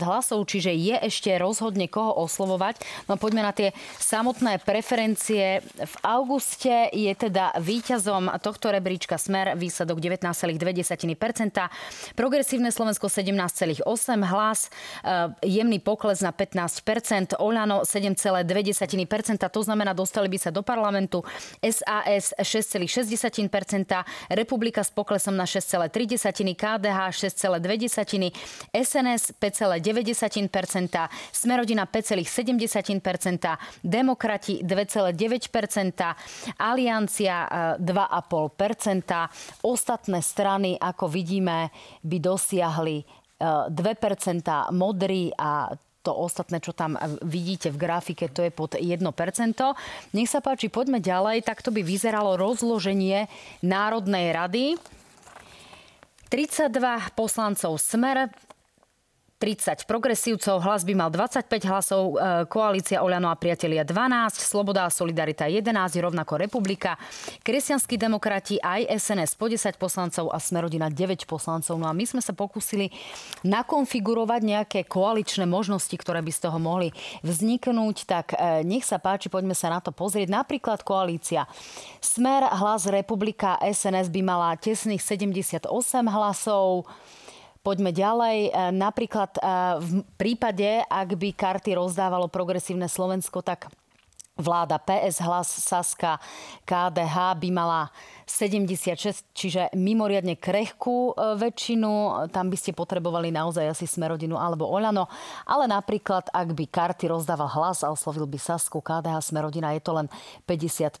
hlasov, 0.00 0.40
čiže 0.48 0.72
je 0.72 0.96
ešte 1.04 1.36
rozhodne 1.36 1.84
koho 1.84 2.16
oslovovať. 2.24 2.80
No 3.04 3.20
poďme 3.20 3.44
na 3.44 3.52
tie 3.52 3.76
samotné 4.00 4.64
preferencie. 4.64 5.60
V 5.60 5.94
auguste 6.00 6.88
je 6.96 7.12
teda 7.12 7.52
víťazom 7.60 8.32
tohto 8.40 8.72
rebríčka 8.72 9.20
Smer 9.20 9.52
výsledok 9.52 10.00
19,2%, 10.00 10.56
progresívne 12.16 12.72
Slovensko 12.72 13.12
17,8 13.12 13.84
hlas, 14.24 14.72
e, 15.04 15.50
jemný 15.60 15.76
pokles 15.80 16.24
na 16.24 16.32
15%, 16.32 17.36
Oľano 17.36 17.84
7,2%, 17.84 19.44
to 19.52 19.60
znamená 19.60 19.92
dostali 19.92 20.32
by 20.32 20.38
sa 20.40 20.48
do 20.48 20.64
parlamentu, 20.64 21.20
SAS 21.60 22.32
6,6%, 22.40 22.88
Republika 24.32 24.53
s 24.62 24.90
poklesom 24.90 25.36
na 25.36 25.44
6,3, 25.44 26.54
KDH 26.54 26.98
6,2, 27.10 28.32
SNS 28.70 29.32
5,9%, 29.40 31.08
Smerodina 31.32 31.84
5,7%, 31.86 33.56
Demokrati 33.84 34.62
2,9%, 34.62 36.14
Aliancia 36.58 37.36
2,5%. 37.78 39.28
Ostatné 39.62 40.18
strany, 40.22 40.78
ako 40.78 41.08
vidíme, 41.08 41.70
by 42.02 42.16
dosiahli 42.20 43.04
2%, 43.40 44.72
modrý 44.72 45.34
a 45.36 45.68
to 46.04 46.12
ostatné, 46.12 46.60
čo 46.60 46.76
tam 46.76 47.00
vidíte 47.24 47.72
v 47.72 47.80
grafike, 47.80 48.28
to 48.28 48.44
je 48.44 48.52
pod 48.52 48.76
1%. 48.76 49.00
Nech 50.12 50.28
sa 50.28 50.44
páči, 50.44 50.68
poďme 50.68 51.00
ďalej. 51.00 51.48
Takto 51.48 51.72
by 51.72 51.80
vyzeralo 51.80 52.36
rozloženie 52.36 53.32
Národnej 53.64 54.36
rady. 54.36 54.76
32 56.28 56.68
poslancov 57.16 57.80
Smer, 57.80 58.28
30 59.44 59.84
progresívcov, 59.84 60.64
hlas 60.64 60.88
by 60.88 60.96
mal 60.96 61.12
25 61.12 61.68
hlasov, 61.68 62.16
e, 62.16 62.48
koalícia 62.48 63.04
Oľano 63.04 63.28
a 63.28 63.36
priatelia 63.36 63.84
12, 63.84 64.40
Sloboda 64.40 64.88
a 64.88 64.90
Solidarita 64.90 65.44
11, 65.44 66.00
rovnako 66.00 66.40
Republika, 66.40 66.96
Kresťanskí 67.44 68.00
demokrati 68.00 68.56
aj 68.56 68.88
SNS 68.88 69.36
po 69.36 69.52
10 69.52 69.76
poslancov 69.76 70.32
a 70.32 70.40
Smerodina 70.40 70.88
9 70.88 71.28
poslancov. 71.28 71.76
No 71.76 71.84
a 71.84 71.92
my 71.92 72.08
sme 72.08 72.24
sa 72.24 72.32
pokúsili 72.32 72.88
nakonfigurovať 73.44 74.40
nejaké 74.40 74.80
koaličné 74.88 75.44
možnosti, 75.44 75.92
ktoré 75.92 76.24
by 76.24 76.32
z 76.32 76.40
toho 76.48 76.56
mohli 76.56 76.88
vzniknúť. 77.20 77.96
Tak 78.08 78.26
e, 78.32 78.64
nech 78.64 78.88
sa 78.88 78.96
páči, 78.96 79.28
poďme 79.28 79.52
sa 79.52 79.68
na 79.68 79.84
to 79.84 79.92
pozrieť. 79.92 80.32
Napríklad 80.32 80.80
koalícia 80.88 81.44
Smer, 82.00 82.48
Hlas 82.48 82.88
Republika, 82.88 83.60
SNS 83.60 84.08
by 84.08 84.20
mala 84.24 84.56
tesných 84.56 85.04
78 85.04 85.68
hlasov. 86.08 86.88
Poďme 87.64 87.96
ďalej. 87.96 88.52
E, 88.52 88.76
napríklad 88.76 89.40
e, 89.40 89.42
v 89.80 89.90
prípade, 90.20 90.84
ak 90.84 91.16
by 91.16 91.32
karty 91.32 91.72
rozdávalo 91.80 92.28
progresívne 92.28 92.92
Slovensko, 92.92 93.40
tak 93.40 93.72
vláda 94.36 94.76
PS, 94.82 95.22
Hlas, 95.24 95.48
Saska, 95.48 96.20
KDH 96.68 97.40
by 97.40 97.48
mala 97.54 97.88
76, 98.28 99.30
čiže 99.30 99.72
mimoriadne 99.72 100.36
krehkú 100.36 101.16
e, 101.16 101.40
väčšinu. 101.40 102.26
Tam 102.28 102.52
by 102.52 102.56
ste 102.60 102.76
potrebovali 102.76 103.32
naozaj 103.32 103.72
asi 103.72 103.88
Smerodinu 103.88 104.36
alebo 104.36 104.68
Oľano. 104.68 105.08
Ale 105.48 105.64
napríklad, 105.64 106.28
ak 106.36 106.52
by 106.52 106.68
karty 106.68 107.08
rozdával 107.08 107.48
hlas 107.48 107.80
a 107.80 107.88
oslovil 107.88 108.28
by 108.28 108.36
Sasku, 108.36 108.84
KDH, 108.84 109.32
Smerodina, 109.32 109.72
je 109.72 109.80
to 109.80 109.96
len 109.96 110.12
55 110.44 111.00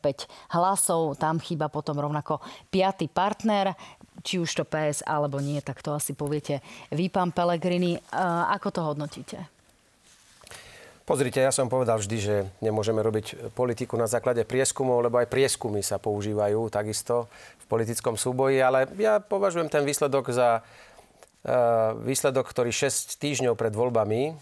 hlasov. 0.56 1.20
Tam 1.20 1.36
chýba 1.36 1.68
potom 1.68 2.00
rovnako 2.00 2.40
piatý 2.72 3.12
partner 3.12 3.76
či 4.22 4.38
už 4.38 4.50
to 4.52 4.64
PS 4.68 5.02
alebo 5.02 5.42
nie, 5.42 5.58
tak 5.64 5.82
to 5.82 5.96
asi 5.96 6.14
poviete 6.14 6.62
vy, 6.94 7.10
pán 7.10 7.34
Pelegrini. 7.34 7.98
Ako 8.54 8.70
to 8.70 8.80
hodnotíte? 8.84 9.40
Pozrite, 11.04 11.36
ja 11.36 11.52
som 11.52 11.68
povedal 11.68 12.00
vždy, 12.00 12.16
že 12.16 12.36
nemôžeme 12.64 12.96
robiť 13.04 13.52
politiku 13.52 14.00
na 14.00 14.08
základe 14.08 14.40
prieskumov, 14.48 15.04
lebo 15.04 15.20
aj 15.20 15.28
prieskumy 15.28 15.84
sa 15.84 16.00
používajú 16.00 16.72
takisto 16.72 17.28
v 17.60 17.64
politickom 17.68 18.16
súboji, 18.16 18.64
ale 18.64 18.88
ja 18.96 19.20
považujem 19.20 19.68
ten 19.68 19.84
výsledok 19.84 20.32
za 20.32 20.64
uh, 20.64 21.92
výsledok, 22.00 22.48
ktorý 22.48 22.72
6 22.72 23.20
týždňov 23.20 23.52
pred 23.52 23.76
voľbami 23.76 24.32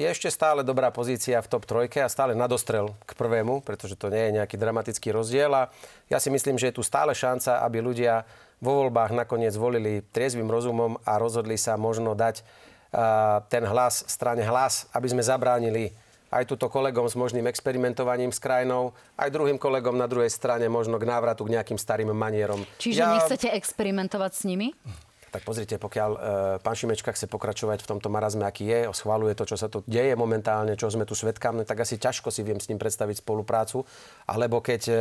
je 0.00 0.08
ešte 0.08 0.32
stále 0.32 0.64
dobrá 0.64 0.88
pozícia 0.88 1.36
v 1.38 1.50
top 1.52 1.68
trojke 1.68 2.00
a 2.00 2.08
stále 2.08 2.32
nadostrel 2.32 2.96
k 3.04 3.12
prvému, 3.12 3.60
pretože 3.60 3.94
to 3.94 4.08
nie 4.08 4.28
je 4.28 4.36
nejaký 4.40 4.56
dramatický 4.56 5.12
rozdiel. 5.12 5.52
A 5.52 5.68
ja 6.08 6.16
si 6.16 6.32
myslím, 6.32 6.56
že 6.56 6.72
je 6.72 6.76
tu 6.80 6.82
stále 6.82 7.12
šanca, 7.12 7.60
aby 7.60 7.84
ľudia 7.84 8.24
vo 8.62 8.86
voľbách 8.86 9.10
nakoniec 9.10 9.52
volili 9.58 10.06
triezvým 10.14 10.46
rozumom 10.46 10.94
a 11.02 11.18
rozhodli 11.18 11.58
sa 11.58 11.74
možno 11.74 12.14
dať 12.14 12.46
ten 13.50 13.64
hlas 13.66 14.06
strane 14.06 14.46
hlas, 14.46 14.86
aby 14.94 15.10
sme 15.10 15.24
zabránili 15.24 15.90
aj 16.32 16.48
túto 16.48 16.72
kolegom 16.72 17.04
s 17.04 17.12
možným 17.12 17.44
experimentovaním 17.44 18.32
s 18.32 18.40
krajinou, 18.40 18.96
aj 19.20 19.28
druhým 19.28 19.60
kolegom 19.60 20.00
na 20.00 20.08
druhej 20.08 20.32
strane 20.32 20.64
možno 20.64 20.96
k 20.96 21.04
návratu 21.04 21.44
k 21.44 21.60
nejakým 21.60 21.76
starým 21.76 22.08
manierom. 22.16 22.64
Čiže 22.80 23.00
ja... 23.04 23.12
nechcete 23.20 23.52
experimentovať 23.52 24.32
s 24.32 24.42
nimi? 24.48 24.72
Tak 25.32 25.48
pozrite, 25.48 25.80
pokiaľ 25.80 26.10
e, 26.12 26.18
pán 26.60 26.76
Šimečka 26.76 27.08
chce 27.16 27.24
pokračovať 27.24 27.80
v 27.80 27.90
tomto 27.96 28.12
marazme, 28.12 28.44
aký 28.44 28.68
je, 28.68 28.92
schváluje 28.92 29.32
to, 29.32 29.48
čo 29.48 29.56
sa 29.56 29.72
tu 29.72 29.80
deje 29.88 30.12
momentálne, 30.12 30.76
čo 30.76 30.92
sme 30.92 31.08
tu 31.08 31.16
svetkami, 31.16 31.64
tak 31.64 31.80
asi 31.80 31.96
ťažko 31.96 32.28
si 32.28 32.44
viem 32.44 32.60
s 32.60 32.68
ním 32.68 32.76
predstaviť 32.76 33.24
spoluprácu. 33.24 33.88
Alebo 34.28 34.60
keď 34.60 34.82
e, 34.84 34.92
e 34.92 35.00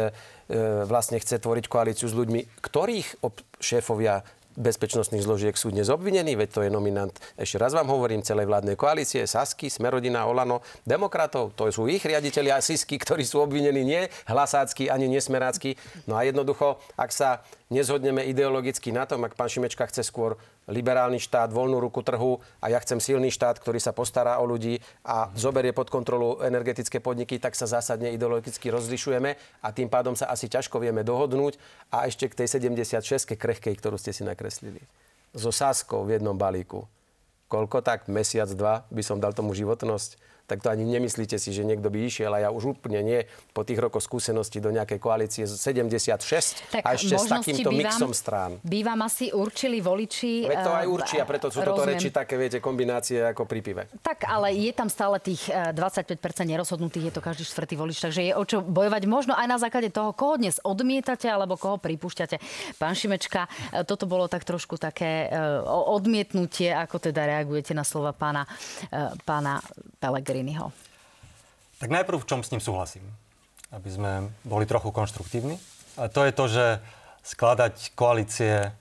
vlastne 0.88 1.20
chce 1.20 1.36
tvoriť 1.36 1.68
koalíciu 1.68 2.08
s 2.08 2.16
ľuďmi, 2.16 2.64
ktorých 2.64 3.28
ob- 3.28 3.44
šéfovia 3.60 4.24
bezpečnostných 4.56 5.24
zložiek 5.24 5.56
sú 5.56 5.72
dnes 5.72 5.88
obvinení, 5.88 6.36
veď 6.36 6.50
to 6.52 6.62
je 6.66 6.72
nominant, 6.72 7.14
ešte 7.40 7.60
raz 7.60 7.72
vám 7.72 7.88
hovorím, 7.88 8.26
celej 8.26 8.48
vládnej 8.48 8.76
koalície, 8.76 9.24
Sasky, 9.24 9.72
Smerodina, 9.72 10.28
Olano, 10.28 10.66
demokratov, 10.84 11.56
to 11.56 11.72
sú 11.72 11.88
ich 11.88 12.04
riaditeľi 12.04 12.50
a 12.52 12.60
Sisky, 12.60 13.00
ktorí 13.00 13.24
sú 13.24 13.44
obvinení 13.44 13.84
nie 13.84 14.02
hlasácky 14.28 14.92
ani 14.92 15.08
nesmerácky. 15.08 15.80
No 16.08 16.20
a 16.20 16.28
jednoducho, 16.28 16.80
ak 17.00 17.12
sa 17.12 17.44
nezhodneme 17.72 18.28
ideologicky 18.28 18.92
na 18.92 19.08
tom, 19.08 19.24
ak 19.24 19.40
pán 19.40 19.48
Šimečka 19.48 19.88
chce 19.88 20.04
skôr 20.04 20.36
liberálny 20.72 21.20
štát, 21.20 21.52
voľnú 21.52 21.78
ruku 21.84 22.00
trhu 22.02 22.40
a 22.64 22.72
ja 22.72 22.80
chcem 22.80 23.04
silný 23.04 23.30
štát, 23.30 23.60
ktorý 23.60 23.78
sa 23.78 23.92
postará 23.92 24.40
o 24.40 24.48
ľudí 24.48 24.80
a 25.04 25.30
zoberie 25.36 25.76
pod 25.76 25.92
kontrolu 25.92 26.40
energetické 26.40 27.04
podniky, 27.04 27.38
tak 27.38 27.54
sa 27.60 27.68
zásadne 27.68 28.16
ideologicky 28.16 28.72
rozlišujeme 28.72 29.36
a 29.62 29.68
tým 29.76 29.92
pádom 29.92 30.16
sa 30.16 30.32
asi 30.32 30.48
ťažko 30.48 30.80
vieme 30.80 31.04
dohodnúť 31.04 31.60
a 31.92 32.08
ešte 32.08 32.32
k 32.32 32.44
tej 32.44 32.48
76 32.64 33.36
krehkej, 33.36 33.76
ktorú 33.76 34.00
ste 34.00 34.16
si 34.16 34.24
nakreslili. 34.24 34.80
So 35.36 35.52
Sáskou 35.52 36.08
v 36.08 36.20
jednom 36.20 36.36
balíku. 36.40 36.88
Koľko 37.52 37.84
tak? 37.84 38.08
Mesiac, 38.08 38.48
dva 38.56 38.88
by 38.88 39.04
som 39.04 39.20
dal 39.20 39.36
tomu 39.36 39.52
životnosť 39.52 40.31
tak 40.52 40.60
to 40.60 40.68
ani 40.68 40.84
nemyslíte 40.84 41.40
si, 41.40 41.56
že 41.56 41.64
niekto 41.64 41.88
by 41.88 42.04
išiel 42.04 42.36
a 42.36 42.44
ja 42.44 42.50
už 42.52 42.76
úplne 42.76 43.00
nie 43.00 43.24
po 43.56 43.64
tých 43.64 43.80
rokoch 43.80 44.04
skúsenosti 44.04 44.60
do 44.60 44.68
nejakej 44.76 45.00
koalície 45.00 45.48
z 45.48 45.56
76 45.56 46.76
tak 46.76 46.84
a 46.84 47.00
ešte 47.00 47.16
s 47.16 47.32
takýmto 47.32 47.72
vám, 47.72 47.80
mixom 47.80 48.12
strán. 48.12 48.52
By 48.68 48.80
vám 48.84 49.08
asi 49.08 49.32
určili 49.32 49.80
voliči. 49.80 50.44
Veď 50.44 50.60
to 50.60 50.74
aj 50.76 50.86
určia, 50.92 51.22
preto 51.24 51.48
sú 51.48 51.64
toto 51.64 51.88
reči 51.88 52.12
také, 52.12 52.36
viete, 52.36 52.60
kombinácie 52.60 53.24
ako 53.32 53.48
pri 53.48 53.60
pive. 53.64 53.84
Tak, 54.04 54.28
ale 54.28 54.52
je 54.52 54.76
tam 54.76 54.92
stále 54.92 55.24
tých 55.24 55.48
25% 55.48 56.20
eh, 56.20 56.50
nerozhodnutých, 56.52 57.08
je 57.08 57.14
to 57.16 57.22
každý 57.24 57.44
štvrtý 57.48 57.80
volič, 57.80 58.04
takže 58.04 58.22
je 58.28 58.34
o 58.36 58.44
čo 58.44 58.60
bojovať. 58.60 59.02
Možno 59.08 59.34
aj 59.40 59.48
na 59.48 59.56
základe 59.56 59.88
toho, 59.88 60.12
koho 60.12 60.36
dnes 60.36 60.60
odmietate 60.68 61.32
alebo 61.32 61.56
koho 61.56 61.80
pripúšťate. 61.80 62.44
Pán 62.76 62.98
Šimečka, 62.98 63.48
eh, 63.48 63.88
toto 63.88 64.04
bolo 64.04 64.28
tak 64.28 64.44
trošku 64.44 64.76
také 64.76 65.32
eh, 65.32 65.40
odmietnutie, 65.72 66.76
ako 66.76 67.00
teda 67.00 67.24
reagujete 67.24 67.72
na 67.72 67.88
slova 67.88 68.12
pána, 68.12 68.44
pána 69.24 69.62
Pelegrini. 70.02 70.41
Pellegriniho? 70.42 70.74
Tak 71.78 71.90
najprv 71.94 72.18
v 72.18 72.26
čom 72.30 72.42
s 72.42 72.50
ním 72.50 72.62
súhlasím, 72.62 73.06
aby 73.70 73.90
sme 73.94 74.12
boli 74.42 74.66
trochu 74.66 74.90
konštruktívni. 74.90 75.62
A 76.02 76.10
to 76.10 76.26
je 76.26 76.34
to, 76.34 76.46
že 76.50 76.66
skladať 77.22 77.94
koalície 77.94 78.74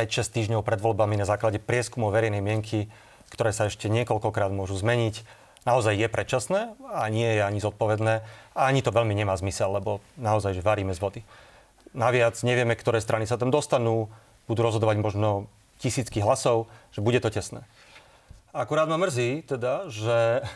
5-6 0.00 0.32
týždňov 0.32 0.64
pred 0.64 0.80
voľbami 0.80 1.20
na 1.20 1.28
základe 1.28 1.60
prieskumov 1.60 2.16
verejnej 2.16 2.40
mienky, 2.40 2.88
ktoré 3.28 3.52
sa 3.52 3.68
ešte 3.68 3.92
niekoľkokrát 3.92 4.56
môžu 4.56 4.80
zmeniť, 4.80 5.20
naozaj 5.68 6.00
je 6.00 6.08
predčasné 6.08 6.60
a 6.96 7.04
nie 7.12 7.28
je 7.28 7.44
ani 7.44 7.60
zodpovedné 7.60 8.24
a 8.56 8.60
ani 8.64 8.80
to 8.80 8.88
veľmi 8.88 9.12
nemá 9.12 9.36
zmysel, 9.36 9.68
lebo 9.68 10.00
naozaj, 10.16 10.56
že 10.56 10.64
varíme 10.64 10.96
z 10.96 11.00
vody. 11.04 11.20
Naviac 11.92 12.40
nevieme, 12.40 12.72
ktoré 12.72 13.04
strany 13.04 13.28
sa 13.28 13.36
tam 13.36 13.52
dostanú, 13.52 14.08
budú 14.48 14.64
rozhodovať 14.64 14.96
možno 14.96 15.28
tisícky 15.76 16.24
hlasov, 16.24 16.72
že 16.96 17.04
bude 17.04 17.20
to 17.20 17.28
tesné. 17.28 17.64
Akurát 18.54 18.86
ma 18.86 18.94
mrzí 18.94 19.42
teda, 19.50 19.90
že, 19.90 20.46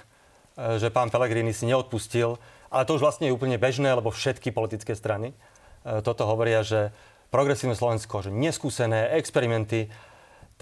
že 0.55 0.87
pán 0.95 1.11
Pellegrini 1.11 1.51
si 1.51 1.67
neodpustil, 1.67 2.39
ale 2.71 2.87
to 2.87 2.95
už 2.95 3.03
vlastne 3.03 3.27
je 3.27 3.35
úplne 3.35 3.59
bežné, 3.59 3.91
lebo 3.91 4.15
všetky 4.15 4.55
politické 4.55 4.95
strany 4.95 5.35
e, 5.83 5.99
toto 6.07 6.23
hovoria, 6.23 6.63
že 6.63 6.95
progresívne 7.35 7.75
Slovensko, 7.75 8.23
že 8.23 8.31
neskúsené 8.31 9.19
experimenty, 9.19 9.91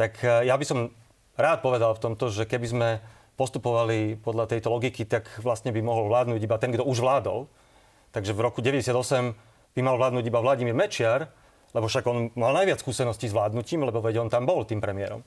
tak 0.01 0.17
e, 0.25 0.49
ja 0.49 0.57
by 0.57 0.65
som 0.65 0.79
rád 1.37 1.61
povedal 1.61 1.93
v 1.93 2.09
tomto, 2.09 2.33
že 2.33 2.49
keby 2.49 2.67
sme 2.73 2.89
postupovali 3.37 4.17
podľa 4.17 4.57
tejto 4.57 4.73
logiky, 4.73 5.05
tak 5.05 5.29
vlastne 5.45 5.77
by 5.77 5.85
mohol 5.85 6.09
vládnuť 6.09 6.41
iba 6.41 6.57
ten, 6.57 6.73
kto 6.73 6.89
už 6.89 7.05
vládol. 7.05 7.53
Takže 8.17 8.33
v 8.33 8.41
roku 8.41 8.65
98 8.65 9.37
by 9.77 9.81
mal 9.85 10.01
vládnuť 10.01 10.25
iba 10.25 10.41
Vladimír 10.41 10.73
Mečiar 10.73 11.29
lebo 11.77 11.93
však 11.93 12.09
on 12.09 12.33
mal 12.33 12.57
najviac 12.57 12.81
skúseností 12.81 13.29
s 13.29 13.37
vládnutím, 13.37 13.85
lebo 13.85 14.01
veď 14.01 14.25
on 14.25 14.33
tam 14.33 14.49
bol 14.49 14.65
tým 14.65 14.81
premiérom. 14.81 15.21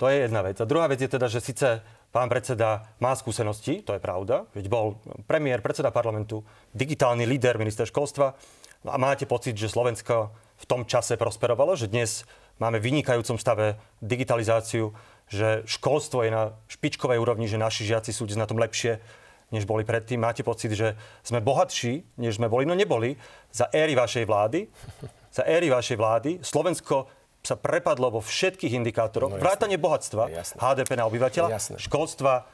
To 0.00 0.08
je 0.08 0.24
jedna 0.24 0.40
vec. 0.40 0.56
A 0.56 0.64
druhá 0.64 0.88
vec 0.88 0.96
je 1.04 1.12
teda, 1.12 1.28
že 1.28 1.44
síce 1.44 1.84
pán 2.08 2.32
predseda 2.32 2.88
má 3.04 3.12
skúsenosti, 3.12 3.84
to 3.84 3.92
je 3.92 4.00
pravda, 4.00 4.48
veď 4.56 4.72
bol 4.72 4.96
premiér, 5.28 5.60
predseda 5.60 5.92
parlamentu, 5.92 6.40
digitálny 6.72 7.28
líder, 7.28 7.60
minister 7.60 7.84
školstva. 7.84 8.32
No 8.80 8.90
a 8.90 8.96
máte 8.96 9.28
pocit, 9.28 9.60
že 9.60 9.68
Slovensko 9.68 10.32
v 10.56 10.64
tom 10.64 10.88
čase 10.88 11.20
prosperovalo, 11.20 11.76
že 11.76 11.92
dnes 11.92 12.24
máme 12.56 12.80
v 12.80 12.88
vynikajúcom 12.88 13.36
stave 13.36 13.76
digitalizáciu, 14.00 14.96
že 15.28 15.68
školstvo 15.68 16.24
je 16.24 16.32
na 16.32 16.56
špičkovej 16.72 17.20
úrovni, 17.20 17.44
že 17.44 17.60
naši 17.60 17.84
žiaci 17.84 18.16
sú 18.16 18.24
na 18.40 18.48
tom 18.48 18.56
lepšie, 18.56 19.04
než 19.52 19.68
boli 19.68 19.84
predtým. 19.84 20.16
Máte 20.16 20.40
pocit, 20.40 20.72
že 20.72 20.96
sme 21.20 21.44
bohatší, 21.44 22.16
než 22.16 22.40
sme 22.40 22.48
boli? 22.48 22.64
No 22.64 22.72
neboli. 22.72 23.20
Za 23.52 23.68
éry 23.68 23.92
vašej 23.92 24.24
vlády, 24.24 24.64
za 25.28 25.44
éry 25.44 25.68
vašej 25.68 25.96
vlády 26.00 26.30
Slovensko 26.40 27.19
sa 27.40 27.56
prepadlo 27.56 28.12
vo 28.12 28.20
všetkých 28.20 28.76
indikátoroch, 28.76 29.36
no, 29.36 29.40
vrátanie 29.40 29.80
bohatstva, 29.80 30.28
jasné. 30.28 30.56
HDP 30.60 30.90
na 31.00 31.04
obyvateľa, 31.08 31.48
jasné. 31.56 31.76
školstva, 31.80 32.44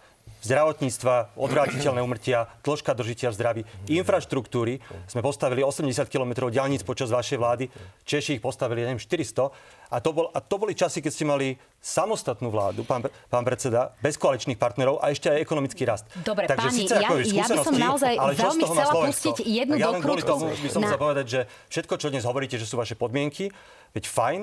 zdravotníctva, 0.46 1.34
odvrátiteľné 1.34 2.00
umrtia, 2.02 2.46
dĺžka 2.62 2.94
dožitia 2.94 3.34
v 3.34 3.34
zdraví, 3.34 3.62
infraštruktúry. 3.90 4.78
Sme 5.10 5.22
postavili 5.22 5.66
80 5.66 6.06
km 6.06 6.46
diálnic 6.46 6.86
počas 6.86 7.10
vašej 7.10 7.38
vlády, 7.38 7.64
Češi 8.06 8.38
ich 8.38 8.42
postavili, 8.42 8.86
neviem, 8.86 9.02
400. 9.02 9.50
A 9.90 9.96
to, 9.98 10.10
bol, 10.14 10.30
a 10.30 10.38
to 10.38 10.54
boli 10.58 10.74
časy, 10.74 11.02
keď 11.02 11.12
ste 11.14 11.24
mali 11.26 11.48
samostatnú 11.82 12.50
vládu, 12.50 12.82
pán, 12.86 13.06
pán 13.30 13.42
predseda, 13.46 13.94
bez 14.02 14.18
koaličných 14.18 14.58
partnerov 14.58 15.02
a 15.02 15.10
ešte 15.10 15.30
aj 15.30 15.38
ekonomický 15.42 15.82
rast. 15.86 16.06
Dobre, 16.22 16.46
Takže 16.46 16.68
páni, 16.74 16.82
ja, 16.90 17.10
ja 17.10 17.46
by 17.46 17.58
som 17.62 17.74
naozaj 17.74 18.14
ale 18.18 18.32
veľmi 18.34 18.62
chcela 18.66 18.92
pustiť 19.06 19.36
jednu 19.42 19.74
ja 19.78 19.94
dokrutku. 19.94 20.26
Tomu 20.26 20.50
by 20.54 20.70
som 20.70 20.82
na... 20.82 20.90
chcel 20.90 20.98
povedať, 20.98 21.26
že 21.26 21.40
všetko, 21.70 21.94
čo 21.98 22.10
dnes 22.10 22.26
hovoríte, 22.26 22.58
že 22.58 22.66
sú 22.66 22.78
vaše 22.78 22.98
podmienky, 22.98 23.50
veď 23.94 24.04
fajn, 24.10 24.40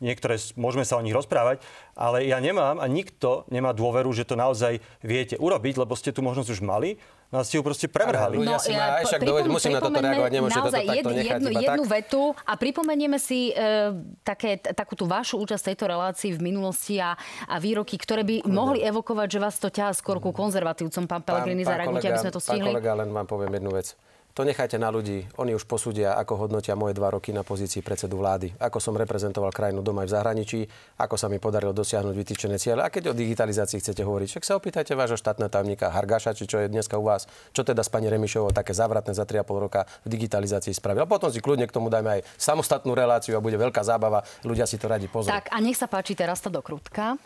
niektoré 0.00 0.40
môžeme 0.56 0.88
sa 0.88 0.96
o 0.96 1.04
nich 1.04 1.12
rozprávať, 1.12 1.60
ale 1.92 2.24
ja 2.24 2.40
nemám 2.40 2.80
a 2.80 2.86
nikto 2.88 3.44
nemá 3.52 3.76
dôveru, 3.76 4.08
že 4.12 4.24
to 4.24 4.32
naozaj 4.32 4.80
viete 5.04 5.36
urobiť, 5.36 5.84
lebo 5.84 5.92
ste 5.92 6.16
tu 6.16 6.24
možnosť 6.24 6.48
už 6.56 6.60
mali, 6.64 6.96
no 7.28 7.40
a 7.40 7.42
ste 7.44 7.60
ju 7.60 7.62
proste 7.64 7.84
prevrhali. 7.84 8.40
No, 8.40 8.56
ja, 8.56 9.00
aj 9.00 9.04
však 9.04 9.20
doved, 9.20 9.52
musím 9.52 9.76
na 9.76 9.84
toto 9.84 10.00
reagovať, 10.00 10.30
nemôžete 10.32 10.60
toto 10.64 10.80
takto 10.80 11.10
nechať 11.12 11.40
jednu, 11.44 11.50
jednu 11.52 11.84
tak. 11.84 11.92
vetu 11.92 12.22
a 12.48 12.52
pripomenieme 12.56 13.18
si 13.20 13.52
e, 13.52 13.92
také, 14.24 14.56
takú 14.56 14.96
tú 14.96 15.04
vašu 15.04 15.36
účasť 15.44 15.72
tejto 15.72 15.84
relácii 15.92 16.32
v 16.32 16.40
minulosti 16.40 16.96
a, 16.96 17.12
a 17.44 17.56
výroky, 17.60 18.00
ktoré 18.00 18.24
by 18.24 18.48
mohli 18.48 18.80
evokovať, 18.80 19.28
že 19.28 19.38
vás 19.44 19.56
to 19.60 19.68
ťahá 19.68 19.92
skôr 19.92 20.16
ku 20.24 20.32
konzervatívcom, 20.32 21.04
pán 21.04 21.20
Pelegrini, 21.20 21.68
zareagujte, 21.68 22.08
aby 22.08 22.20
sme 22.24 22.32
to 22.32 22.40
stihli. 22.40 22.72
Pán 22.72 22.80
kolega, 22.80 22.92
len 22.96 23.12
vám 23.12 23.28
poviem 23.28 23.52
jednu 23.60 23.72
vec. 23.76 23.92
To 24.36 24.44
nechajte 24.44 24.76
na 24.76 24.92
ľudí. 24.92 25.24
Oni 25.40 25.56
už 25.56 25.64
posúdia, 25.64 26.12
ako 26.12 26.44
hodnotia 26.44 26.76
moje 26.76 26.92
dva 26.92 27.08
roky 27.08 27.32
na 27.32 27.40
pozícii 27.40 27.80
predsedu 27.80 28.20
vlády. 28.20 28.52
Ako 28.60 28.84
som 28.84 28.92
reprezentoval 28.92 29.48
krajinu 29.48 29.80
doma 29.80 30.04
aj 30.04 30.12
v 30.12 30.14
zahraničí, 30.20 30.60
ako 31.00 31.16
sa 31.16 31.32
mi 31.32 31.40
podarilo 31.40 31.72
dosiahnuť 31.72 32.12
vytýčené 32.12 32.60
ciele. 32.60 32.84
A 32.84 32.92
keď 32.92 33.10
o 33.10 33.16
digitalizácii 33.16 33.80
chcete 33.80 34.04
hovoriť, 34.04 34.36
však 34.36 34.44
sa 34.44 34.60
opýtajte 34.60 34.92
vášho 34.92 35.16
štátneho 35.16 35.48
tajomníka 35.48 35.88
Hargaša, 35.88 36.36
či 36.36 36.44
čo 36.44 36.60
je 36.60 36.68
dneska 36.68 37.00
u 37.00 37.08
vás, 37.08 37.24
čo 37.56 37.64
teda 37.64 37.80
s 37.80 37.88
pani 37.88 38.12
Remišovou 38.12 38.52
také 38.52 38.76
zavratné 38.76 39.16
za 39.16 39.24
3,5 39.24 39.56
roka 39.56 39.88
v 40.04 40.08
digitalizácii 40.12 40.76
spravil. 40.76 41.08
A 41.08 41.08
potom 41.08 41.32
si 41.32 41.40
kľudne 41.40 41.64
k 41.64 41.72
tomu 41.72 41.88
dajme 41.88 42.20
aj 42.20 42.28
samostatnú 42.36 42.92
reláciu 42.92 43.40
a 43.40 43.40
bude 43.40 43.56
veľká 43.56 43.80
zábava. 43.88 44.20
Ľudia 44.44 44.68
si 44.68 44.76
to 44.76 44.84
radi 44.84 45.08
pozrieť. 45.08 45.32
Tak 45.32 45.46
a 45.48 45.56
nech 45.64 45.80
sa 45.80 45.88
páči 45.88 46.12
teraz 46.12 46.44
to 46.44 46.52
dokrutka. 46.52 47.16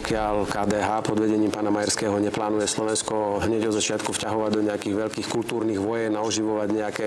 Pokiaľ 0.00 0.48
KDH 0.48 1.04
pod 1.04 1.20
vedením 1.20 1.52
pána 1.52 1.68
Majerského 1.68 2.16
neplánuje 2.16 2.64
Slovensko 2.64 3.44
hneď 3.44 3.68
od 3.68 3.76
začiatku 3.76 4.16
vťahovať 4.16 4.50
do 4.56 4.64
nejakých 4.64 4.94
veľkých 4.96 5.28
kultúrnych 5.28 5.76
vojen 5.76 6.16
a 6.16 6.24
oživovať 6.24 6.68
nejaké 6.72 7.06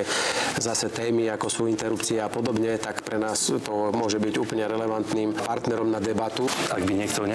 zase 0.61 0.93
témy, 0.93 1.25
ako 1.33 1.49
sú 1.49 1.61
interrupcie 1.65 2.21
a 2.21 2.29
podobne, 2.29 2.77
tak 2.77 3.01
pre 3.01 3.17
nás 3.17 3.49
to 3.49 3.89
môže 3.97 4.21
byť 4.21 4.37
úplne 4.37 4.69
relevantným 4.69 5.33
partnerom 5.33 5.89
na 5.89 5.97
debatu. 5.97 6.45
Ak 6.69 6.85
by 6.85 6.93
niekto 6.93 7.25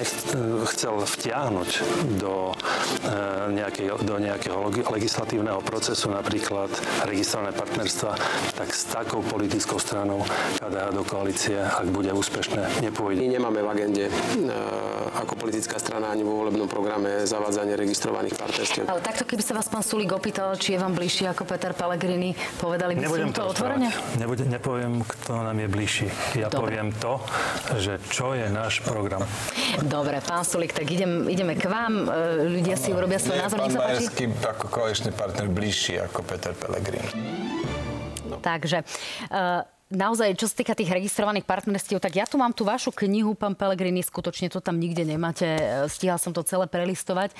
chcel 0.70 0.94
vtiahnuť 1.02 1.70
do, 2.22 2.54
e, 3.02 3.58
nejakej, 3.58 3.98
do 4.06 4.14
nejakého 4.14 4.62
legislatívneho 4.94 5.58
procesu, 5.66 6.06
napríklad 6.14 6.70
registrované 7.02 7.50
partnerstva, 7.50 8.14
tak 8.54 8.70
s 8.70 8.94
takou 8.94 9.26
politickou 9.26 9.82
stranou 9.82 10.22
KDH 10.62 10.94
do 10.94 11.02
koalície, 11.02 11.58
ak 11.58 11.90
bude 11.90 12.14
úspešné, 12.14 12.78
nepôjde. 12.78 13.26
My 13.26 13.42
nemáme 13.42 13.58
v 13.58 13.68
agende 13.74 14.04
e, 14.06 14.12
ako 15.18 15.47
politická 15.48 15.80
strana 15.80 16.12
ani 16.12 16.28
vo 16.28 16.44
volebnom 16.44 16.68
programe 16.68 17.24
zavádzanie 17.24 17.72
registrovaných 17.72 18.36
partnerstiev. 18.36 18.84
Ale 18.84 19.00
takto, 19.00 19.24
keby 19.24 19.40
sa 19.40 19.56
vás 19.56 19.64
pán 19.72 19.80
Sulik 19.80 20.12
opýtal, 20.12 20.52
či 20.60 20.76
je 20.76 20.78
vám 20.84 20.92
bližší 20.92 21.24
ako 21.24 21.48
Peter 21.48 21.72
Pellegrini, 21.72 22.36
povedali 22.60 22.92
by 23.00 23.08
ste 23.08 23.32
to 23.32 23.48
otvorene? 23.48 23.88
Nebude, 24.20 24.44
nepoviem, 24.44 25.00
kto 25.08 25.40
nám 25.40 25.56
je 25.56 25.68
bližší. 25.72 26.06
Ja 26.36 26.52
Dobre. 26.52 26.76
poviem 26.76 26.92
to, 27.00 27.16
že 27.80 27.96
čo 28.12 28.36
je 28.36 28.44
náš 28.52 28.84
program. 28.84 29.24
Dobre, 29.80 30.20
pán 30.20 30.44
Sulik, 30.44 30.76
tak 30.76 30.84
idem, 30.84 31.24
ideme 31.32 31.56
k 31.56 31.64
vám. 31.64 32.04
E, 32.04 32.44
ľudia 32.60 32.76
si 32.76 32.92
urobia 32.92 33.16
svoj 33.16 33.40
názor. 33.40 33.64
Sa 33.72 33.88
páči. 33.88 34.28
ako 34.28 34.68
koaličný 34.68 35.16
partner 35.16 35.48
bližší 35.48 35.96
ako 36.04 36.28
Peter 36.28 36.52
Pellegrini. 36.52 37.08
No. 38.28 38.36
Takže 38.44 38.84
uh, 39.32 39.64
naozaj, 39.88 40.36
čo 40.36 40.46
sa 40.48 40.54
týka 40.60 40.76
tých 40.76 40.92
registrovaných 40.92 41.48
partnerstiev, 41.48 42.00
tak 42.00 42.12
ja 42.16 42.28
tu 42.28 42.36
mám 42.36 42.52
tú 42.52 42.68
vašu 42.68 42.92
knihu, 42.92 43.32
pán 43.32 43.56
Pelegrini, 43.56 44.04
skutočne 44.04 44.52
to 44.52 44.60
tam 44.60 44.76
nikde 44.76 45.04
nemáte. 45.04 45.48
E, 45.48 45.88
Stíhal 45.88 46.20
som 46.20 46.36
to 46.36 46.44
celé 46.44 46.68
prelistovať. 46.68 47.32
E, 47.32 47.36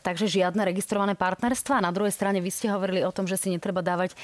takže 0.00 0.28
žiadne 0.28 0.64
registrované 0.64 1.12
partnerstva. 1.12 1.84
Na 1.84 1.92
druhej 1.92 2.12
strane 2.12 2.40
vy 2.40 2.48
ste 2.48 2.72
hovorili 2.72 3.04
o 3.04 3.12
tom, 3.12 3.28
že 3.28 3.36
si 3.36 3.52
netreba 3.52 3.84
dávať 3.84 4.12
e, 4.12 4.16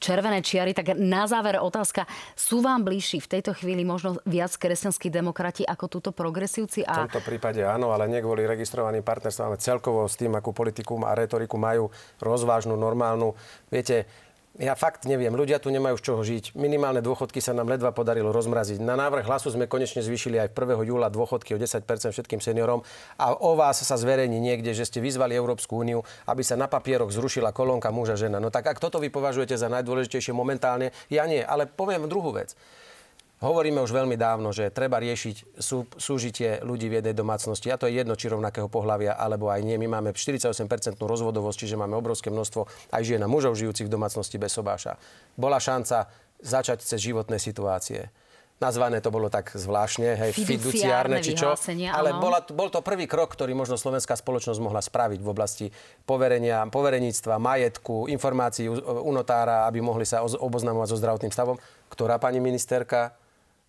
červené 0.00 0.40
čiary. 0.40 0.72
Tak 0.72 0.96
na 0.96 1.28
záver 1.28 1.60
otázka, 1.60 2.08
sú 2.32 2.64
vám 2.64 2.88
bližší 2.88 3.20
v 3.20 3.38
tejto 3.38 3.52
chvíli 3.52 3.84
možno 3.84 4.16
viac 4.24 4.56
kresťanskí 4.56 5.12
demokrati 5.12 5.68
ako 5.68 5.84
túto 5.92 6.10
progresívci? 6.10 6.88
A... 6.88 7.04
V 7.04 7.12
tomto 7.12 7.24
prípade 7.24 7.60
áno, 7.60 7.92
ale 7.92 8.08
nie 8.08 8.24
kvôli 8.24 8.48
registrovaným 8.48 9.04
partnerstvám, 9.04 9.54
ale 9.54 9.58
celkovo 9.60 10.08
s 10.08 10.16
tým, 10.16 10.32
akú 10.32 10.56
politiku 10.56 10.96
a 11.04 11.12
retoriku 11.12 11.60
majú 11.60 11.92
rozvážnu, 12.24 12.72
normálnu. 12.80 13.36
Viete, 13.68 14.08
ja 14.60 14.76
fakt 14.76 15.08
neviem, 15.08 15.32
ľudia 15.32 15.56
tu 15.56 15.72
nemajú 15.72 15.96
z 15.96 16.04
čoho 16.04 16.20
žiť. 16.20 16.44
Minimálne 16.60 17.00
dôchodky 17.00 17.40
sa 17.40 17.56
nám 17.56 17.72
ledva 17.72 17.88
podarilo 17.96 18.36
rozmraziť. 18.36 18.84
Na 18.84 19.00
návrh 19.00 19.24
hlasu 19.24 19.48
sme 19.48 19.64
konečne 19.64 20.04
zvýšili 20.04 20.36
aj 20.36 20.52
1. 20.52 20.84
júla 20.84 21.08
dôchodky 21.08 21.56
o 21.56 21.58
10% 21.58 21.88
všetkým 22.12 22.36
seniorom 22.36 22.84
a 23.16 23.32
o 23.32 23.56
vás 23.56 23.80
sa 23.80 23.96
zverejní 23.96 24.36
niekde, 24.36 24.76
že 24.76 24.84
ste 24.84 25.00
vyzvali 25.00 25.32
Európsku 25.32 25.80
úniu, 25.80 26.04
aby 26.28 26.44
sa 26.44 26.60
na 26.60 26.68
papieroch 26.68 27.08
zrušila 27.08 27.56
kolónka 27.56 27.88
muža 27.88 28.20
žena. 28.20 28.44
No 28.44 28.52
tak 28.52 28.68
ak 28.68 28.76
toto 28.76 29.00
vy 29.00 29.08
považujete 29.08 29.56
za 29.56 29.72
najdôležitejšie 29.72 30.36
momentálne, 30.36 30.92
ja 31.08 31.24
nie. 31.24 31.40
Ale 31.40 31.64
poviem 31.64 32.04
druhú 32.04 32.36
vec. 32.36 32.52
Hovoríme 33.42 33.82
už 33.82 33.90
veľmi 33.90 34.14
dávno, 34.14 34.54
že 34.54 34.70
treba 34.70 35.02
riešiť 35.02 35.58
sú, 35.58 35.90
súžitie 35.98 36.62
ľudí 36.62 36.86
v 36.86 37.02
jednej 37.02 37.10
domácnosti. 37.10 37.74
A 37.74 37.76
to 37.76 37.90
je 37.90 37.98
jedno, 37.98 38.14
či 38.14 38.30
rovnakého 38.30 38.70
pohľavia, 38.70 39.18
alebo 39.18 39.50
aj 39.50 39.66
nie. 39.66 39.74
My 39.82 39.98
máme 39.98 40.14
48% 40.14 40.62
rozvodovosť, 41.02 41.66
čiže 41.66 41.74
máme 41.74 41.98
obrovské 41.98 42.30
množstvo 42.30 42.94
aj 42.94 43.02
žien 43.02 43.18
a 43.18 43.26
mužov 43.26 43.58
žijúcich 43.58 43.90
v 43.90 43.94
domácnosti 43.98 44.38
bez 44.38 44.54
sobáša. 44.54 44.94
Bola 45.34 45.58
šanca 45.58 46.06
začať 46.38 46.86
cez 46.86 47.02
životné 47.02 47.42
situácie. 47.42 48.14
Nazvané 48.62 49.02
to 49.02 49.10
bolo 49.10 49.26
tak 49.26 49.50
zvláštne, 49.58 50.14
hej, 50.14 50.30
fiduciárne, 50.38 51.18
či 51.18 51.34
čo. 51.34 51.58
Ale 51.90 52.14
bola, 52.22 52.46
bol 52.46 52.70
to 52.70 52.78
prvý 52.78 53.10
krok, 53.10 53.34
ktorý 53.34 53.58
možno 53.58 53.74
slovenská 53.74 54.14
spoločnosť 54.14 54.62
mohla 54.62 54.78
spraviť 54.78 55.18
v 55.18 55.26
oblasti 55.26 55.66
poverenia, 56.06 56.62
povereníctva, 56.70 57.42
majetku, 57.42 58.06
informácií 58.06 58.70
u, 58.70 58.78
u 58.78 59.10
notára, 59.10 59.66
aby 59.66 59.82
mohli 59.82 60.06
sa 60.06 60.22
oboznamovať 60.22 60.94
so 60.94 61.00
zdravotným 61.02 61.34
stavom. 61.34 61.58
Ktorá 61.90 62.22
pani 62.22 62.38
ministerka 62.38 63.18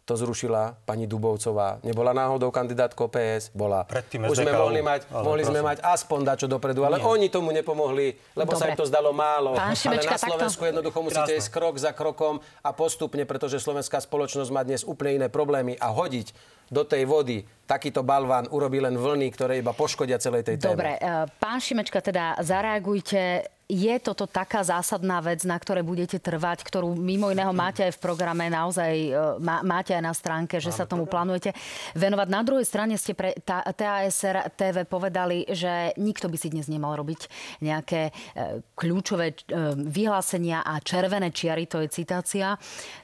to 0.03 0.19
zrušila 0.19 0.75
pani 0.83 1.07
Dubovcová. 1.07 1.79
Nebola 1.79 2.11
náhodou 2.11 2.51
kandidátkou 2.51 3.07
PS? 3.07 3.55
Bola. 3.55 3.87
Predtým 3.87 4.27
Už 4.27 4.43
sme 4.43 4.51
mohli 4.51 4.83
mať, 4.83 5.07
ale 5.07 5.23
mohli 5.23 5.43
sme 5.47 5.63
mať 5.63 5.79
aspoň 5.79 6.19
dačo 6.27 6.47
dopredu, 6.51 6.83
ale 6.83 6.99
Nie. 6.99 7.07
oni 7.07 7.27
tomu 7.31 7.55
nepomohli, 7.55 8.11
lebo 8.35 8.51
Dobre. 8.51 8.59
sa 8.59 8.65
im 8.67 8.75
to 8.75 8.83
zdalo 8.83 9.15
málo. 9.15 9.55
Pán 9.55 9.71
Šimečka, 9.71 10.19
ale 10.19 10.19
na 10.19 10.27
Slovensku 10.27 10.59
takto... 10.59 10.71
jednoducho 10.75 10.99
musíte 11.07 11.31
ísť 11.39 11.49
krok 11.55 11.79
za 11.79 11.95
krokom 11.95 12.43
a 12.59 12.69
postupne, 12.75 13.23
pretože 13.23 13.63
slovenská 13.63 14.03
spoločnosť 14.03 14.49
má 14.51 14.67
dnes 14.67 14.83
úplne 14.83 15.23
iné 15.23 15.27
problémy 15.31 15.79
a 15.79 15.87
hodiť 15.95 16.35
do 16.67 16.83
tej 16.83 17.07
vody 17.07 17.47
takýto 17.63 18.03
balván 18.03 18.51
urobí 18.51 18.83
len 18.83 18.99
vlny, 18.99 19.31
ktoré 19.31 19.63
iba 19.63 19.71
poškodia 19.71 20.19
celej 20.19 20.43
tej 20.43 20.59
téme. 20.59 20.75
Dobre, 20.75 20.93
e, 20.99 21.31
pán 21.39 21.63
Šimečka, 21.63 22.03
teda 22.03 22.35
zareagujte. 22.43 23.47
Je 23.73 23.95
toto 23.97 24.29
taká 24.29 24.61
zásadná 24.61 25.17
vec, 25.25 25.41
na 25.49 25.57
ktoré 25.57 25.81
budete 25.81 26.21
trvať, 26.21 26.61
ktorú 26.61 26.93
mimo 26.93 27.33
iného 27.33 27.49
máte 27.49 27.89
aj 27.89 27.97
v 27.97 28.03
programe, 28.05 28.45
naozaj 28.45 28.93
e, 28.93 29.09
má, 29.41 29.65
máte 29.65 29.97
aj 29.97 30.03
na 30.05 30.13
stránke, 30.13 30.61
že 30.61 30.69
Máme 30.69 30.77
sa 30.77 30.85
tomu 30.85 31.09
program. 31.09 31.33
plánujete 31.33 31.57
venovať. 31.97 32.27
Na 32.29 32.41
druhej 32.45 32.65
strane 32.69 32.93
ste 33.01 33.17
pre 33.17 33.33
TASR 33.41 34.53
TV 34.53 34.85
povedali, 34.85 35.49
že 35.49 35.97
nikto 35.97 36.29
by 36.29 36.37
si 36.37 36.53
dnes 36.53 36.69
nemal 36.69 36.93
robiť 36.93 37.25
nejaké 37.65 38.13
e, 38.13 38.61
kľúčové 38.77 39.33
vyhlásenia 39.73 40.61
a 40.61 40.77
červené 40.77 41.33
čiary, 41.33 41.65
to 41.65 41.81
je 41.81 41.89
citácia. 41.89 42.53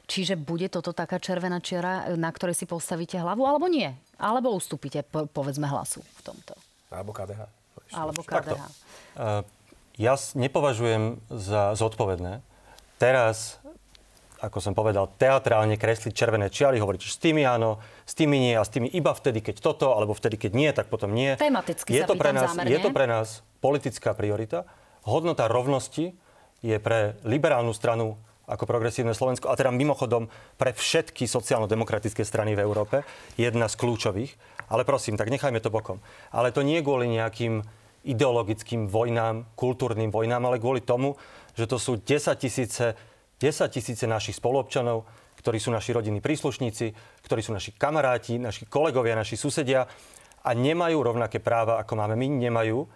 Čiže 0.05 0.37
bude 0.37 0.69
toto 0.69 0.93
taká 0.93 1.17
červená 1.17 1.57
čiara, 1.57 2.13
na 2.13 2.29
ktorej 2.29 2.53
si 2.53 2.69
postavíte 2.69 3.17
hlavu, 3.17 3.41
alebo 3.41 3.65
nie? 3.65 3.89
Alebo 4.21 4.53
ustúpite, 4.53 5.01
po, 5.01 5.25
povedzme, 5.25 5.65
hlasu 5.65 6.05
v 6.05 6.21
tomto? 6.21 6.53
Alebo 6.93 7.09
KDH. 7.09 7.41
Alebo 7.93 8.21
KDH. 8.21 8.61
Uh, 9.17 9.41
ja 9.99 10.15
nepovažujem 10.15 11.19
za 11.27 11.75
zodpovedné, 11.75 12.39
teraz, 12.95 13.59
ako 14.39 14.63
som 14.63 14.71
povedal, 14.71 15.11
teatrálne 15.19 15.75
kresliť 15.75 16.15
červené 16.15 16.47
čiary, 16.47 16.79
hovoriť, 16.79 16.99
že 17.03 17.11
s 17.11 17.19
tými 17.19 17.43
áno, 17.43 17.83
s 18.07 18.15
tými 18.15 18.39
nie 18.39 18.55
a 18.55 18.63
s 18.63 18.71
tými 18.71 18.87
iba 18.87 19.11
vtedy, 19.11 19.43
keď 19.43 19.59
toto, 19.59 19.91
alebo 19.91 20.15
vtedy, 20.15 20.39
keď 20.39 20.51
nie, 20.55 20.71
tak 20.71 20.87
potom 20.87 21.11
nie. 21.11 21.35
Tematicky 21.35 21.91
je 21.91 22.07
to 22.07 22.15
pre 22.15 22.31
nás, 22.31 22.55
zámerne. 22.55 22.71
Je 22.71 22.79
to 22.79 22.89
pre 22.95 23.05
nás 23.11 23.43
politická 23.59 24.15
priorita. 24.15 24.63
Hodnota 25.03 25.51
rovnosti 25.51 26.15
je 26.63 26.77
pre 26.79 27.19
liberálnu 27.27 27.75
stranu 27.75 28.15
ako 28.49 28.65
progresívne 28.65 29.13
Slovensko, 29.13 29.51
a 29.51 29.59
teda 29.59 29.69
mimochodom 29.69 30.25
pre 30.57 30.73
všetky 30.73 31.29
sociálno-demokratické 31.29 32.25
strany 32.25 32.57
v 32.57 32.65
Európe, 32.65 33.05
jedna 33.37 33.69
z 33.69 33.77
kľúčových. 33.77 34.33
Ale 34.73 34.87
prosím, 34.89 35.21
tak 35.21 35.29
nechajme 35.29 35.61
to 35.61 35.69
bokom. 35.69 36.01
Ale 36.33 36.49
to 36.49 36.65
nie 36.65 36.81
kvôli 36.81 37.05
nejakým 37.13 37.61
ideologickým 38.07 38.87
vojnám, 38.87 39.55
kultúrnym 39.55 40.11
vojnám, 40.11 40.45
ale 40.47 40.61
kvôli 40.61 40.83
tomu, 40.83 41.19
že 41.55 41.67
to 41.67 41.75
sú 41.75 41.99
10 41.99 42.39
tisíce, 42.39 42.95
10 43.39 43.75
tisíce 43.75 44.05
našich 44.07 44.39
spoluobčanov, 44.39 45.03
ktorí 45.39 45.57
sú 45.59 45.71
naši 45.71 45.95
rodinní 45.95 46.19
príslušníci, 46.19 46.91
ktorí 47.23 47.39
sú 47.39 47.55
naši 47.55 47.71
kamaráti, 47.75 48.35
naši 48.35 48.67
kolegovia, 48.67 49.15
naši 49.15 49.39
susedia 49.39 49.87
a 50.43 50.51
nemajú 50.51 50.99
rovnaké 50.99 51.39
práva, 51.39 51.79
ako 51.79 51.95
máme 51.95 52.15
my, 52.19 52.27
nemajú. 52.27 52.87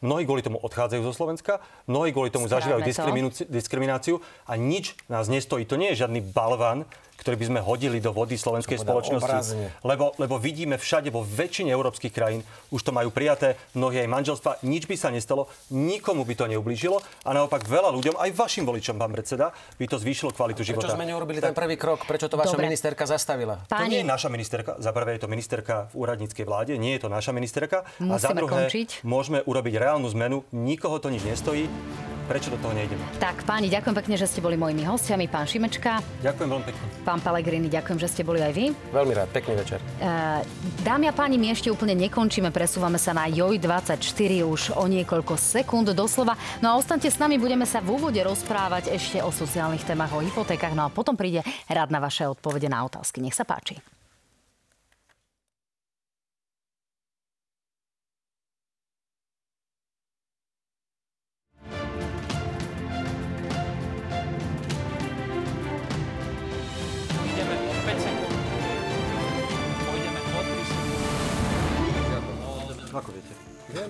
Mnohí 0.00 0.24
kvôli 0.24 0.40
tomu 0.40 0.56
odchádzajú 0.64 1.04
zo 1.04 1.12
Slovenska, 1.12 1.60
mnohí 1.84 2.08
kvôli 2.16 2.32
tomu 2.32 2.48
Správne 2.48 2.80
zažívajú 2.80 3.44
diskrimináciu 3.52 4.24
a 4.48 4.56
nič 4.56 4.96
nás 5.12 5.28
nestojí. 5.28 5.68
To 5.68 5.76
nie 5.76 5.92
je 5.92 6.00
žiadny 6.04 6.24
balvan, 6.24 6.88
ktorý 7.20 7.36
by 7.36 7.46
sme 7.52 7.60
hodili 7.60 8.00
do 8.00 8.10
vody 8.10 8.34
slovenskej 8.34 8.80
spoločnosti. 8.80 9.84
Lebo, 9.84 10.16
lebo 10.16 10.40
vidíme 10.40 10.80
všade, 10.80 11.12
vo 11.12 11.20
väčšine 11.20 11.68
európskych 11.68 12.08
krajín, 12.08 12.40
už 12.72 12.80
to 12.80 12.90
majú 12.90 13.12
prijaté, 13.12 13.60
mnohí 13.76 14.00
aj 14.00 14.08
manželstva, 14.08 14.50
nič 14.64 14.88
by 14.88 14.96
sa 14.96 15.12
nestalo, 15.12 15.46
nikomu 15.68 16.24
by 16.24 16.34
to 16.34 16.48
neublížilo 16.48 16.96
a 17.22 17.30
naopak 17.30 17.68
veľa 17.68 17.92
ľuďom, 17.92 18.16
aj 18.16 18.30
vašim 18.32 18.64
voličom, 18.64 18.96
pán 18.96 19.12
predseda, 19.12 19.52
by 19.76 19.84
to 19.84 20.00
zvýšilo 20.00 20.32
kvalitu 20.32 20.64
Prečo 20.64 20.80
života. 20.80 20.96
sme 20.96 21.04
neurobili 21.04 21.44
ten 21.44 21.52
prvý 21.52 21.76
krok? 21.76 22.08
Prečo 22.08 22.30
to 22.30 22.40
vaša 22.40 22.56
Dobre. 22.56 22.66
ministerka 22.66 23.04
zastavila? 23.04 23.60
To 23.68 23.76
Páni, 23.76 23.92
nie 23.92 24.00
je 24.00 24.08
naša 24.08 24.32
ministerka. 24.32 24.80
Za 24.80 24.90
prvé 24.96 25.18
je 25.18 25.20
to 25.20 25.28
ministerka 25.28 25.92
v 25.92 25.94
úradníckej 26.00 26.44
vláde, 26.46 26.72
nie 26.80 26.96
je 26.96 27.04
to 27.04 27.08
naša 27.12 27.34
ministerka. 27.34 27.84
a 28.00 28.16
za 28.16 28.30
Musíme 28.30 28.40
druhé 28.40 28.54
končiť. 28.70 28.88
môžeme 29.04 29.38
urobiť 29.44 29.74
reálnu 29.76 30.08
zmenu. 30.14 30.46
Nikoho 30.54 30.96
to 31.02 31.10
nič 31.10 31.26
nestojí. 31.26 31.66
Prečo 32.30 32.54
do 32.54 32.62
toho 32.62 32.70
nejdeme? 32.70 33.02
tak 33.18 33.42
páni, 33.42 33.66
ďakujem 33.66 33.90
pekne, 33.90 34.14
že 34.14 34.30
ste 34.30 34.38
boli 34.38 34.54
mojimi 34.54 34.86
hostiami. 34.86 35.26
Pán 35.26 35.50
Šimečka, 35.50 35.98
Ďakujem 36.22 36.46
veľmi 36.46 36.62
pekne. 36.62 36.84
Pán 37.10 37.18
Pelegrini, 37.18 37.66
ďakujem, 37.66 37.98
že 37.98 38.06
ste 38.06 38.22
boli 38.22 38.38
aj 38.38 38.52
vy. 38.54 38.70
Veľmi 38.94 39.12
rád, 39.18 39.34
pekný 39.34 39.58
večer. 39.58 39.82
Eh, 39.98 40.46
Dámy 40.86 41.10
a 41.10 41.12
páni, 41.12 41.42
my 41.42 41.50
ešte 41.50 41.68
úplne 41.68 41.98
nekončíme, 41.98 42.54
presúvame 42.54 43.02
sa 43.02 43.10
na 43.10 43.26
JOJ24 43.26 44.46
už 44.46 44.62
o 44.78 44.86
niekoľko 44.86 45.34
sekúnd 45.34 45.90
doslova. 45.90 46.38
No 46.62 46.70
a 46.70 46.78
ostaňte 46.78 47.10
s 47.10 47.18
nami, 47.18 47.36
budeme 47.36 47.66
sa 47.66 47.82
v 47.82 47.98
úvode 47.98 48.22
rozprávať 48.22 48.94
ešte 48.94 49.18
o 49.20 49.34
sociálnych 49.34 49.82
témach, 49.82 50.14
o 50.14 50.22
hypotékach, 50.22 50.72
no 50.72 50.86
a 50.86 50.94
potom 50.94 51.18
príde 51.18 51.42
rád 51.66 51.90
na 51.90 51.98
vaše 51.98 52.24
odpovede 52.30 52.70
na 52.70 52.86
otázky. 52.86 53.18
Nech 53.18 53.34
sa 53.34 53.42
páči. 53.42 53.99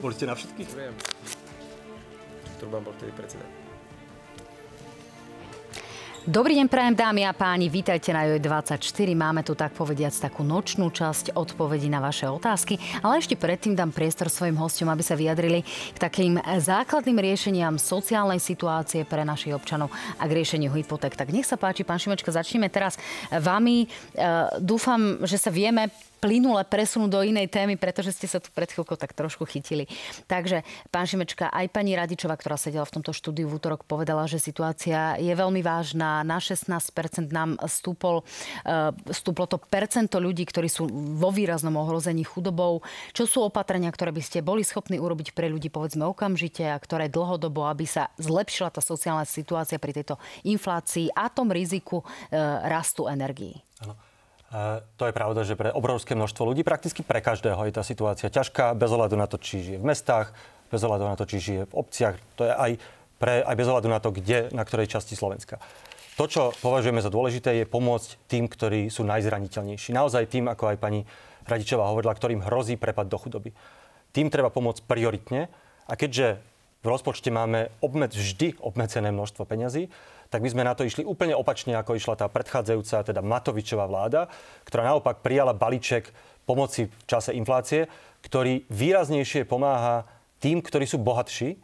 Boli 0.01 0.17
ste 0.17 0.25
na 0.25 0.33
všetkých? 0.33 0.69
Viem. 0.73 0.95
Turban 2.57 2.81
bol 2.81 2.97
vtedy 2.97 3.13
predseda. 3.13 3.45
Dobrý 6.25 6.53
deň, 6.57 6.69
prajem 6.69 6.95
dámy 7.01 7.25
a 7.25 7.33
páni, 7.33 7.73
vítajte 7.73 8.13
na 8.13 8.29
JOJ24. 8.29 9.09
Máme 9.17 9.41
tu 9.41 9.57
tak 9.57 9.73
povediac 9.73 10.13
takú 10.13 10.45
nočnú 10.45 10.93
časť 10.93 11.33
odpovedí 11.33 11.89
na 11.89 11.97
vaše 11.97 12.29
otázky, 12.29 12.77
ale 13.01 13.25
ešte 13.25 13.41
predtým 13.41 13.73
dám 13.73 13.89
priestor 13.89 14.29
svojim 14.29 14.57
hostom, 14.61 14.93
aby 14.93 15.01
sa 15.01 15.17
vyjadrili 15.17 15.65
k 15.65 15.97
takým 15.97 16.37
základným 16.41 17.17
riešeniam 17.17 17.81
sociálnej 17.81 18.37
situácie 18.37 19.09
pre 19.09 19.25
našich 19.25 19.57
občanov 19.57 19.89
a 20.21 20.25
k 20.29 20.37
riešeniu 20.37 20.69
hypoték. 20.77 21.17
Tak 21.17 21.33
nech 21.33 21.49
sa 21.49 21.57
páči, 21.57 21.89
pán 21.89 21.97
Šimečka, 21.97 22.33
začneme 22.33 22.69
teraz 22.69 23.01
vami. 23.33 23.89
E, 23.89 23.89
Dúfam, 24.61 25.25
že 25.25 25.41
sa 25.41 25.49
vieme 25.49 25.89
plynule 26.21 26.63
presunúť 26.69 27.11
do 27.11 27.21
inej 27.25 27.49
témy, 27.49 27.81
pretože 27.81 28.13
ste 28.13 28.29
sa 28.29 28.39
tu 28.39 28.53
pred 28.53 28.69
chvíľkou 28.69 28.95
tak 29.01 29.17
trošku 29.17 29.49
chytili. 29.49 29.89
Takže, 30.29 30.63
pán 30.93 31.09
Šimečka, 31.09 31.49
aj 31.49 31.73
pani 31.73 31.97
Radičová, 31.97 32.37
ktorá 32.37 32.61
sedela 32.61 32.85
v 32.85 33.01
tomto 33.01 33.17
štúdiu 33.17 33.49
v 33.49 33.57
útorok, 33.57 33.89
povedala, 33.89 34.29
že 34.29 34.37
situácia 34.37 35.17
je 35.17 35.33
veľmi 35.33 35.65
vážna. 35.65 36.21
Na 36.23 36.37
16% 36.37 37.33
nám 37.33 37.57
stúpol, 37.65 38.21
uh, 38.21 38.93
stúplo 39.09 39.49
to 39.49 39.57
percento 39.57 40.21
ľudí, 40.21 40.45
ktorí 40.45 40.69
sú 40.69 40.87
vo 41.17 41.33
výraznom 41.33 41.75
ohrození 41.81 42.23
chudobou. 42.23 42.85
Čo 43.17 43.25
sú 43.25 43.39
opatrenia, 43.49 43.89
ktoré 43.89 44.13
by 44.13 44.23
ste 44.23 44.45
boli 44.45 44.61
schopní 44.61 45.01
urobiť 45.01 45.33
pre 45.33 45.49
ľudí, 45.49 45.73
povedzme 45.73 46.05
okamžite, 46.05 46.69
a 46.69 46.77
ktoré 46.77 47.09
dlhodobo, 47.09 47.65
aby 47.65 47.89
sa 47.89 48.13
zlepšila 48.21 48.69
tá 48.69 48.85
sociálna 48.85 49.25
situácia 49.25 49.81
pri 49.81 49.97
tejto 49.97 50.21
inflácii 50.45 51.17
a 51.17 51.33
tom 51.33 51.49
riziku 51.49 52.05
uh, 52.05 52.05
rastu 52.69 53.09
energií? 53.09 53.57
Uh, 53.81 54.10
to 54.99 55.03
je 55.07 55.15
pravda, 55.15 55.47
že 55.47 55.55
pre 55.55 55.71
obrovské 55.71 56.19
množstvo 56.19 56.43
ľudí, 56.43 56.67
prakticky 56.67 57.07
pre 57.07 57.23
každého 57.23 57.63
je 57.71 57.73
tá 57.75 57.87
situácia 57.87 58.27
ťažká, 58.27 58.75
bez 58.75 58.91
ohľadu 58.91 59.15
na 59.15 59.31
to, 59.31 59.39
či 59.39 59.63
žije 59.63 59.79
v 59.79 59.87
mestách, 59.87 60.35
bez 60.71 60.83
ohľadu 60.83 61.07
na 61.07 61.15
to, 61.15 61.25
či 61.27 61.39
žije 61.39 61.63
v 61.71 61.75
obciach, 61.75 62.19
to 62.35 62.47
je 62.47 62.53
aj, 62.55 62.73
pre, 63.23 63.47
aj 63.47 63.55
bez 63.55 63.67
ohľadu 63.71 63.89
na 63.91 64.03
to, 64.03 64.11
kde, 64.11 64.51
na 64.51 64.67
ktorej 64.67 64.91
časti 64.91 65.15
Slovenska. 65.15 65.63
To, 66.19 66.27
čo 66.27 66.43
považujeme 66.61 67.01
za 67.01 67.09
dôležité, 67.09 67.63
je 67.63 67.71
pomôcť 67.71 68.29
tým, 68.29 68.45
ktorí 68.51 68.93
sú 68.93 69.07
najzraniteľnejší. 69.09 69.97
Naozaj 69.97 70.29
tým, 70.29 70.53
ako 70.53 70.75
aj 70.75 70.77
pani 70.77 71.07
Radičová 71.49 71.89
hovorila, 71.89 72.13
ktorým 72.13 72.45
hrozí 72.45 72.77
prepad 72.77 73.09
do 73.09 73.17
chudoby. 73.17 73.57
Tým 74.13 74.29
treba 74.29 74.53
pomôcť 74.53 74.85
prioritne 74.85 75.49
a 75.89 75.95
keďže 75.97 76.43
v 76.81 76.87
rozpočte 76.89 77.33
máme 77.33 77.73
obmed, 77.81 78.13
vždy 78.13 78.57
obmedzené 78.61 79.13
množstvo 79.13 79.45
peňazí, 79.45 79.89
tak 80.31 80.47
by 80.47 80.49
sme 80.55 80.63
na 80.63 80.79
to 80.79 80.87
išli 80.87 81.03
úplne 81.03 81.35
opačne, 81.35 81.75
ako 81.75 81.99
išla 81.99 82.15
tá 82.15 82.31
predchádzajúca, 82.31 83.03
teda 83.03 83.21
Matovičová 83.21 83.91
vláda, 83.91 84.31
ktorá 84.63 84.87
naopak 84.87 85.27
prijala 85.27 85.51
balíček 85.51 86.15
pomoci 86.47 86.87
v 86.87 87.03
čase 87.11 87.35
inflácie, 87.35 87.91
ktorý 88.23 88.63
výraznejšie 88.71 89.43
pomáha 89.43 90.07
tým, 90.39 90.63
ktorí 90.63 90.87
sú 90.87 91.03
bohatší 91.03 91.59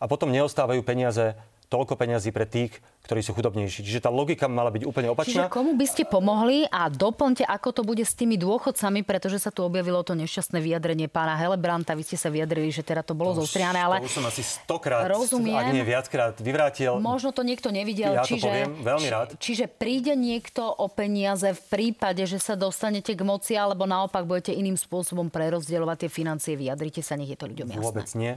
a 0.00 0.04
potom 0.08 0.32
neostávajú 0.32 0.80
peniaze 0.80 1.36
toľko 1.66 1.94
peňazí 1.94 2.30
pre 2.30 2.44
tých, 2.44 2.70
ktorí 3.02 3.20
sú 3.20 3.32
chudobnejší. 3.32 3.82
Čiže 3.82 4.00
tá 4.00 4.10
logika 4.10 4.46
mala 4.46 4.68
byť 4.68 4.82
úplne 4.82 5.08
opačná. 5.08 5.46
Čiže 5.46 5.50
komu 5.50 5.74
by 5.74 5.84
ste 5.84 6.02
pomohli 6.02 6.62
a 6.64 6.86
doplňte, 6.86 7.42
ako 7.42 7.68
to 7.70 7.82
bude 7.82 8.00
s 8.00 8.12
tými 8.12 8.34
dôchodcami, 8.36 9.02
pretože 9.02 9.38
sa 9.38 9.50
tu 9.50 9.62
objavilo 9.62 9.98
to 10.00 10.14
nešťastné 10.14 10.58
vyjadrenie 10.58 11.06
pána 11.06 11.34
Helebranta. 11.34 11.92
Vy 11.92 12.02
ste 12.04 12.16
sa 12.16 12.28
vyjadrili, 12.28 12.70
že 12.70 12.80
teda 12.80 13.02
to 13.02 13.12
bolo 13.12 13.34
To 13.34 13.42
zostriané, 13.42 13.78
ale 13.78 13.98
To 13.98 14.06
už 14.06 14.14
som 14.14 14.26
asi 14.26 14.42
stokrát, 14.42 15.06
Rozumiem. 15.06 15.54
ak 15.56 15.66
nie 15.70 15.82
viackrát, 15.82 16.34
vyvrátil. 16.36 16.98
možno 16.98 17.30
to 17.30 17.42
niekto 17.42 17.68
nevidel. 17.68 18.14
Ja 18.14 18.22
to 18.22 18.30
čiže, 18.30 18.46
poviem 18.46 18.70
veľmi 18.80 19.08
rád. 19.08 19.28
či- 19.36 19.54
Čiže 19.54 19.66
príde 19.68 20.12
niekto 20.12 20.62
o 20.62 20.86
peniaze 20.86 21.48
v 21.48 21.62
prípade, 21.66 22.22
že 22.22 22.36
sa 22.36 22.54
dostanete 22.54 23.10
k 23.10 23.22
moci, 23.22 23.54
alebo 23.54 23.86
naopak 23.86 24.22
budete 24.22 24.50
iným 24.50 24.74
spôsobom 24.74 25.26
prerozdielovať 25.26 26.06
tie 26.06 26.10
financie. 26.12 26.52
Vyjadrite 26.54 27.00
sa, 27.00 27.14
nech 27.14 27.30
je 27.30 27.38
to 27.38 27.46
ľuďom 27.46 27.68
jasné. 27.70 27.82
Vôbec 27.82 28.08
nie. 28.14 28.34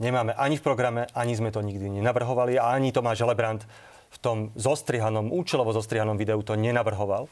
Nemáme 0.00 0.32
ani 0.32 0.56
v 0.56 0.64
programe, 0.64 1.04
ani 1.12 1.36
sme 1.36 1.52
to 1.52 1.60
nikdy 1.60 1.92
nenavrhovali 2.00 2.56
a 2.56 2.72
ani 2.72 2.88
Tomáš 2.88 3.20
Helebrant 3.20 3.68
v 4.10 4.16
tom 4.18 4.38
zostrihanom, 4.56 5.28
účelovo 5.28 5.76
zostrihanom 5.76 6.16
videu 6.16 6.40
to 6.40 6.56
nenavrhoval. 6.56 7.28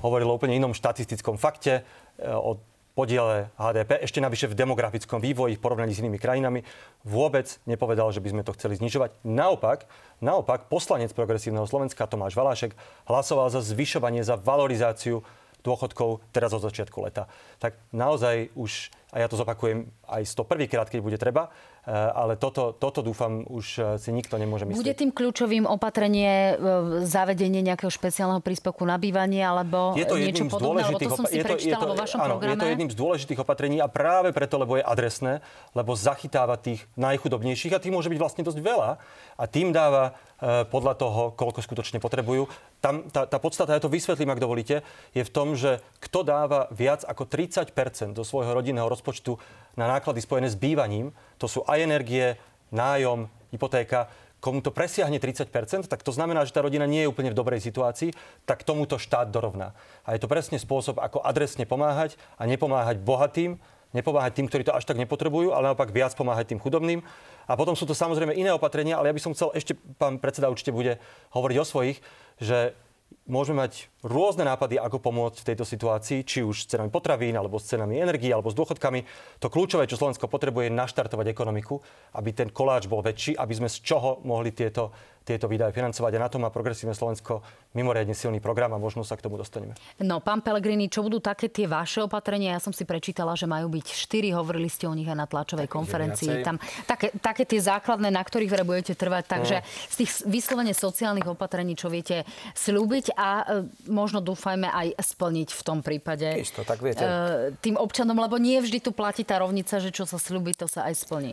Hovoril 0.00 0.26
o 0.26 0.36
úplne 0.40 0.56
inom 0.56 0.72
štatistickom 0.72 1.36
fakte, 1.36 1.86
e, 2.18 2.26
o 2.26 2.58
podiele 2.94 3.50
HDP, 3.58 4.06
ešte 4.06 4.22
navyše 4.22 4.46
v 4.46 4.54
demografickom 4.54 5.18
vývoji 5.18 5.58
v 5.58 5.62
porovnaní 5.62 5.92
s 5.92 6.00
inými 6.00 6.16
krajinami. 6.16 6.62
Vôbec 7.02 7.58
nepovedal, 7.66 8.14
že 8.14 8.22
by 8.22 8.32
sme 8.32 8.46
to 8.46 8.54
chceli 8.54 8.78
znižovať. 8.78 9.18
Naopak, 9.26 9.90
naopak 10.22 10.70
poslanec 10.70 11.10
Progresívneho 11.10 11.66
Slovenska 11.66 12.06
Tomáš 12.06 12.38
Valášek 12.38 12.72
hlasoval 13.10 13.50
za 13.50 13.60
zvyšovanie, 13.60 14.22
za 14.22 14.38
valorizáciu 14.38 15.26
dôchodkov 15.66 16.22
teraz 16.30 16.54
od 16.54 16.62
začiatku 16.62 16.94
leta. 17.02 17.26
Tak 17.58 17.74
naozaj 17.90 18.54
už, 18.54 18.94
a 19.10 19.24
ja 19.24 19.26
to 19.26 19.40
zopakujem 19.40 19.90
aj 20.06 20.22
101. 20.28 20.70
krát, 20.70 20.86
keď 20.86 21.00
bude 21.02 21.18
treba, 21.18 21.50
ale 21.92 22.40
toto, 22.40 22.72
toto 22.72 23.04
dúfam 23.04 23.44
už 23.44 23.66
e, 23.76 23.80
si 24.00 24.08
nikto 24.08 24.40
nemôže 24.40 24.64
myslieť. 24.64 24.80
Bude 24.80 24.96
tým 24.96 25.12
kľúčovým 25.12 25.68
opatrenie 25.68 26.56
e, 26.56 27.04
zavedenie 27.04 27.60
nejakého 27.60 27.92
špeciálneho 27.92 28.40
príspevku 28.40 28.88
na 28.88 28.96
bývanie 28.96 29.44
alebo 29.44 29.92
je 29.92 30.08
to 30.08 30.16
niečo 30.16 30.48
podobné, 30.48 30.80
lebo 30.88 30.96
to 30.96 31.12
som 31.12 31.28
si 31.28 31.36
je 31.36 31.44
to- 31.44 31.60
je 31.60 31.76
to- 31.76 31.84
vo 31.84 31.92
vašom 31.92 32.24
áno, 32.24 32.40
programe. 32.40 32.56
Je 32.56 32.64
to 32.64 32.72
jedným 32.72 32.90
z 32.90 32.96
dôležitých 32.96 33.38
opatrení 33.44 33.84
a 33.84 33.88
práve 33.92 34.32
preto, 34.32 34.56
lebo 34.56 34.80
je 34.80 34.84
adresné, 34.84 35.44
lebo 35.76 35.92
zachytáva 35.92 36.56
tých 36.56 36.88
najchudobnejších 36.96 37.76
a 37.76 37.82
tých 37.84 37.92
môže 37.92 38.08
byť 38.08 38.16
vlastne 38.16 38.42
dosť 38.48 38.60
veľa 38.64 38.90
a 39.36 39.44
tým 39.44 39.68
dáva 39.68 40.16
podľa 40.44 40.94
toho, 40.98 41.22
koľko 41.32 41.64
skutočne 41.64 42.02
potrebujú. 42.02 42.50
Tam, 42.82 43.08
tá, 43.08 43.24
tá 43.24 43.38
podstata, 43.40 43.72
ja 43.72 43.80
to 43.80 43.88
vysvetlím, 43.88 44.28
ak 44.34 44.42
dovolíte, 44.42 44.84
je 45.16 45.22
v 45.24 45.30
tom, 45.32 45.56
že 45.56 45.80
kto 46.04 46.20
dáva 46.20 46.68
viac 46.68 47.06
ako 47.06 47.24
30% 47.24 47.70
do 48.12 48.26
svojho 48.26 48.52
rodinného 48.52 48.84
rozpočtu 48.84 49.40
na 49.78 49.88
náklady 49.88 50.20
spojené 50.20 50.48
s 50.50 50.58
bývaním, 50.58 51.16
to 51.44 51.48
sú 51.52 51.60
aj 51.68 51.84
energie, 51.84 52.40
nájom, 52.72 53.28
hypotéka, 53.52 54.08
komu 54.40 54.64
to 54.64 54.72
presiahne 54.72 55.16
30%, 55.20 55.88
tak 55.88 56.00
to 56.00 56.12
znamená, 56.12 56.44
že 56.48 56.52
tá 56.52 56.64
rodina 56.64 56.88
nie 56.88 57.04
je 57.04 57.08
úplne 57.12 57.32
v 57.32 57.36
dobrej 57.36 57.64
situácii, 57.64 58.12
tak 58.48 58.64
tomuto 58.64 58.96
štát 58.96 59.28
dorovná. 59.28 59.76
A 60.04 60.16
je 60.16 60.20
to 60.20 60.28
presne 60.28 60.56
spôsob, 60.60 61.00
ako 61.00 61.20
adresne 61.20 61.64
pomáhať 61.64 62.20
a 62.36 62.44
nepomáhať 62.44 63.00
bohatým, 63.00 63.56
nepomáhať 63.96 64.36
tým, 64.36 64.46
ktorí 64.48 64.62
to 64.68 64.76
až 64.76 64.84
tak 64.84 65.00
nepotrebujú, 65.00 65.52
ale 65.56 65.72
naopak 65.72 65.88
viac 65.94 66.12
pomáhať 66.12 66.52
tým 66.52 66.60
chudobným. 66.60 67.00
A 67.48 67.52
potom 67.56 67.72
sú 67.72 67.88
to 67.88 67.96
samozrejme 67.96 68.36
iné 68.36 68.52
opatrenia, 68.52 69.00
ale 69.00 69.08
ja 69.08 69.16
by 69.16 69.22
som 69.22 69.32
chcel, 69.32 69.48
ešte 69.56 69.76
pán 69.96 70.20
predseda 70.20 70.52
určite 70.52 70.76
bude 70.76 71.00
hovoriť 71.32 71.56
o 71.60 71.64
svojich, 71.64 71.98
že 72.36 72.76
môžeme 73.24 73.64
mať 73.64 73.88
rôzne 74.04 74.44
nápady, 74.44 74.76
ako 74.76 75.00
pomôcť 75.00 75.40
v 75.40 75.48
tejto 75.52 75.64
situácii, 75.64 76.26
či 76.28 76.44
už 76.44 76.64
s 76.64 76.68
cenami 76.68 76.92
potravín, 76.92 77.34
alebo 77.34 77.56
s 77.56 77.70
cenami 77.72 77.96
energii, 77.96 78.34
alebo 78.34 78.52
s 78.52 78.58
dôchodkami. 78.58 79.00
To 79.40 79.48
kľúčové, 79.48 79.88
čo 79.88 79.96
Slovensko 79.96 80.28
potrebuje, 80.28 80.68
je 80.68 80.78
naštartovať 80.78 81.26
ekonomiku, 81.32 81.80
aby 82.18 82.30
ten 82.36 82.52
koláč 82.52 82.84
bol 82.90 83.00
väčší, 83.00 83.38
aby 83.38 83.54
sme 83.56 83.68
z 83.72 83.80
čoho 83.80 84.20
mohli 84.28 84.52
tieto 84.52 84.92
tieto 85.24 85.48
výdaje 85.48 85.72
financovať. 85.72 86.12
A 86.14 86.18
na 86.20 86.28
to 86.28 86.36
má 86.36 86.52
Progresívne 86.52 86.92
Slovensko 86.92 87.40
mimoriadne 87.72 88.12
silný 88.12 88.38
program 88.44 88.76
a 88.76 88.78
možno 88.78 89.02
sa 89.02 89.16
k 89.16 89.24
tomu 89.24 89.40
dostaneme. 89.40 89.72
No, 90.04 90.20
pán 90.20 90.44
Pelegrini, 90.44 90.92
čo 90.92 91.00
budú 91.00 91.18
také 91.18 91.48
tie 91.48 91.64
vaše 91.64 92.04
opatrenia? 92.04 92.54
Ja 92.54 92.60
som 92.60 92.76
si 92.76 92.84
prečítala, 92.84 93.32
že 93.32 93.48
majú 93.48 93.72
byť 93.72 93.86
štyri, 93.88 94.30
hovorili 94.36 94.68
ste 94.68 94.84
o 94.84 94.94
nich 94.94 95.08
aj 95.08 95.18
na 95.18 95.26
tlačovej 95.26 95.66
konferencii. 95.66 96.44
Tam 96.44 96.60
také, 96.84 97.10
také 97.18 97.48
tie 97.48 97.58
základné, 97.58 98.12
na 98.12 98.20
ktorých 98.20 98.52
budete 98.62 98.92
trvať. 98.92 99.24
Takže 99.24 99.56
no. 99.60 99.66
z 99.66 99.94
tých 100.04 100.10
vyslovene 100.28 100.76
sociálnych 100.76 101.24
opatrení, 101.24 101.72
čo 101.72 101.88
viete 101.88 102.28
slúbiť 102.52 103.16
a 103.16 103.28
e, 103.42 103.44
možno 103.88 104.20
dúfajme 104.20 104.68
aj 104.68 105.00
splniť 105.00 105.48
v 105.56 105.62
tom 105.64 105.78
prípade 105.80 106.36
Isto, 106.36 106.62
tak 106.62 106.84
viete. 106.84 107.00
E, 107.00 107.56
tým 107.64 107.80
občanom, 107.80 108.14
lebo 108.14 108.36
nie 108.36 108.60
vždy 108.60 108.84
tu 108.84 108.92
platí 108.92 109.24
tá 109.24 109.40
rovnica, 109.40 109.80
že 109.80 109.88
čo 109.88 110.04
sa 110.04 110.20
slúbi, 110.20 110.52
to 110.52 110.68
sa 110.68 110.84
aj 110.86 110.94
splní. 111.00 111.32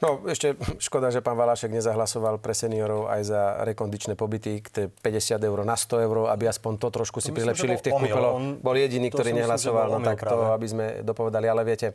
No, 0.00 0.24
ešte 0.24 0.56
škoda, 0.80 1.12
že 1.12 1.20
pán 1.20 1.36
Valašek 1.36 1.68
nezahlasoval 1.68 2.40
pre 2.40 2.56
seniorov 2.56 3.12
aj 3.12 3.20
za 3.20 3.42
rekondičné 3.68 4.16
pobyty, 4.16 4.64
k 4.64 4.88
50 4.88 5.36
eur 5.36 5.58
na 5.60 5.76
100 5.76 6.08
eur, 6.08 6.16
aby 6.32 6.48
aspoň 6.48 6.72
to 6.80 6.88
trošku 6.88 7.20
si 7.20 7.28
to 7.28 7.36
prilepšili 7.36 7.76
v 7.76 7.82
tých 7.84 7.92
kúpeloch. 7.92 8.64
Bol 8.64 8.76
jediný, 8.80 9.12
ktorý 9.12 9.36
nehlasoval, 9.36 9.92
no 9.92 10.00
tak 10.00 10.24
to, 10.24 10.56
aby 10.56 10.66
sme 10.66 10.86
dopovedali. 11.04 11.46
Ale 11.52 11.68
viete, 11.68 11.92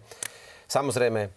samozrejme, 0.69 1.33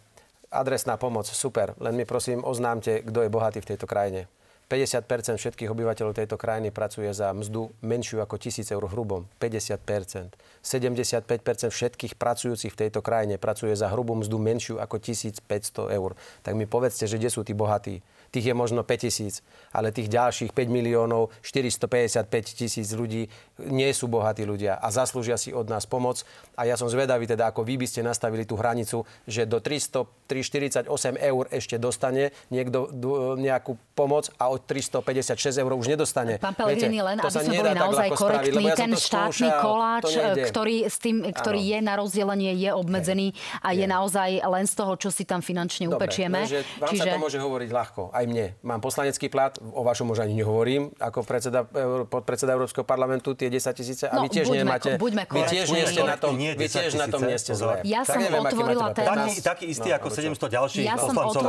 adresná 0.52 1.00
pomoc, 1.00 1.24
super. 1.24 1.72
Len 1.80 1.96
mi 1.96 2.04
prosím 2.04 2.44
oznámte, 2.44 3.00
kto 3.00 3.24
je 3.24 3.32
bohatý 3.32 3.64
v 3.64 3.68
tejto 3.72 3.88
krajine. 3.88 4.28
50% 4.68 5.40
všetkých 5.40 5.72
obyvateľov 5.72 6.12
tejto 6.12 6.36
krajiny 6.36 6.68
pracuje 6.68 7.08
za 7.16 7.32
mzdu 7.32 7.72
menšiu 7.80 8.20
ako 8.20 8.36
1000 8.36 8.68
eur 8.68 8.84
hrubom. 8.92 9.24
50% 9.40 10.36
75 10.60 11.72
všetkých 11.72 12.20
pracujúcich 12.20 12.72
v 12.76 12.80
tejto 12.86 13.00
krajine 13.00 13.40
pracuje 13.40 13.72
za 13.72 13.88
hrubú 13.88 14.12
mzdu 14.20 14.36
menšiu 14.36 14.76
ako 14.76 15.00
1500 15.00 15.96
eur. 15.96 16.12
Tak 16.44 16.52
mi 16.52 16.68
povedzte, 16.68 17.08
že 17.08 17.16
kde 17.16 17.32
sú 17.32 17.40
tí 17.48 17.56
bohatí 17.56 18.04
tých 18.30 18.52
je 18.52 18.54
možno 18.54 18.84
5 18.84 19.04
tisíc, 19.08 19.40
ale 19.72 19.92
tých 19.92 20.12
ďalších 20.12 20.52
5 20.52 20.68
miliónov 20.68 21.32
455 21.40 22.28
tisíc 22.52 22.88
ľudí 22.92 23.32
nie 23.66 23.90
sú 23.90 24.06
bohatí 24.06 24.46
ľudia 24.46 24.78
a 24.78 24.88
zaslúžia 24.94 25.34
si 25.34 25.50
od 25.50 25.66
nás 25.66 25.84
pomoc. 25.84 26.22
A 26.54 26.66
ja 26.66 26.78
som 26.78 26.86
zvedavý 26.86 27.26
teda, 27.26 27.50
ako 27.50 27.66
vy 27.66 27.74
by 27.78 27.86
ste 27.90 28.06
nastavili 28.06 28.46
tú 28.46 28.54
hranicu, 28.54 29.02
že 29.26 29.46
do 29.46 29.58
348 29.58 30.86
eur 31.18 31.44
ešte 31.50 31.76
dostane 31.78 32.30
niekto 32.54 32.90
nejakú 33.38 33.74
pomoc 33.98 34.30
a 34.38 34.50
od 34.52 34.62
356 34.62 35.58
eur 35.58 35.72
už 35.74 35.90
nedostane. 35.90 36.38
Pán 36.38 36.54
Pellegrini, 36.54 37.02
len 37.02 37.18
aby 37.18 37.30
sme 37.30 37.58
boli 37.58 37.74
naozaj 37.74 38.08
korektní, 38.14 38.64
ja 38.70 38.76
ten 38.78 38.94
štátny 38.94 39.48
koláč, 39.58 40.04
ktorý, 40.50 40.76
s 40.86 40.96
tým, 41.02 41.26
ktorý 41.26 41.60
je 41.62 41.78
na 41.82 41.94
rozdelenie, 41.98 42.54
je 42.54 42.70
obmedzený 42.70 43.34
a 43.62 43.74
je 43.74 43.86
naozaj 43.86 44.44
len 44.44 44.64
z 44.70 44.74
toho, 44.78 44.94
čo 44.94 45.10
si 45.10 45.26
tam 45.26 45.42
finančne 45.42 45.90
Dobre, 45.90 46.06
upečieme. 46.06 46.46
vám 46.78 46.90
Čiže... 46.94 47.02
sa 47.02 47.14
to 47.16 47.18
môže 47.18 47.38
hovoriť 47.40 47.70
ľahko 47.72 48.02
aj 48.14 48.24
mne. 48.28 48.46
Mám 48.62 48.80
poslanecký 48.84 49.26
plat, 49.32 49.58
o 49.58 49.82
vašom 49.82 50.12
už 50.14 50.22
ani 50.22 50.38
nehovorím, 50.38 50.92
ako 51.00 51.24
predseda, 51.24 51.64
podpredseda 52.06 52.54
Európskeho 52.54 52.86
parlamentu, 52.86 53.34
tie 53.34 53.47
10 53.50 53.74
tisíce. 53.74 54.04
A 54.08 54.14
no, 54.16 54.22
vy 54.24 54.28
tiež 54.32 54.46
buďme, 54.48 54.60
nemáte, 54.64 54.90
buďme 54.96 55.24
vy 55.28 55.42
tiež 55.48 55.66
nie 55.72 55.84
ste 55.84 56.02
na 56.04 56.16
tom, 56.16 56.32
vy 56.36 56.66
tiež 56.68 56.92
na 56.96 57.06
tom 57.08 57.20
nie 57.24 57.38
ste 57.40 57.52
zle. 57.56 57.80
Ja 57.84 58.04
som 58.04 58.20
neviem, 58.20 58.40
otvorila 58.40 58.92
tému. 58.94 59.08
Taký, 59.08 59.32
taký 59.42 59.64
istý 59.68 59.88
no, 59.92 59.98
ako 60.00 60.08
700 60.12 60.56
ďalších 60.56 60.84
ja 60.86 60.94
poslancov. 60.96 61.40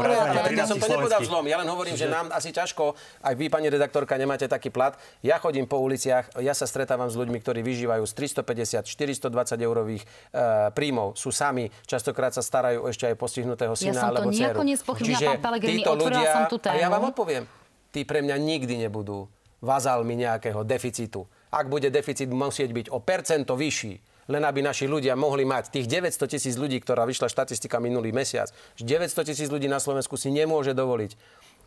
Ja 0.50 0.66
som 0.68 0.78
to 0.78 0.88
nepovedal 0.88 1.22
zlom. 1.24 1.46
Ja 1.48 1.58
len 1.62 1.70
hovorím, 1.70 1.96
že 1.96 2.08
nám 2.08 2.32
asi 2.34 2.50
ťažko, 2.52 2.98
aj 3.24 3.34
vy, 3.38 3.46
pani 3.48 3.68
redaktorka, 3.70 4.18
nemáte 4.18 4.50
taký 4.50 4.74
plat. 4.74 4.98
Ja 5.22 5.38
chodím 5.40 5.70
po 5.70 5.80
uliciach, 5.80 6.40
ja 6.40 6.54
sa 6.58 6.66
stretávam 6.66 7.08
s 7.08 7.16
ľuďmi, 7.16 7.38
ktorí 7.40 7.62
vyžívajú 7.62 8.04
z 8.04 8.14
350, 8.42 8.88
420 8.88 9.60
eurových 9.62 10.04
uh, 10.04 10.70
príjmov. 10.74 11.16
Sú 11.16 11.30
sami, 11.30 11.70
častokrát 11.86 12.34
sa 12.36 12.42
starajú 12.42 12.88
ešte 12.90 13.08
aj 13.08 13.16
postihnutého 13.20 13.74
syna 13.78 14.10
alebo 14.10 14.30
dceru. 14.30 14.56
Ja 14.56 14.56
som 14.56 14.64
to 14.64 14.64
nejako 14.64 14.64
nespochybnila, 14.66 15.20
pán 15.20 15.42
Pellegrini, 15.42 15.82
otvorila 15.86 16.26
som 16.32 16.44
tú 16.48 16.58
tému. 16.58 16.76
A 16.76 16.82
ja 16.82 16.88
vám 16.88 17.04
odpoviem, 17.12 17.44
tí 17.94 18.02
pre 18.06 18.20
mňa 18.22 18.36
nikdy 18.38 18.76
nebudú 18.88 19.28
vazálmi 19.60 20.16
nejakého 20.16 20.64
deficitu. 20.64 21.28
Ak 21.50 21.66
bude 21.66 21.90
deficit 21.90 22.30
musieť 22.30 22.70
byť 22.74 22.88
o 22.94 23.02
percento 23.02 23.58
vyšší, 23.58 23.94
len 24.30 24.46
aby 24.46 24.62
naši 24.62 24.86
ľudia 24.86 25.18
mohli 25.18 25.42
mať 25.42 25.74
tých 25.74 25.90
900 25.90 26.30
tisíc 26.30 26.56
ľudí, 26.56 26.78
ktorá 26.78 27.10
vyšla 27.10 27.34
štatistika 27.34 27.82
minulý 27.82 28.14
mesiac, 28.14 28.54
900 28.78 29.34
tisíc 29.34 29.50
ľudí 29.50 29.66
na 29.66 29.82
Slovensku 29.82 30.14
si 30.22 30.30
nemôže 30.30 30.78
dovoliť 30.78 31.18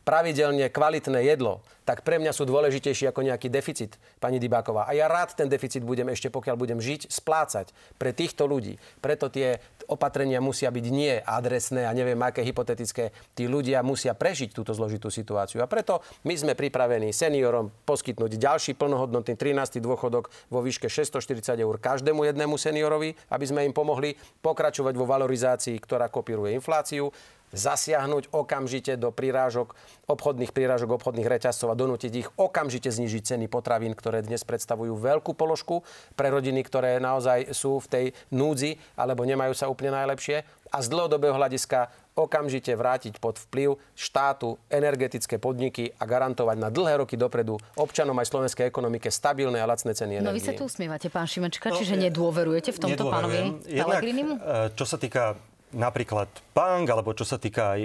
pravidelne 0.03 0.69
kvalitné 0.69 1.23
jedlo, 1.27 1.63
tak 1.83 2.07
pre 2.07 2.23
mňa 2.23 2.31
sú 2.31 2.47
dôležitejší 2.47 3.11
ako 3.11 3.27
nejaký 3.27 3.51
deficit, 3.51 3.99
pani 4.23 4.39
Dybáková. 4.39 4.87
A 4.87 4.95
ja 4.95 5.11
rád 5.11 5.35
ten 5.35 5.51
deficit 5.51 5.83
budem 5.83 6.07
ešte, 6.15 6.31
pokiaľ 6.31 6.55
budem 6.55 6.79
žiť, 6.79 7.11
splácať 7.11 7.75
pre 7.99 8.15
týchto 8.15 8.47
ľudí. 8.47 8.79
Preto 9.03 9.27
tie 9.27 9.59
opatrenia 9.91 10.39
musia 10.39 10.71
byť 10.71 10.87
nie 10.95 11.19
adresné 11.19 11.87
a 11.87 11.93
neviem 11.95 12.19
aké 12.23 12.47
hypotetické. 12.47 13.11
Tí 13.35 13.51
ľudia 13.51 13.83
musia 13.83 14.15
prežiť 14.15 14.55
túto 14.55 14.71
zložitú 14.71 15.11
situáciu. 15.11 15.59
A 15.59 15.67
preto 15.67 16.07
my 16.23 16.35
sme 16.39 16.55
pripravení 16.55 17.11
seniorom 17.11 17.75
poskytnúť 17.83 18.39
ďalší 18.39 18.79
plnohodnotný 18.79 19.35
13. 19.35 19.83
dôchodok 19.83 20.31
vo 20.55 20.63
výške 20.63 20.87
640 20.87 21.59
eur 21.59 21.75
každému 21.83 22.23
jednému 22.31 22.55
seniorovi, 22.55 23.19
aby 23.35 23.45
sme 23.45 23.67
im 23.67 23.75
pomohli 23.75 24.15
pokračovať 24.39 24.95
vo 24.95 25.07
valorizácii, 25.07 25.75
ktorá 25.83 26.07
kopíruje 26.07 26.55
infláciu 26.55 27.11
zasiahnuť 27.53 28.33
okamžite 28.33 28.97
do 28.97 29.13
prírážok, 29.13 29.77
obchodných 30.09 30.51
prírážok, 30.51 30.97
obchodných 30.99 31.29
reťazcov 31.29 31.73
a 31.73 31.79
donútiť 31.79 32.13
ich 32.13 32.29
okamžite 32.37 32.89
znižiť 32.89 33.23
ceny 33.37 33.47
potravín, 33.47 33.93
ktoré 33.93 34.25
dnes 34.25 34.43
predstavujú 34.43 34.97
veľkú 34.97 35.37
položku 35.37 35.85
pre 36.17 36.33
rodiny, 36.33 36.65
ktoré 36.65 36.99
naozaj 36.99 37.53
sú 37.53 37.79
v 37.79 37.87
tej 37.89 38.05
núdzi 38.33 38.81
alebo 38.97 39.23
nemajú 39.29 39.53
sa 39.53 39.69
úplne 39.69 39.95
najlepšie. 39.95 40.45
A 40.73 40.81
z 40.81 40.89
dlhodobého 40.89 41.37
hľadiska 41.37 41.93
okamžite 42.17 42.73
vrátiť 42.73 43.21
pod 43.21 43.37
vplyv 43.37 43.77
štátu 43.93 44.57
energetické 44.73 45.37
podniky 45.37 45.93
a 45.97 46.05
garantovať 46.09 46.57
na 46.57 46.69
dlhé 46.73 47.05
roky 47.05 47.17
dopredu 47.17 47.61
občanom 47.77 48.17
aj 48.17 48.33
slovenskej 48.33 48.69
ekonomike 48.69 49.13
stabilné 49.13 49.61
a 49.61 49.69
lacné 49.69 49.93
ceny 49.93 50.21
energie. 50.21 50.29
No 50.29 50.37
vy 50.37 50.41
sa 50.41 50.57
tu 50.57 50.65
usmievate, 50.65 51.13
pán 51.13 51.29
Šimečka, 51.29 51.73
no, 51.73 51.77
čiže 51.77 51.97
nedôverujete 51.97 52.73
v 52.73 52.79
tomto 52.89 53.05
pánovi 53.09 53.61
Pelegrinimu? 53.69 54.33
E, 54.41 54.73
čo 54.73 54.85
sa 54.89 54.97
týka 54.97 55.37
napríklad 55.73 56.29
pang, 56.53 56.85
alebo 56.85 57.17
čo 57.17 57.25
sa 57.25 57.41
týka 57.41 57.77
aj 57.77 57.81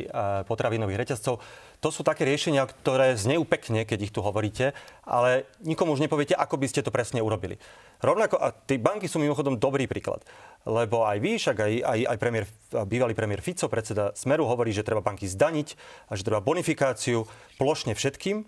potravinových 0.46 1.00
reťazcov, 1.08 1.40
to 1.78 1.90
sú 1.94 2.02
také 2.02 2.26
riešenia, 2.26 2.66
ktoré 2.66 3.14
znejú 3.14 3.46
pekne, 3.46 3.86
keď 3.86 4.10
ich 4.10 4.14
tu 4.14 4.26
hovoríte, 4.26 4.74
ale 5.06 5.46
nikomu 5.62 5.94
už 5.94 6.02
nepoviete, 6.02 6.34
ako 6.34 6.58
by 6.58 6.68
ste 6.68 6.82
to 6.82 6.90
presne 6.90 7.22
urobili. 7.22 7.62
Rovnako, 8.02 8.42
a 8.42 8.50
tie 8.50 8.82
banky 8.82 9.06
sú 9.06 9.22
mimochodom 9.22 9.62
dobrý 9.62 9.86
príklad, 9.86 10.26
lebo 10.66 11.06
aj 11.06 11.18
vy, 11.22 11.38
však 11.38 11.58
aj, 11.58 11.74
aj, 11.86 12.00
aj 12.12 12.18
premiér, 12.18 12.46
bývalý 12.90 13.14
premiér 13.14 13.42
Fico, 13.46 13.70
predseda 13.70 14.10
Smeru, 14.18 14.50
hovorí, 14.50 14.74
že 14.74 14.86
treba 14.86 15.06
banky 15.06 15.30
zdaniť 15.30 15.78
a 16.10 16.18
že 16.18 16.26
treba 16.26 16.42
bonifikáciu 16.42 17.30
plošne 17.62 17.94
všetkým, 17.94 18.46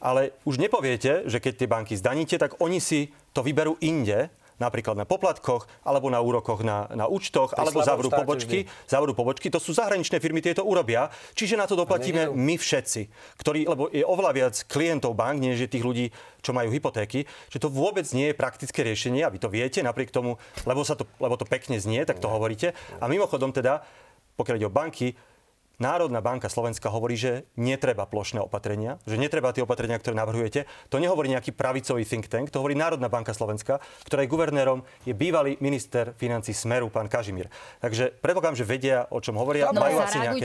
ale 0.00 0.32
už 0.48 0.56
nepoviete, 0.60 1.28
že 1.28 1.40
keď 1.40 1.52
tie 1.60 1.68
banky 1.68 1.94
zdaníte, 1.96 2.40
tak 2.40 2.56
oni 2.60 2.80
si 2.80 3.12
to 3.36 3.44
vyberú 3.44 3.76
inde 3.84 4.32
napríklad 4.60 4.94
na 4.94 5.08
poplatkoch, 5.08 5.64
alebo 5.82 6.12
na 6.12 6.20
úrokoch 6.20 6.60
na, 6.60 6.86
na 6.92 7.08
účtoch, 7.08 7.56
alebo 7.56 7.80
zavrú 7.80 8.12
pobočky. 8.12 8.68
Zavrú 8.84 9.16
pobočky. 9.16 9.48
To 9.48 9.58
sú 9.58 9.72
zahraničné 9.72 10.20
firmy, 10.20 10.44
tieto 10.44 10.62
urobia. 10.62 11.08
Čiže 11.32 11.56
na 11.56 11.64
to 11.64 11.74
doplatíme 11.74 12.28
my 12.30 12.54
všetci, 12.60 13.08
ktorí, 13.40 13.64
lebo 13.64 13.88
je 13.88 14.04
oveľa 14.04 14.32
viac 14.36 14.54
klientov 14.68 15.16
bank, 15.16 15.40
než 15.40 15.64
je 15.64 15.72
tých 15.72 15.82
ľudí, 15.82 16.06
čo 16.44 16.52
majú 16.52 16.68
hypotéky, 16.68 17.24
že 17.48 17.58
to 17.58 17.72
vôbec 17.72 18.04
nie 18.12 18.30
je 18.30 18.36
praktické 18.36 18.84
riešenie 18.84 19.24
a 19.24 19.32
vy 19.32 19.40
to 19.40 19.48
viete 19.48 19.80
napriek 19.80 20.12
tomu, 20.12 20.36
lebo, 20.68 20.84
sa 20.84 20.94
to, 20.94 21.08
lebo 21.16 21.40
to 21.40 21.48
pekne 21.48 21.80
znie, 21.80 22.04
tak 22.04 22.20
to 22.20 22.28
hovoríte. 22.28 22.76
A 23.00 23.08
mimochodom 23.08 23.56
teda, 23.56 23.80
pokiaľ 24.36 24.56
ide 24.60 24.68
o 24.68 24.72
banky, 24.72 25.16
Národná 25.80 26.20
banka 26.20 26.52
Slovenska 26.52 26.92
hovorí, 26.92 27.16
že 27.16 27.48
netreba 27.56 28.04
plošné 28.04 28.44
opatrenia, 28.44 29.00
že 29.08 29.16
netreba 29.16 29.48
tie 29.56 29.64
opatrenia, 29.64 29.96
ktoré 29.96 30.12
navrhujete. 30.12 30.68
To 30.92 31.00
nehovorí 31.00 31.32
nejaký 31.32 31.56
pravicový 31.56 32.04
think 32.04 32.28
tank, 32.28 32.52
to 32.52 32.60
hovorí 32.60 32.76
Národná 32.76 33.08
banka 33.08 33.32
Slovenska, 33.32 33.80
ktorej 34.04 34.28
guvernérom 34.28 34.84
je 35.08 35.16
bývalý 35.16 35.56
minister 35.64 36.12
financí 36.20 36.52
Smeru, 36.52 36.92
pán 36.92 37.08
Kažimír. 37.08 37.48
Takže 37.80 38.12
predpokladám, 38.20 38.60
že 38.60 38.68
vedia, 38.68 39.08
o 39.08 39.24
čom 39.24 39.40
hovoria. 39.40 39.72
No, 39.72 39.80
majú 39.80 40.04
asi 40.04 40.20
nejaké 40.20 40.44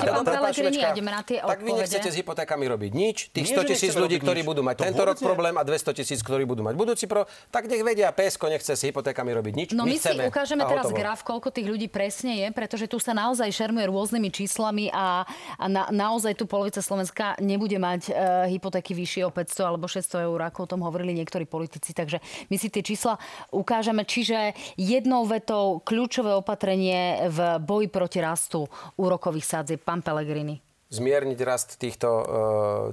Tak 1.43 1.59
vy 1.59 1.71
nechcete 1.83 2.07
s 2.07 2.15
hypotékami 2.15 2.65
robiť 2.71 2.91
nič. 2.95 3.17
Tých 3.35 3.51
100 3.51 3.75
tisíc 3.75 3.91
ľudí, 3.91 4.23
ktorí 4.23 4.47
budú 4.47 4.63
mať 4.63 4.87
tento 4.87 5.03
rok 5.03 5.19
problém 5.19 5.59
a 5.59 5.67
200 5.67 5.99
tisíc, 5.99 6.23
ktorí 6.23 6.47
budú 6.47 6.63
mať 6.63 6.79
budúci 6.79 7.11
pro, 7.11 7.27
tak 7.51 7.67
nech 7.67 7.83
vedia, 7.83 8.07
PSK 8.15 8.55
nechce 8.55 8.71
s 8.71 8.87
hypotékami 8.87 9.35
robiť 9.35 9.53
nič. 9.53 9.69
No 9.75 9.83
my, 9.83 9.91
my 9.91 9.99
si 9.99 10.15
ukážeme 10.15 10.63
teraz 10.63 10.87
graf, 10.95 11.27
koľko 11.27 11.51
tých 11.51 11.67
ľudí 11.67 11.91
presne 11.91 12.39
je, 12.39 12.47
pretože 12.55 12.87
tu 12.87 13.03
sa 13.03 13.11
naozaj 13.11 13.51
šermuje 13.51 13.91
rôznymi 13.91 14.31
číslami 14.31 14.87
a 14.95 15.24
a, 15.25 15.31
a 15.59 15.65
na, 15.65 15.83
naozaj 15.89 16.37
tu 16.37 16.45
polovica 16.45 16.79
Slovenska 16.79 17.33
nebude 17.41 17.75
mať 17.81 18.01
uh, 18.09 18.13
hypotéky 18.45 18.93
vyššie 18.93 19.25
o 19.25 19.33
500 19.33 19.65
alebo 19.65 19.89
600 19.89 20.29
eur, 20.29 20.39
ako 20.45 20.59
o 20.63 20.69
tom 20.77 20.81
hovorili 20.85 21.17
niektorí 21.17 21.49
politici. 21.49 21.91
Takže 21.97 22.21
my 22.53 22.55
si 22.61 22.69
tie 22.69 22.85
čísla 22.85 23.17
ukážeme. 23.49 24.05
Čiže 24.05 24.53
jednou 24.77 25.25
vetou 25.25 25.81
kľúčové 25.81 26.37
opatrenie 26.37 27.25
v 27.33 27.39
boji 27.59 27.87
proti 27.89 28.21
rastu 28.21 28.69
úrokových 28.95 29.45
sádzieb. 29.45 29.81
Pán 29.81 30.05
Pellegrini 30.05 30.65
zmierniť 30.95 31.39
rast 31.43 31.69
týchto, 31.81 32.09
e, 32.09 32.23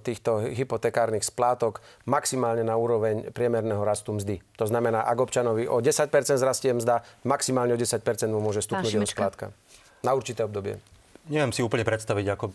týchto 0.02 0.42
hypotekárnych 0.48 1.22
splátok 1.22 1.84
maximálne 2.08 2.64
na 2.66 2.74
úroveň 2.74 3.30
priemerného 3.30 3.84
rastu 3.84 4.16
mzdy. 4.16 4.40
To 4.58 4.66
znamená, 4.66 5.04
ak 5.06 5.18
občanovi 5.22 5.68
o 5.68 5.78
10% 5.78 6.40
zrastie 6.40 6.72
mzda, 6.72 7.06
maximálne 7.22 7.76
o 7.76 7.78
10% 7.78 8.32
mu 8.32 8.42
môže 8.42 8.64
stupnúť 8.64 8.92
jeho 8.96 9.06
splátka. 9.06 9.54
Na 10.02 10.16
určité 10.18 10.42
obdobie. 10.42 10.82
Neviem 11.30 11.54
si 11.54 11.62
úplne 11.62 11.86
predstaviť, 11.86 12.26
ako, 12.34 12.46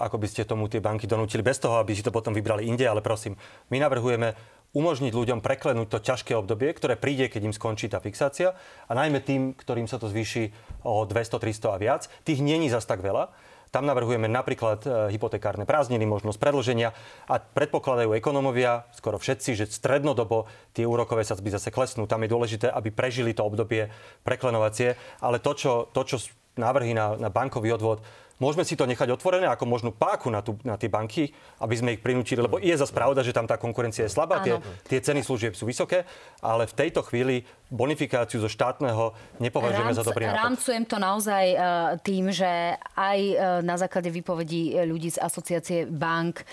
ako 0.00 0.16
by 0.16 0.26
ste 0.32 0.48
tomu 0.48 0.64
tie 0.72 0.80
banky 0.80 1.04
donútili 1.04 1.44
bez 1.44 1.60
toho, 1.60 1.76
aby 1.76 1.92
si 1.92 2.00
to 2.00 2.08
potom 2.08 2.32
vybrali 2.32 2.64
inde, 2.64 2.88
ale 2.88 3.04
prosím, 3.04 3.36
my 3.68 3.76
navrhujeme 3.76 4.32
umožniť 4.74 5.12
ľuďom 5.14 5.44
preklenúť 5.44 5.88
to 5.92 5.98
ťažké 6.02 6.32
obdobie, 6.34 6.74
ktoré 6.74 6.98
príde, 6.98 7.30
keď 7.30 7.52
im 7.52 7.54
skončí 7.54 7.86
tá 7.86 8.02
fixácia 8.02 8.58
a 8.90 8.92
najmä 8.92 9.22
tým, 9.22 9.54
ktorým 9.54 9.86
sa 9.86 10.02
to 10.02 10.10
zvýši 10.10 10.50
o 10.82 11.06
200, 11.06 11.36
300 11.36 11.68
a 11.68 11.78
viac. 11.78 12.02
Tých 12.26 12.42
není 12.42 12.66
zas 12.66 12.88
tak 12.88 13.04
veľa. 13.04 13.30
Tam 13.70 13.90
navrhujeme 13.90 14.30
napríklad 14.30 14.86
e, 14.86 14.88
hypotekárne 15.10 15.66
prázdniny, 15.66 16.06
možnosť 16.06 16.38
predlženia 16.38 16.94
a 17.26 17.42
predpokladajú 17.42 18.14
ekonomovia, 18.14 18.86
skoro 18.94 19.18
všetci, 19.18 19.58
že 19.58 19.66
strednodobo 19.66 20.46
tie 20.70 20.86
úrokové 20.86 21.26
sadzby 21.26 21.50
zase 21.50 21.74
klesnú. 21.74 22.06
Tam 22.06 22.22
je 22.22 22.30
dôležité, 22.30 22.70
aby 22.70 22.94
prežili 22.94 23.34
to 23.34 23.42
obdobie 23.42 23.90
preklenovacie, 24.22 24.94
ale 25.18 25.42
to, 25.42 25.58
čo, 25.58 25.72
to, 25.90 26.06
čo 26.06 26.22
návrhy 26.54 26.94
na, 26.94 27.18
na 27.18 27.28
bankový 27.30 27.74
odvod. 27.74 28.02
Môžeme 28.42 28.66
si 28.66 28.74
to 28.74 28.82
nechať 28.82 29.14
otvorené 29.14 29.46
ako 29.46 29.62
možnú 29.62 29.90
páku 29.94 30.26
na, 30.26 30.42
tú, 30.42 30.58
na 30.66 30.74
tie 30.74 30.90
banky, 30.90 31.30
aby 31.62 31.74
sme 31.78 31.94
ich 31.94 32.02
prinútili, 32.02 32.42
lebo 32.42 32.58
je 32.58 32.74
zase 32.74 32.90
pravda, 32.90 33.22
že 33.22 33.30
tam 33.30 33.46
tá 33.46 33.54
konkurencia 33.54 34.02
je 34.02 34.10
slabá, 34.10 34.42
tie, 34.42 34.58
tie 34.90 34.98
ceny 34.98 35.22
služieb 35.22 35.54
sú 35.54 35.70
vysoké, 35.70 36.02
ale 36.42 36.66
v 36.66 36.74
tejto 36.74 37.06
chvíli 37.06 37.46
bonifikáciu 37.74 38.38
zo 38.38 38.46
štátneho 38.46 39.10
nepovažujeme 39.42 39.90
Rám, 39.90 39.98
za 39.98 40.04
dobrý 40.06 40.30
nápad. 40.30 40.38
Rámcujem 40.46 40.84
to 40.86 40.96
naozaj 41.02 41.44
uh, 41.52 41.58
tým, 42.00 42.30
že 42.30 42.78
aj 42.94 43.18
uh, 43.34 43.36
na 43.66 43.74
základe 43.74 44.14
vypovedí 44.14 44.78
ľudí 44.86 45.10
z 45.10 45.18
asociácie 45.18 45.90
bank 45.90 46.46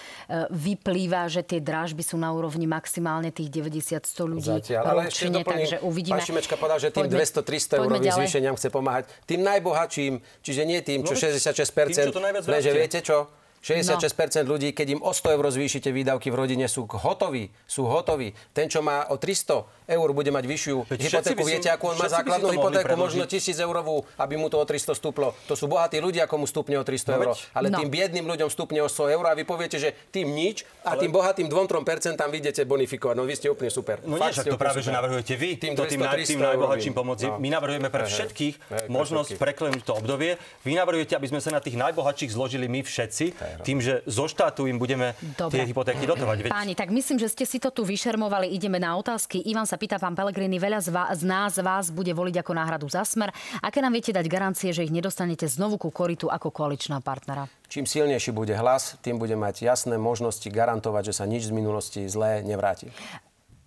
vyplýva, 0.50 1.28
že 1.28 1.44
tie 1.46 1.60
dražby 1.60 2.02
sú 2.02 2.16
na 2.18 2.32
úrovni 2.32 2.66
maximálne 2.66 3.30
tých 3.30 3.52
90-100 3.52 4.34
ľudí 4.34 4.56
Zatiaľ, 4.60 4.84
ale 4.88 5.02
ešte 5.12 5.28
doplním, 5.30 5.68
takže 5.68 5.78
uvidíme. 5.84 6.18
Pán 6.18 6.26
Šimečka 6.26 6.56
povedal, 6.58 6.80
že 6.82 6.90
tým 6.90 7.08
200-300 7.08 7.80
eurovým 7.84 8.12
zvýšeniam 8.12 8.56
chce 8.58 8.70
pomáhať 8.72 9.04
tým 9.28 9.42
najbohatším, 9.44 10.14
čiže 10.42 10.62
nie 10.66 10.80
tým, 10.82 11.04
čo 11.06 11.14
no, 11.14 11.20
66 11.20 11.62
6%. 11.62 12.48
Lenže 12.48 12.72
viete 12.74 13.00
čo? 13.06 13.41
66% 13.62 14.42
no. 14.42 14.58
ľudí, 14.58 14.74
keď 14.74 14.98
im 14.98 15.02
o 15.06 15.14
100 15.14 15.38
eur 15.38 15.46
zvýšite 15.54 15.94
výdavky 15.94 16.34
v 16.34 16.36
rodine, 16.36 16.66
sú 16.66 16.90
hotoví. 16.90 17.54
Sú 17.70 17.86
hotoví. 17.86 18.34
Ten, 18.58 18.66
čo 18.66 18.82
má 18.82 19.06
o 19.14 19.22
300 19.22 19.86
eur, 19.86 20.10
bude 20.18 20.34
mať 20.34 20.46
vyššiu 20.50 20.76
Veď 20.90 21.00
hypotéku. 21.06 21.42
Viete, 21.46 21.70
akú 21.70 21.94
on 21.94 21.98
má 22.02 22.10
základnú 22.10 22.50
hypotéku? 22.50 22.98
Možno 22.98 23.30
1000 23.30 23.62
eurovú, 23.62 24.02
aby 24.18 24.34
mu 24.34 24.50
to 24.50 24.58
o 24.58 24.66
300 24.66 24.98
stúplo. 24.98 25.38
To 25.46 25.54
sú 25.54 25.70
bohatí 25.70 26.02
ľudia, 26.02 26.26
komu 26.26 26.50
stupne 26.50 26.82
o 26.82 26.84
300 26.84 27.06
no, 27.06 27.14
eur. 27.22 27.28
Ale 27.54 27.70
no. 27.70 27.78
tým 27.78 27.90
biedným 27.94 28.26
ľuďom 28.26 28.50
stupne 28.50 28.82
o 28.82 28.90
100 28.90 29.14
eur 29.14 29.26
a 29.30 29.38
vy 29.38 29.46
poviete, 29.46 29.78
že 29.78 29.94
tým 30.10 30.34
nič 30.34 30.66
a 30.82 30.98
ale... 30.98 31.06
tým 31.06 31.14
bohatým 31.14 31.46
2-3% 31.46 32.18
tam 32.18 32.30
vidíte 32.34 32.66
bonifikovať. 32.66 33.14
No 33.14 33.30
vy 33.30 33.38
ste 33.38 33.54
úplne 33.54 33.70
super. 33.70 34.02
No 34.02 34.18
nie, 34.18 34.34
to 34.34 34.58
práve, 34.58 34.82
super. 34.82 34.90
že 34.90 34.92
navrhujete 34.98 35.34
vy. 35.38 35.50
Tým, 35.62 35.74
to 35.78 35.86
tým, 35.86 36.02
tým 36.02 36.42
najbohatším 36.42 36.94
pomôcť. 36.98 37.24
No. 37.30 37.38
My 37.38 37.50
navrhujeme 37.54 37.94
pre 37.94 38.10
všetkých 38.10 38.90
možnosť 38.90 39.38
preklenúť 39.38 39.86
to 39.86 39.94
obdobie. 40.02 40.42
Vy 40.66 40.74
navrhujete, 40.74 41.14
aby 41.14 41.30
sme 41.30 41.38
sa 41.38 41.54
na 41.54 41.62
tých 41.62 41.78
najbohatších 41.78 42.34
zložili 42.34 42.66
my 42.66 42.82
všetci, 42.82 43.26
tým, 43.60 43.84
že 43.84 44.00
zo 44.08 44.32
štátu 44.32 44.72
im 44.72 44.80
budeme 44.80 45.12
Dobre. 45.36 45.60
tie 45.60 45.68
hypotéky 45.68 46.08
dotovať. 46.08 46.38
Veď... 46.48 46.52
Páni, 46.56 46.74
tak 46.74 46.90
myslím, 46.96 47.20
že 47.20 47.28
ste 47.28 47.44
si 47.44 47.60
to 47.60 47.74
tu 47.74 47.84
vyšermovali. 47.84 48.48
Ideme 48.56 48.80
na 48.80 48.96
otázky. 48.96 49.44
Ivan 49.44 49.68
sa 49.68 49.76
pýta, 49.76 50.00
pán 50.00 50.16
Pelegrini, 50.16 50.62
veľa 50.62 50.80
z, 50.80 50.90
vás, 50.90 51.10
z 51.20 51.24
nás 51.28 51.54
vás 51.60 51.92
bude 51.92 52.16
voliť 52.16 52.40
ako 52.40 52.52
náhradu 52.56 52.88
za 52.88 53.04
smer. 53.04 53.36
Aké 53.60 53.84
nám 53.84 53.92
viete 53.92 54.16
dať 54.16 54.26
garancie, 54.32 54.72
že 54.72 54.88
ich 54.88 54.94
nedostanete 54.94 55.50
znovu 55.50 55.76
ku 55.76 55.92
koritu 55.92 56.32
ako 56.32 56.54
koaličná 56.54 57.04
partnera? 57.04 57.52
Čím 57.72 57.88
silnejší 57.88 58.36
bude 58.36 58.52
hlas, 58.56 59.00
tým 59.00 59.16
bude 59.16 59.36
mať 59.40 59.64
jasné 59.64 59.96
možnosti 59.96 60.44
garantovať, 60.44 61.12
že 61.12 61.24
sa 61.24 61.26
nič 61.28 61.48
z 61.48 61.56
minulosti 61.56 62.04
zlé 62.08 62.44
nevráti 62.44 62.92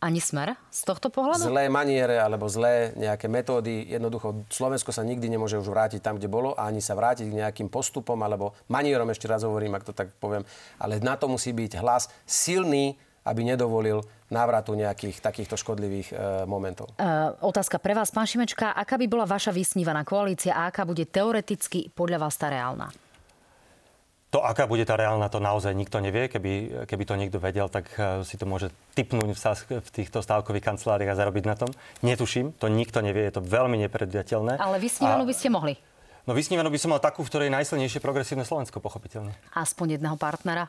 ani 0.05 0.21
smer 0.21 0.53
z 0.69 0.81
tohto 0.85 1.09
pohľadu? 1.09 1.49
Zlé 1.49 1.73
maniere 1.73 2.21
alebo 2.21 2.45
zlé 2.45 2.93
nejaké 3.01 3.25
metódy. 3.25 3.89
Jednoducho 3.89 4.45
Slovensko 4.53 4.93
sa 4.93 5.01
nikdy 5.01 5.33
nemôže 5.33 5.57
už 5.57 5.73
vrátiť 5.73 6.05
tam, 6.05 6.21
kde 6.21 6.29
bolo 6.29 6.53
a 6.53 6.69
ani 6.69 6.85
sa 6.85 6.93
vrátiť 6.93 7.33
k 7.33 7.39
nejakým 7.41 7.73
postupom 7.73 8.21
alebo 8.21 8.53
manierom, 8.69 9.09
ešte 9.09 9.25
raz 9.25 9.41
hovorím, 9.49 9.81
ak 9.81 9.89
to 9.89 9.97
tak 9.97 10.13
poviem. 10.21 10.45
Ale 10.77 11.01
na 11.01 11.17
to 11.17 11.25
musí 11.25 11.57
byť 11.57 11.81
hlas 11.81 12.13
silný, 12.29 13.01
aby 13.25 13.41
nedovolil 13.41 14.05
návratu 14.29 14.77
nejakých 14.77 15.25
takýchto 15.25 15.57
škodlivých 15.57 16.13
e, 16.13 16.15
momentov. 16.45 16.93
E, 16.93 17.09
otázka 17.41 17.81
pre 17.81 17.97
vás, 17.97 18.13
pán 18.13 18.29
Šimečka. 18.29 18.77
Aká 18.77 19.01
by 19.01 19.07
bola 19.09 19.25
vaša 19.25 19.49
vysnívaná 19.49 20.05
koalícia 20.05 20.53
a 20.53 20.69
aká 20.69 20.85
bude 20.85 21.09
teoreticky 21.09 21.89
podľa 21.89 22.29
vás 22.29 22.37
tá 22.37 22.53
reálna? 22.53 22.93
To, 24.35 24.43
aká 24.43 24.67
bude 24.67 24.83
tá 24.83 24.99
reálna, 24.99 25.31
to 25.31 25.39
naozaj 25.39 25.71
nikto 25.79 26.03
nevie. 26.03 26.27
Keby, 26.27 26.83
keby 26.91 27.05
to 27.07 27.15
niekto 27.15 27.39
vedel, 27.39 27.71
tak 27.71 27.87
eh, 27.95 28.27
si 28.27 28.35
to 28.35 28.51
môže 28.51 28.75
typnúť 28.99 29.31
v, 29.31 29.39
v 29.79 29.89
týchto 29.95 30.27
stávkových 30.27 30.75
kanceláriách 30.75 31.15
a 31.15 31.21
zarobiť 31.23 31.45
na 31.47 31.55
tom. 31.55 31.71
Netuším, 32.03 32.51
to 32.59 32.67
nikto 32.67 32.99
nevie, 32.99 33.31
je 33.31 33.39
to 33.39 33.43
veľmi 33.47 33.79
nepredviateľné. 33.87 34.59
Ale 34.59 34.83
vysnívanú 34.83 35.23
a... 35.23 35.29
by 35.31 35.35
ste 35.39 35.55
mohli. 35.55 35.79
No 36.27 36.35
vysnívanú 36.35 36.67
by 36.67 36.81
som 36.83 36.91
mal 36.91 36.99
takú, 36.99 37.23
v 37.23 37.31
ktorej 37.31 37.47
je 37.47 37.57
najsilnejšie 37.63 38.03
progresívne 38.03 38.43
Slovensko, 38.43 38.83
pochopiteľne. 38.83 39.39
Aspoň 39.55 40.03
jedného 40.03 40.19
partnera? 40.19 40.67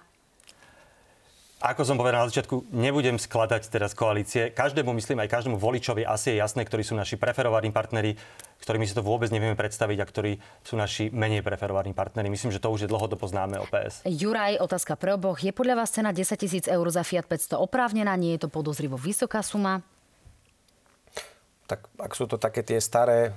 Ako 1.65 1.81
som 1.81 1.97
povedal 1.97 2.21
na 2.21 2.29
začiatku, 2.29 2.69
nebudem 2.75 3.17
skladať 3.17 3.73
teraz 3.73 3.97
koalície. 3.97 4.53
Každému, 4.53 4.93
myslím, 4.93 5.25
aj 5.25 5.33
každému 5.41 5.57
voličovi 5.57 6.05
asi 6.05 6.35
je 6.35 6.43
jasné, 6.43 6.61
ktorí 6.61 6.85
sú 6.85 6.93
naši 6.93 7.17
preferovaní 7.17 7.73
partneri, 7.73 8.13
ktorými 8.61 8.85
si 8.87 8.95
to 8.95 9.05
vôbec 9.05 9.29
nevieme 9.29 9.57
predstaviť 9.57 9.97
a 10.01 10.05
ktorí 10.05 10.31
sú 10.65 10.73
naši 10.79 11.11
menej 11.13 11.45
preferovaní 11.45 11.91
partneri. 11.91 12.31
Myslím, 12.31 12.49
že 12.49 12.61
to 12.61 12.71
už 12.71 12.85
je 12.85 12.91
dlhodobo 12.91 13.25
známe 13.27 13.61
o 13.61 13.67
PS. 13.67 14.05
Juraj, 14.07 14.59
otázka 14.61 14.97
pre 14.97 15.13
oboch. 15.13 15.37
Je 15.39 15.53
podľa 15.53 15.85
vás 15.85 15.93
cena 15.93 16.15
10 16.15 16.35
tisíc 16.39 16.65
eur 16.65 16.85
za 16.89 17.05
Fiat 17.05 17.29
500 17.29 17.61
oprávnená? 17.61 18.15
Nie 18.15 18.37
je 18.39 18.47
to 18.47 18.49
podozrivo 18.49 18.95
vysoká 18.97 19.45
suma? 19.45 19.85
Tak 21.65 21.89
ak 21.97 22.11
sú 22.13 22.29
to 22.29 22.37
také 22.37 22.61
tie 22.61 22.77
staré 22.77 23.33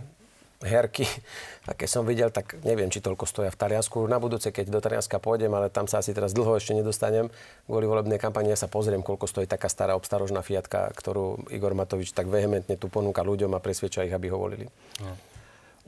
herky, 0.63 1.07
aké 1.73 1.87
som 1.87 2.03
videl, 2.03 2.31
tak 2.35 2.59
neviem, 2.67 2.91
či 2.91 2.99
toľko 2.99 3.25
stoja 3.27 3.51
v 3.53 3.59
Taliansku. 3.59 4.03
Na 4.11 4.19
budúce, 4.19 4.51
keď 4.51 4.73
do 4.73 4.81
Talianska 4.83 5.23
pôjdem, 5.23 5.53
ale 5.55 5.71
tam 5.71 5.87
sa 5.87 6.03
asi 6.03 6.11
teraz 6.11 6.35
dlho 6.35 6.59
ešte 6.59 6.75
nedostanem, 6.75 7.31
kvôli 7.71 7.87
volebnej 7.87 8.19
kampani, 8.19 8.51
ja 8.51 8.59
sa 8.59 8.67
pozriem, 8.67 9.05
koľko 9.05 9.31
stojí 9.31 9.47
taká 9.47 9.71
stará 9.71 9.95
obstarožná 9.95 10.43
Fiatka, 10.43 10.91
ktorú 10.95 11.51
Igor 11.55 11.77
Matovič 11.79 12.11
tak 12.11 12.27
vehementne 12.27 12.75
tu 12.75 12.91
ponúka 12.91 13.23
ľuďom 13.23 13.55
a 13.55 13.63
presvedča 13.63 14.07
ich, 14.07 14.15
aby 14.15 14.33
ho 14.33 14.39
volili. 14.39 14.67
No. 15.03 15.13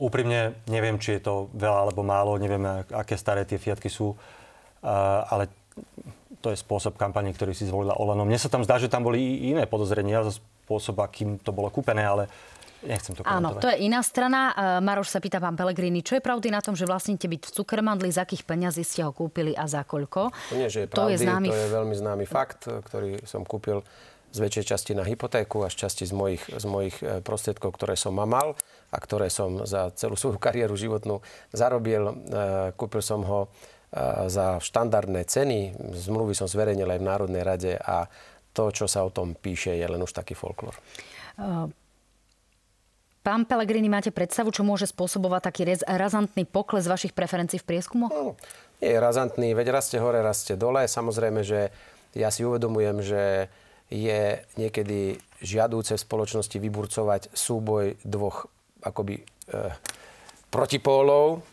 Úprimne 0.01 0.57
neviem, 0.65 0.97
či 0.97 1.19
je 1.19 1.21
to 1.29 1.33
veľa 1.53 1.85
alebo 1.89 2.01
málo, 2.01 2.33
neviem, 2.41 2.63
aké 2.89 3.13
staré 3.19 3.45
tie 3.45 3.61
Fiatky 3.61 3.85
sú, 3.85 4.17
ale 4.81 5.45
to 6.41 6.49
je 6.49 6.57
spôsob 6.57 6.97
kampane, 6.97 7.29
ktorý 7.29 7.53
si 7.53 7.69
zvolila 7.69 7.93
Olano. 8.01 8.25
Mne 8.25 8.41
sa 8.41 8.49
tam 8.49 8.65
zdá, 8.65 8.81
že 8.81 8.89
tam 8.89 9.05
boli 9.05 9.53
iné 9.53 9.69
podozrenia 9.69 10.25
za 10.25 10.41
spôsob, 10.41 10.97
akým 11.05 11.37
to 11.37 11.53
bolo 11.53 11.69
kúpené, 11.69 12.01
ale 12.01 12.25
Nechcem 12.81 13.13
to 13.13 13.21
komentovať. 13.21 13.37
Áno, 13.37 13.61
to 13.61 13.69
je 13.69 13.77
iná 13.85 14.01
strana. 14.01 14.41
E, 14.51 14.81
Maroš 14.81 15.13
sa 15.13 15.21
pýta 15.21 15.37
pán 15.37 15.53
Pelegrini, 15.53 16.01
čo 16.01 16.17
je 16.17 16.21
pravdy 16.23 16.49
na 16.49 16.65
tom, 16.65 16.73
že 16.73 16.89
vlastníte 16.89 17.29
byť 17.29 17.41
v 17.47 17.51
Cukermandli, 17.61 18.09
z 18.09 18.25
akých 18.25 18.43
peňazí 18.43 18.81
ste 18.81 19.05
ho 19.05 19.13
kúpili 19.13 19.53
a 19.53 19.69
za 19.69 19.85
koľko? 19.85 20.33
To 20.33 20.55
nie, 20.57 20.69
že 20.69 20.85
je 20.85 20.87
pravdy, 20.89 20.97
to 20.97 21.05
je, 21.13 21.17
známy... 21.21 21.47
to 21.53 21.57
je 21.57 21.69
veľmi 21.69 21.95
známy 21.95 22.25
fakt, 22.25 22.65
ktorý 22.65 23.21
som 23.29 23.45
kúpil 23.45 23.85
z 24.31 24.37
väčšej 24.39 24.65
časti 24.73 24.91
na 24.95 25.03
hypotéku 25.05 25.61
a 25.61 25.69
z 25.69 25.85
časti 25.85 26.07
z 26.07 26.13
mojich, 26.15 26.43
z 26.49 26.65
mojich 26.65 26.97
e, 27.05 27.21
prostriedkov, 27.21 27.77
ktoré 27.77 27.93
som 27.93 28.17
mal 28.17 28.57
a 28.89 28.97
ktoré 28.97 29.29
som 29.29 29.61
za 29.69 29.93
celú 29.93 30.17
svoju 30.17 30.41
kariéru 30.45 30.73
životnú 30.73 31.21
zarobil. 31.53 32.09
E, 32.09 32.13
kúpil 32.73 33.05
som 33.05 33.21
ho 33.23 33.41
za 34.31 34.63
štandardné 34.63 35.27
ceny. 35.27 35.75
Zmluvy 35.99 36.31
som 36.31 36.47
zverejnil 36.47 36.87
aj 36.87 36.99
v 37.03 37.07
Národnej 37.11 37.43
rade 37.43 37.75
a 37.75 38.07
to, 38.55 38.71
čo 38.71 38.87
sa 38.87 39.03
o 39.03 39.11
tom 39.11 39.35
píše, 39.35 39.75
je 39.75 39.83
len 39.83 39.99
už 39.99 40.15
taký 40.15 40.31
folklór. 40.31 40.71
Pán 43.21 43.45
Pelegrini, 43.45 43.85
máte 43.85 44.09
predstavu, 44.09 44.49
čo 44.49 44.65
môže 44.65 44.89
spôsobovať 44.89 45.41
taký 45.45 45.61
razantný 45.85 46.41
pokles 46.49 46.89
vašich 46.89 47.13
preferencií 47.13 47.61
v 47.61 47.69
prieskumu? 47.69 48.09
No, 48.09 48.33
nie 48.81 48.89
je 48.89 48.97
razantný, 48.97 49.53
veď 49.53 49.77
rastie 49.77 50.01
hore, 50.01 50.25
rastie 50.25 50.57
dole. 50.57 50.89
Samozrejme, 50.89 51.45
že 51.45 51.69
ja 52.17 52.33
si 52.33 52.41
uvedomujem, 52.41 52.97
že 53.05 53.53
je 53.93 54.41
niekedy 54.57 55.21
žiadúce 55.37 55.93
v 55.93 56.01
spoločnosti 56.01 56.57
vyburcovať 56.57 57.29
súboj 57.29 58.01
dvoch 58.01 58.49
akoby 58.81 59.21
e, 59.21 59.23
protipólov. 60.49 61.45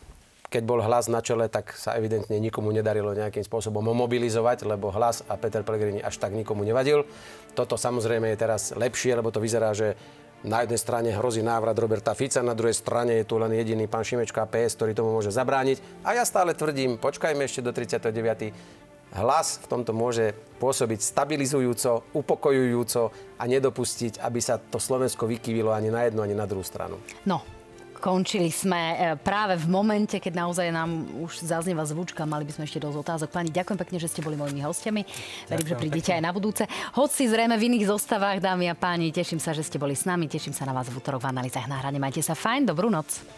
Keď 0.49 0.65
bol 0.65 0.81
hlas 0.81 1.05
na 1.05 1.21
čele, 1.21 1.45
tak 1.53 1.77
sa 1.77 1.93
evidentne 1.93 2.41
nikomu 2.41 2.73
nedarilo 2.73 3.13
nejakým 3.13 3.45
spôsobom 3.45 3.85
mobilizovať, 3.85 4.65
lebo 4.65 4.89
hlas 4.89 5.21
a 5.29 5.37
Peter 5.37 5.61
Pellegrini 5.61 6.01
až 6.01 6.17
tak 6.17 6.33
nikomu 6.33 6.65
nevadil. 6.65 7.05
Toto 7.53 7.77
samozrejme 7.77 8.33
je 8.33 8.41
teraz 8.41 8.73
lepšie, 8.73 9.13
lebo 9.13 9.29
to 9.29 9.37
vyzerá, 9.37 9.77
že 9.77 9.93
Na 10.39 10.63
jednej 10.63 10.79
strane 10.79 11.11
hrozí 11.11 11.43
návrat 11.43 11.75
Roberta 11.75 12.15
Fica, 12.15 12.39
na 12.39 12.55
druhej 12.55 12.71
strane 12.71 13.19
je 13.19 13.27
tu 13.27 13.35
len 13.35 13.51
jediný 13.51 13.91
pán 13.91 14.07
Šimečka 14.07 14.47
PS, 14.47 14.79
ktorý 14.79 14.95
tomu 14.95 15.11
môže 15.11 15.35
zabrániť. 15.35 15.83
A 16.07 16.15
ja 16.15 16.23
stále 16.23 16.55
tvrdím, 16.55 16.95
počkajme 16.95 17.43
ešte 17.43 17.59
do 17.59 17.75
39. 17.75 18.55
Hlas 19.19 19.59
v 19.59 19.65
tomto 19.67 19.91
môže 19.91 20.31
pôsobiť 20.63 21.03
stabilizujúco, 21.03 22.07
upokojujúco 22.15 23.11
a 23.35 23.43
nedopustiť, 23.51 24.23
aby 24.23 24.39
sa 24.39 24.61
to 24.61 24.79
Slovensko 24.79 25.27
vykyvilo 25.27 25.75
ani 25.75 25.91
na 25.91 26.07
jednu, 26.07 26.23
ani 26.23 26.37
na 26.37 26.47
druhú 26.47 26.63
stranu. 26.63 27.01
No, 27.27 27.43
Končili 27.99 28.47
sme 28.47 28.79
e, 28.79 28.95
práve 29.19 29.59
v 29.59 29.67
momente, 29.67 30.15
keď 30.17 30.47
naozaj 30.47 30.71
nám 30.71 31.03
už 31.19 31.43
zaznieva 31.43 31.83
zvučka. 31.83 32.23
Mali 32.23 32.47
by 32.47 32.55
sme 32.55 32.63
ešte 32.63 32.79
dosť 32.79 32.97
otázok. 33.03 33.29
Pani, 33.29 33.51
ďakujem 33.51 33.75
pekne, 33.75 33.97
že 33.99 34.07
ste 34.07 34.23
boli 34.23 34.39
mojimi 34.39 34.63
hostiami. 34.63 35.03
Verím, 35.51 35.67
že 35.67 35.75
prídete 35.75 36.15
aj 36.15 36.23
na 36.23 36.31
budúce. 36.31 36.63
Hoci 36.95 37.27
zrejme 37.27 37.59
v 37.59 37.67
iných 37.69 37.91
zostavách, 37.91 38.39
dámy 38.39 38.71
a 38.71 38.75
páni, 38.75 39.11
teším 39.11 39.43
sa, 39.43 39.51
že 39.51 39.67
ste 39.67 39.75
boli 39.75 39.93
s 39.93 40.07
nami. 40.07 40.31
Teším 40.31 40.55
sa 40.55 40.63
na 40.63 40.71
vás 40.71 40.87
v 40.87 40.97
útorok 40.97 41.27
v 41.27 41.29
analýzach 41.29 41.67
na 41.67 41.77
hrane. 41.77 41.99
Majte 41.99 42.23
sa 42.23 42.33
fajn, 42.33 42.71
dobrú 42.71 42.87
noc. 42.87 43.29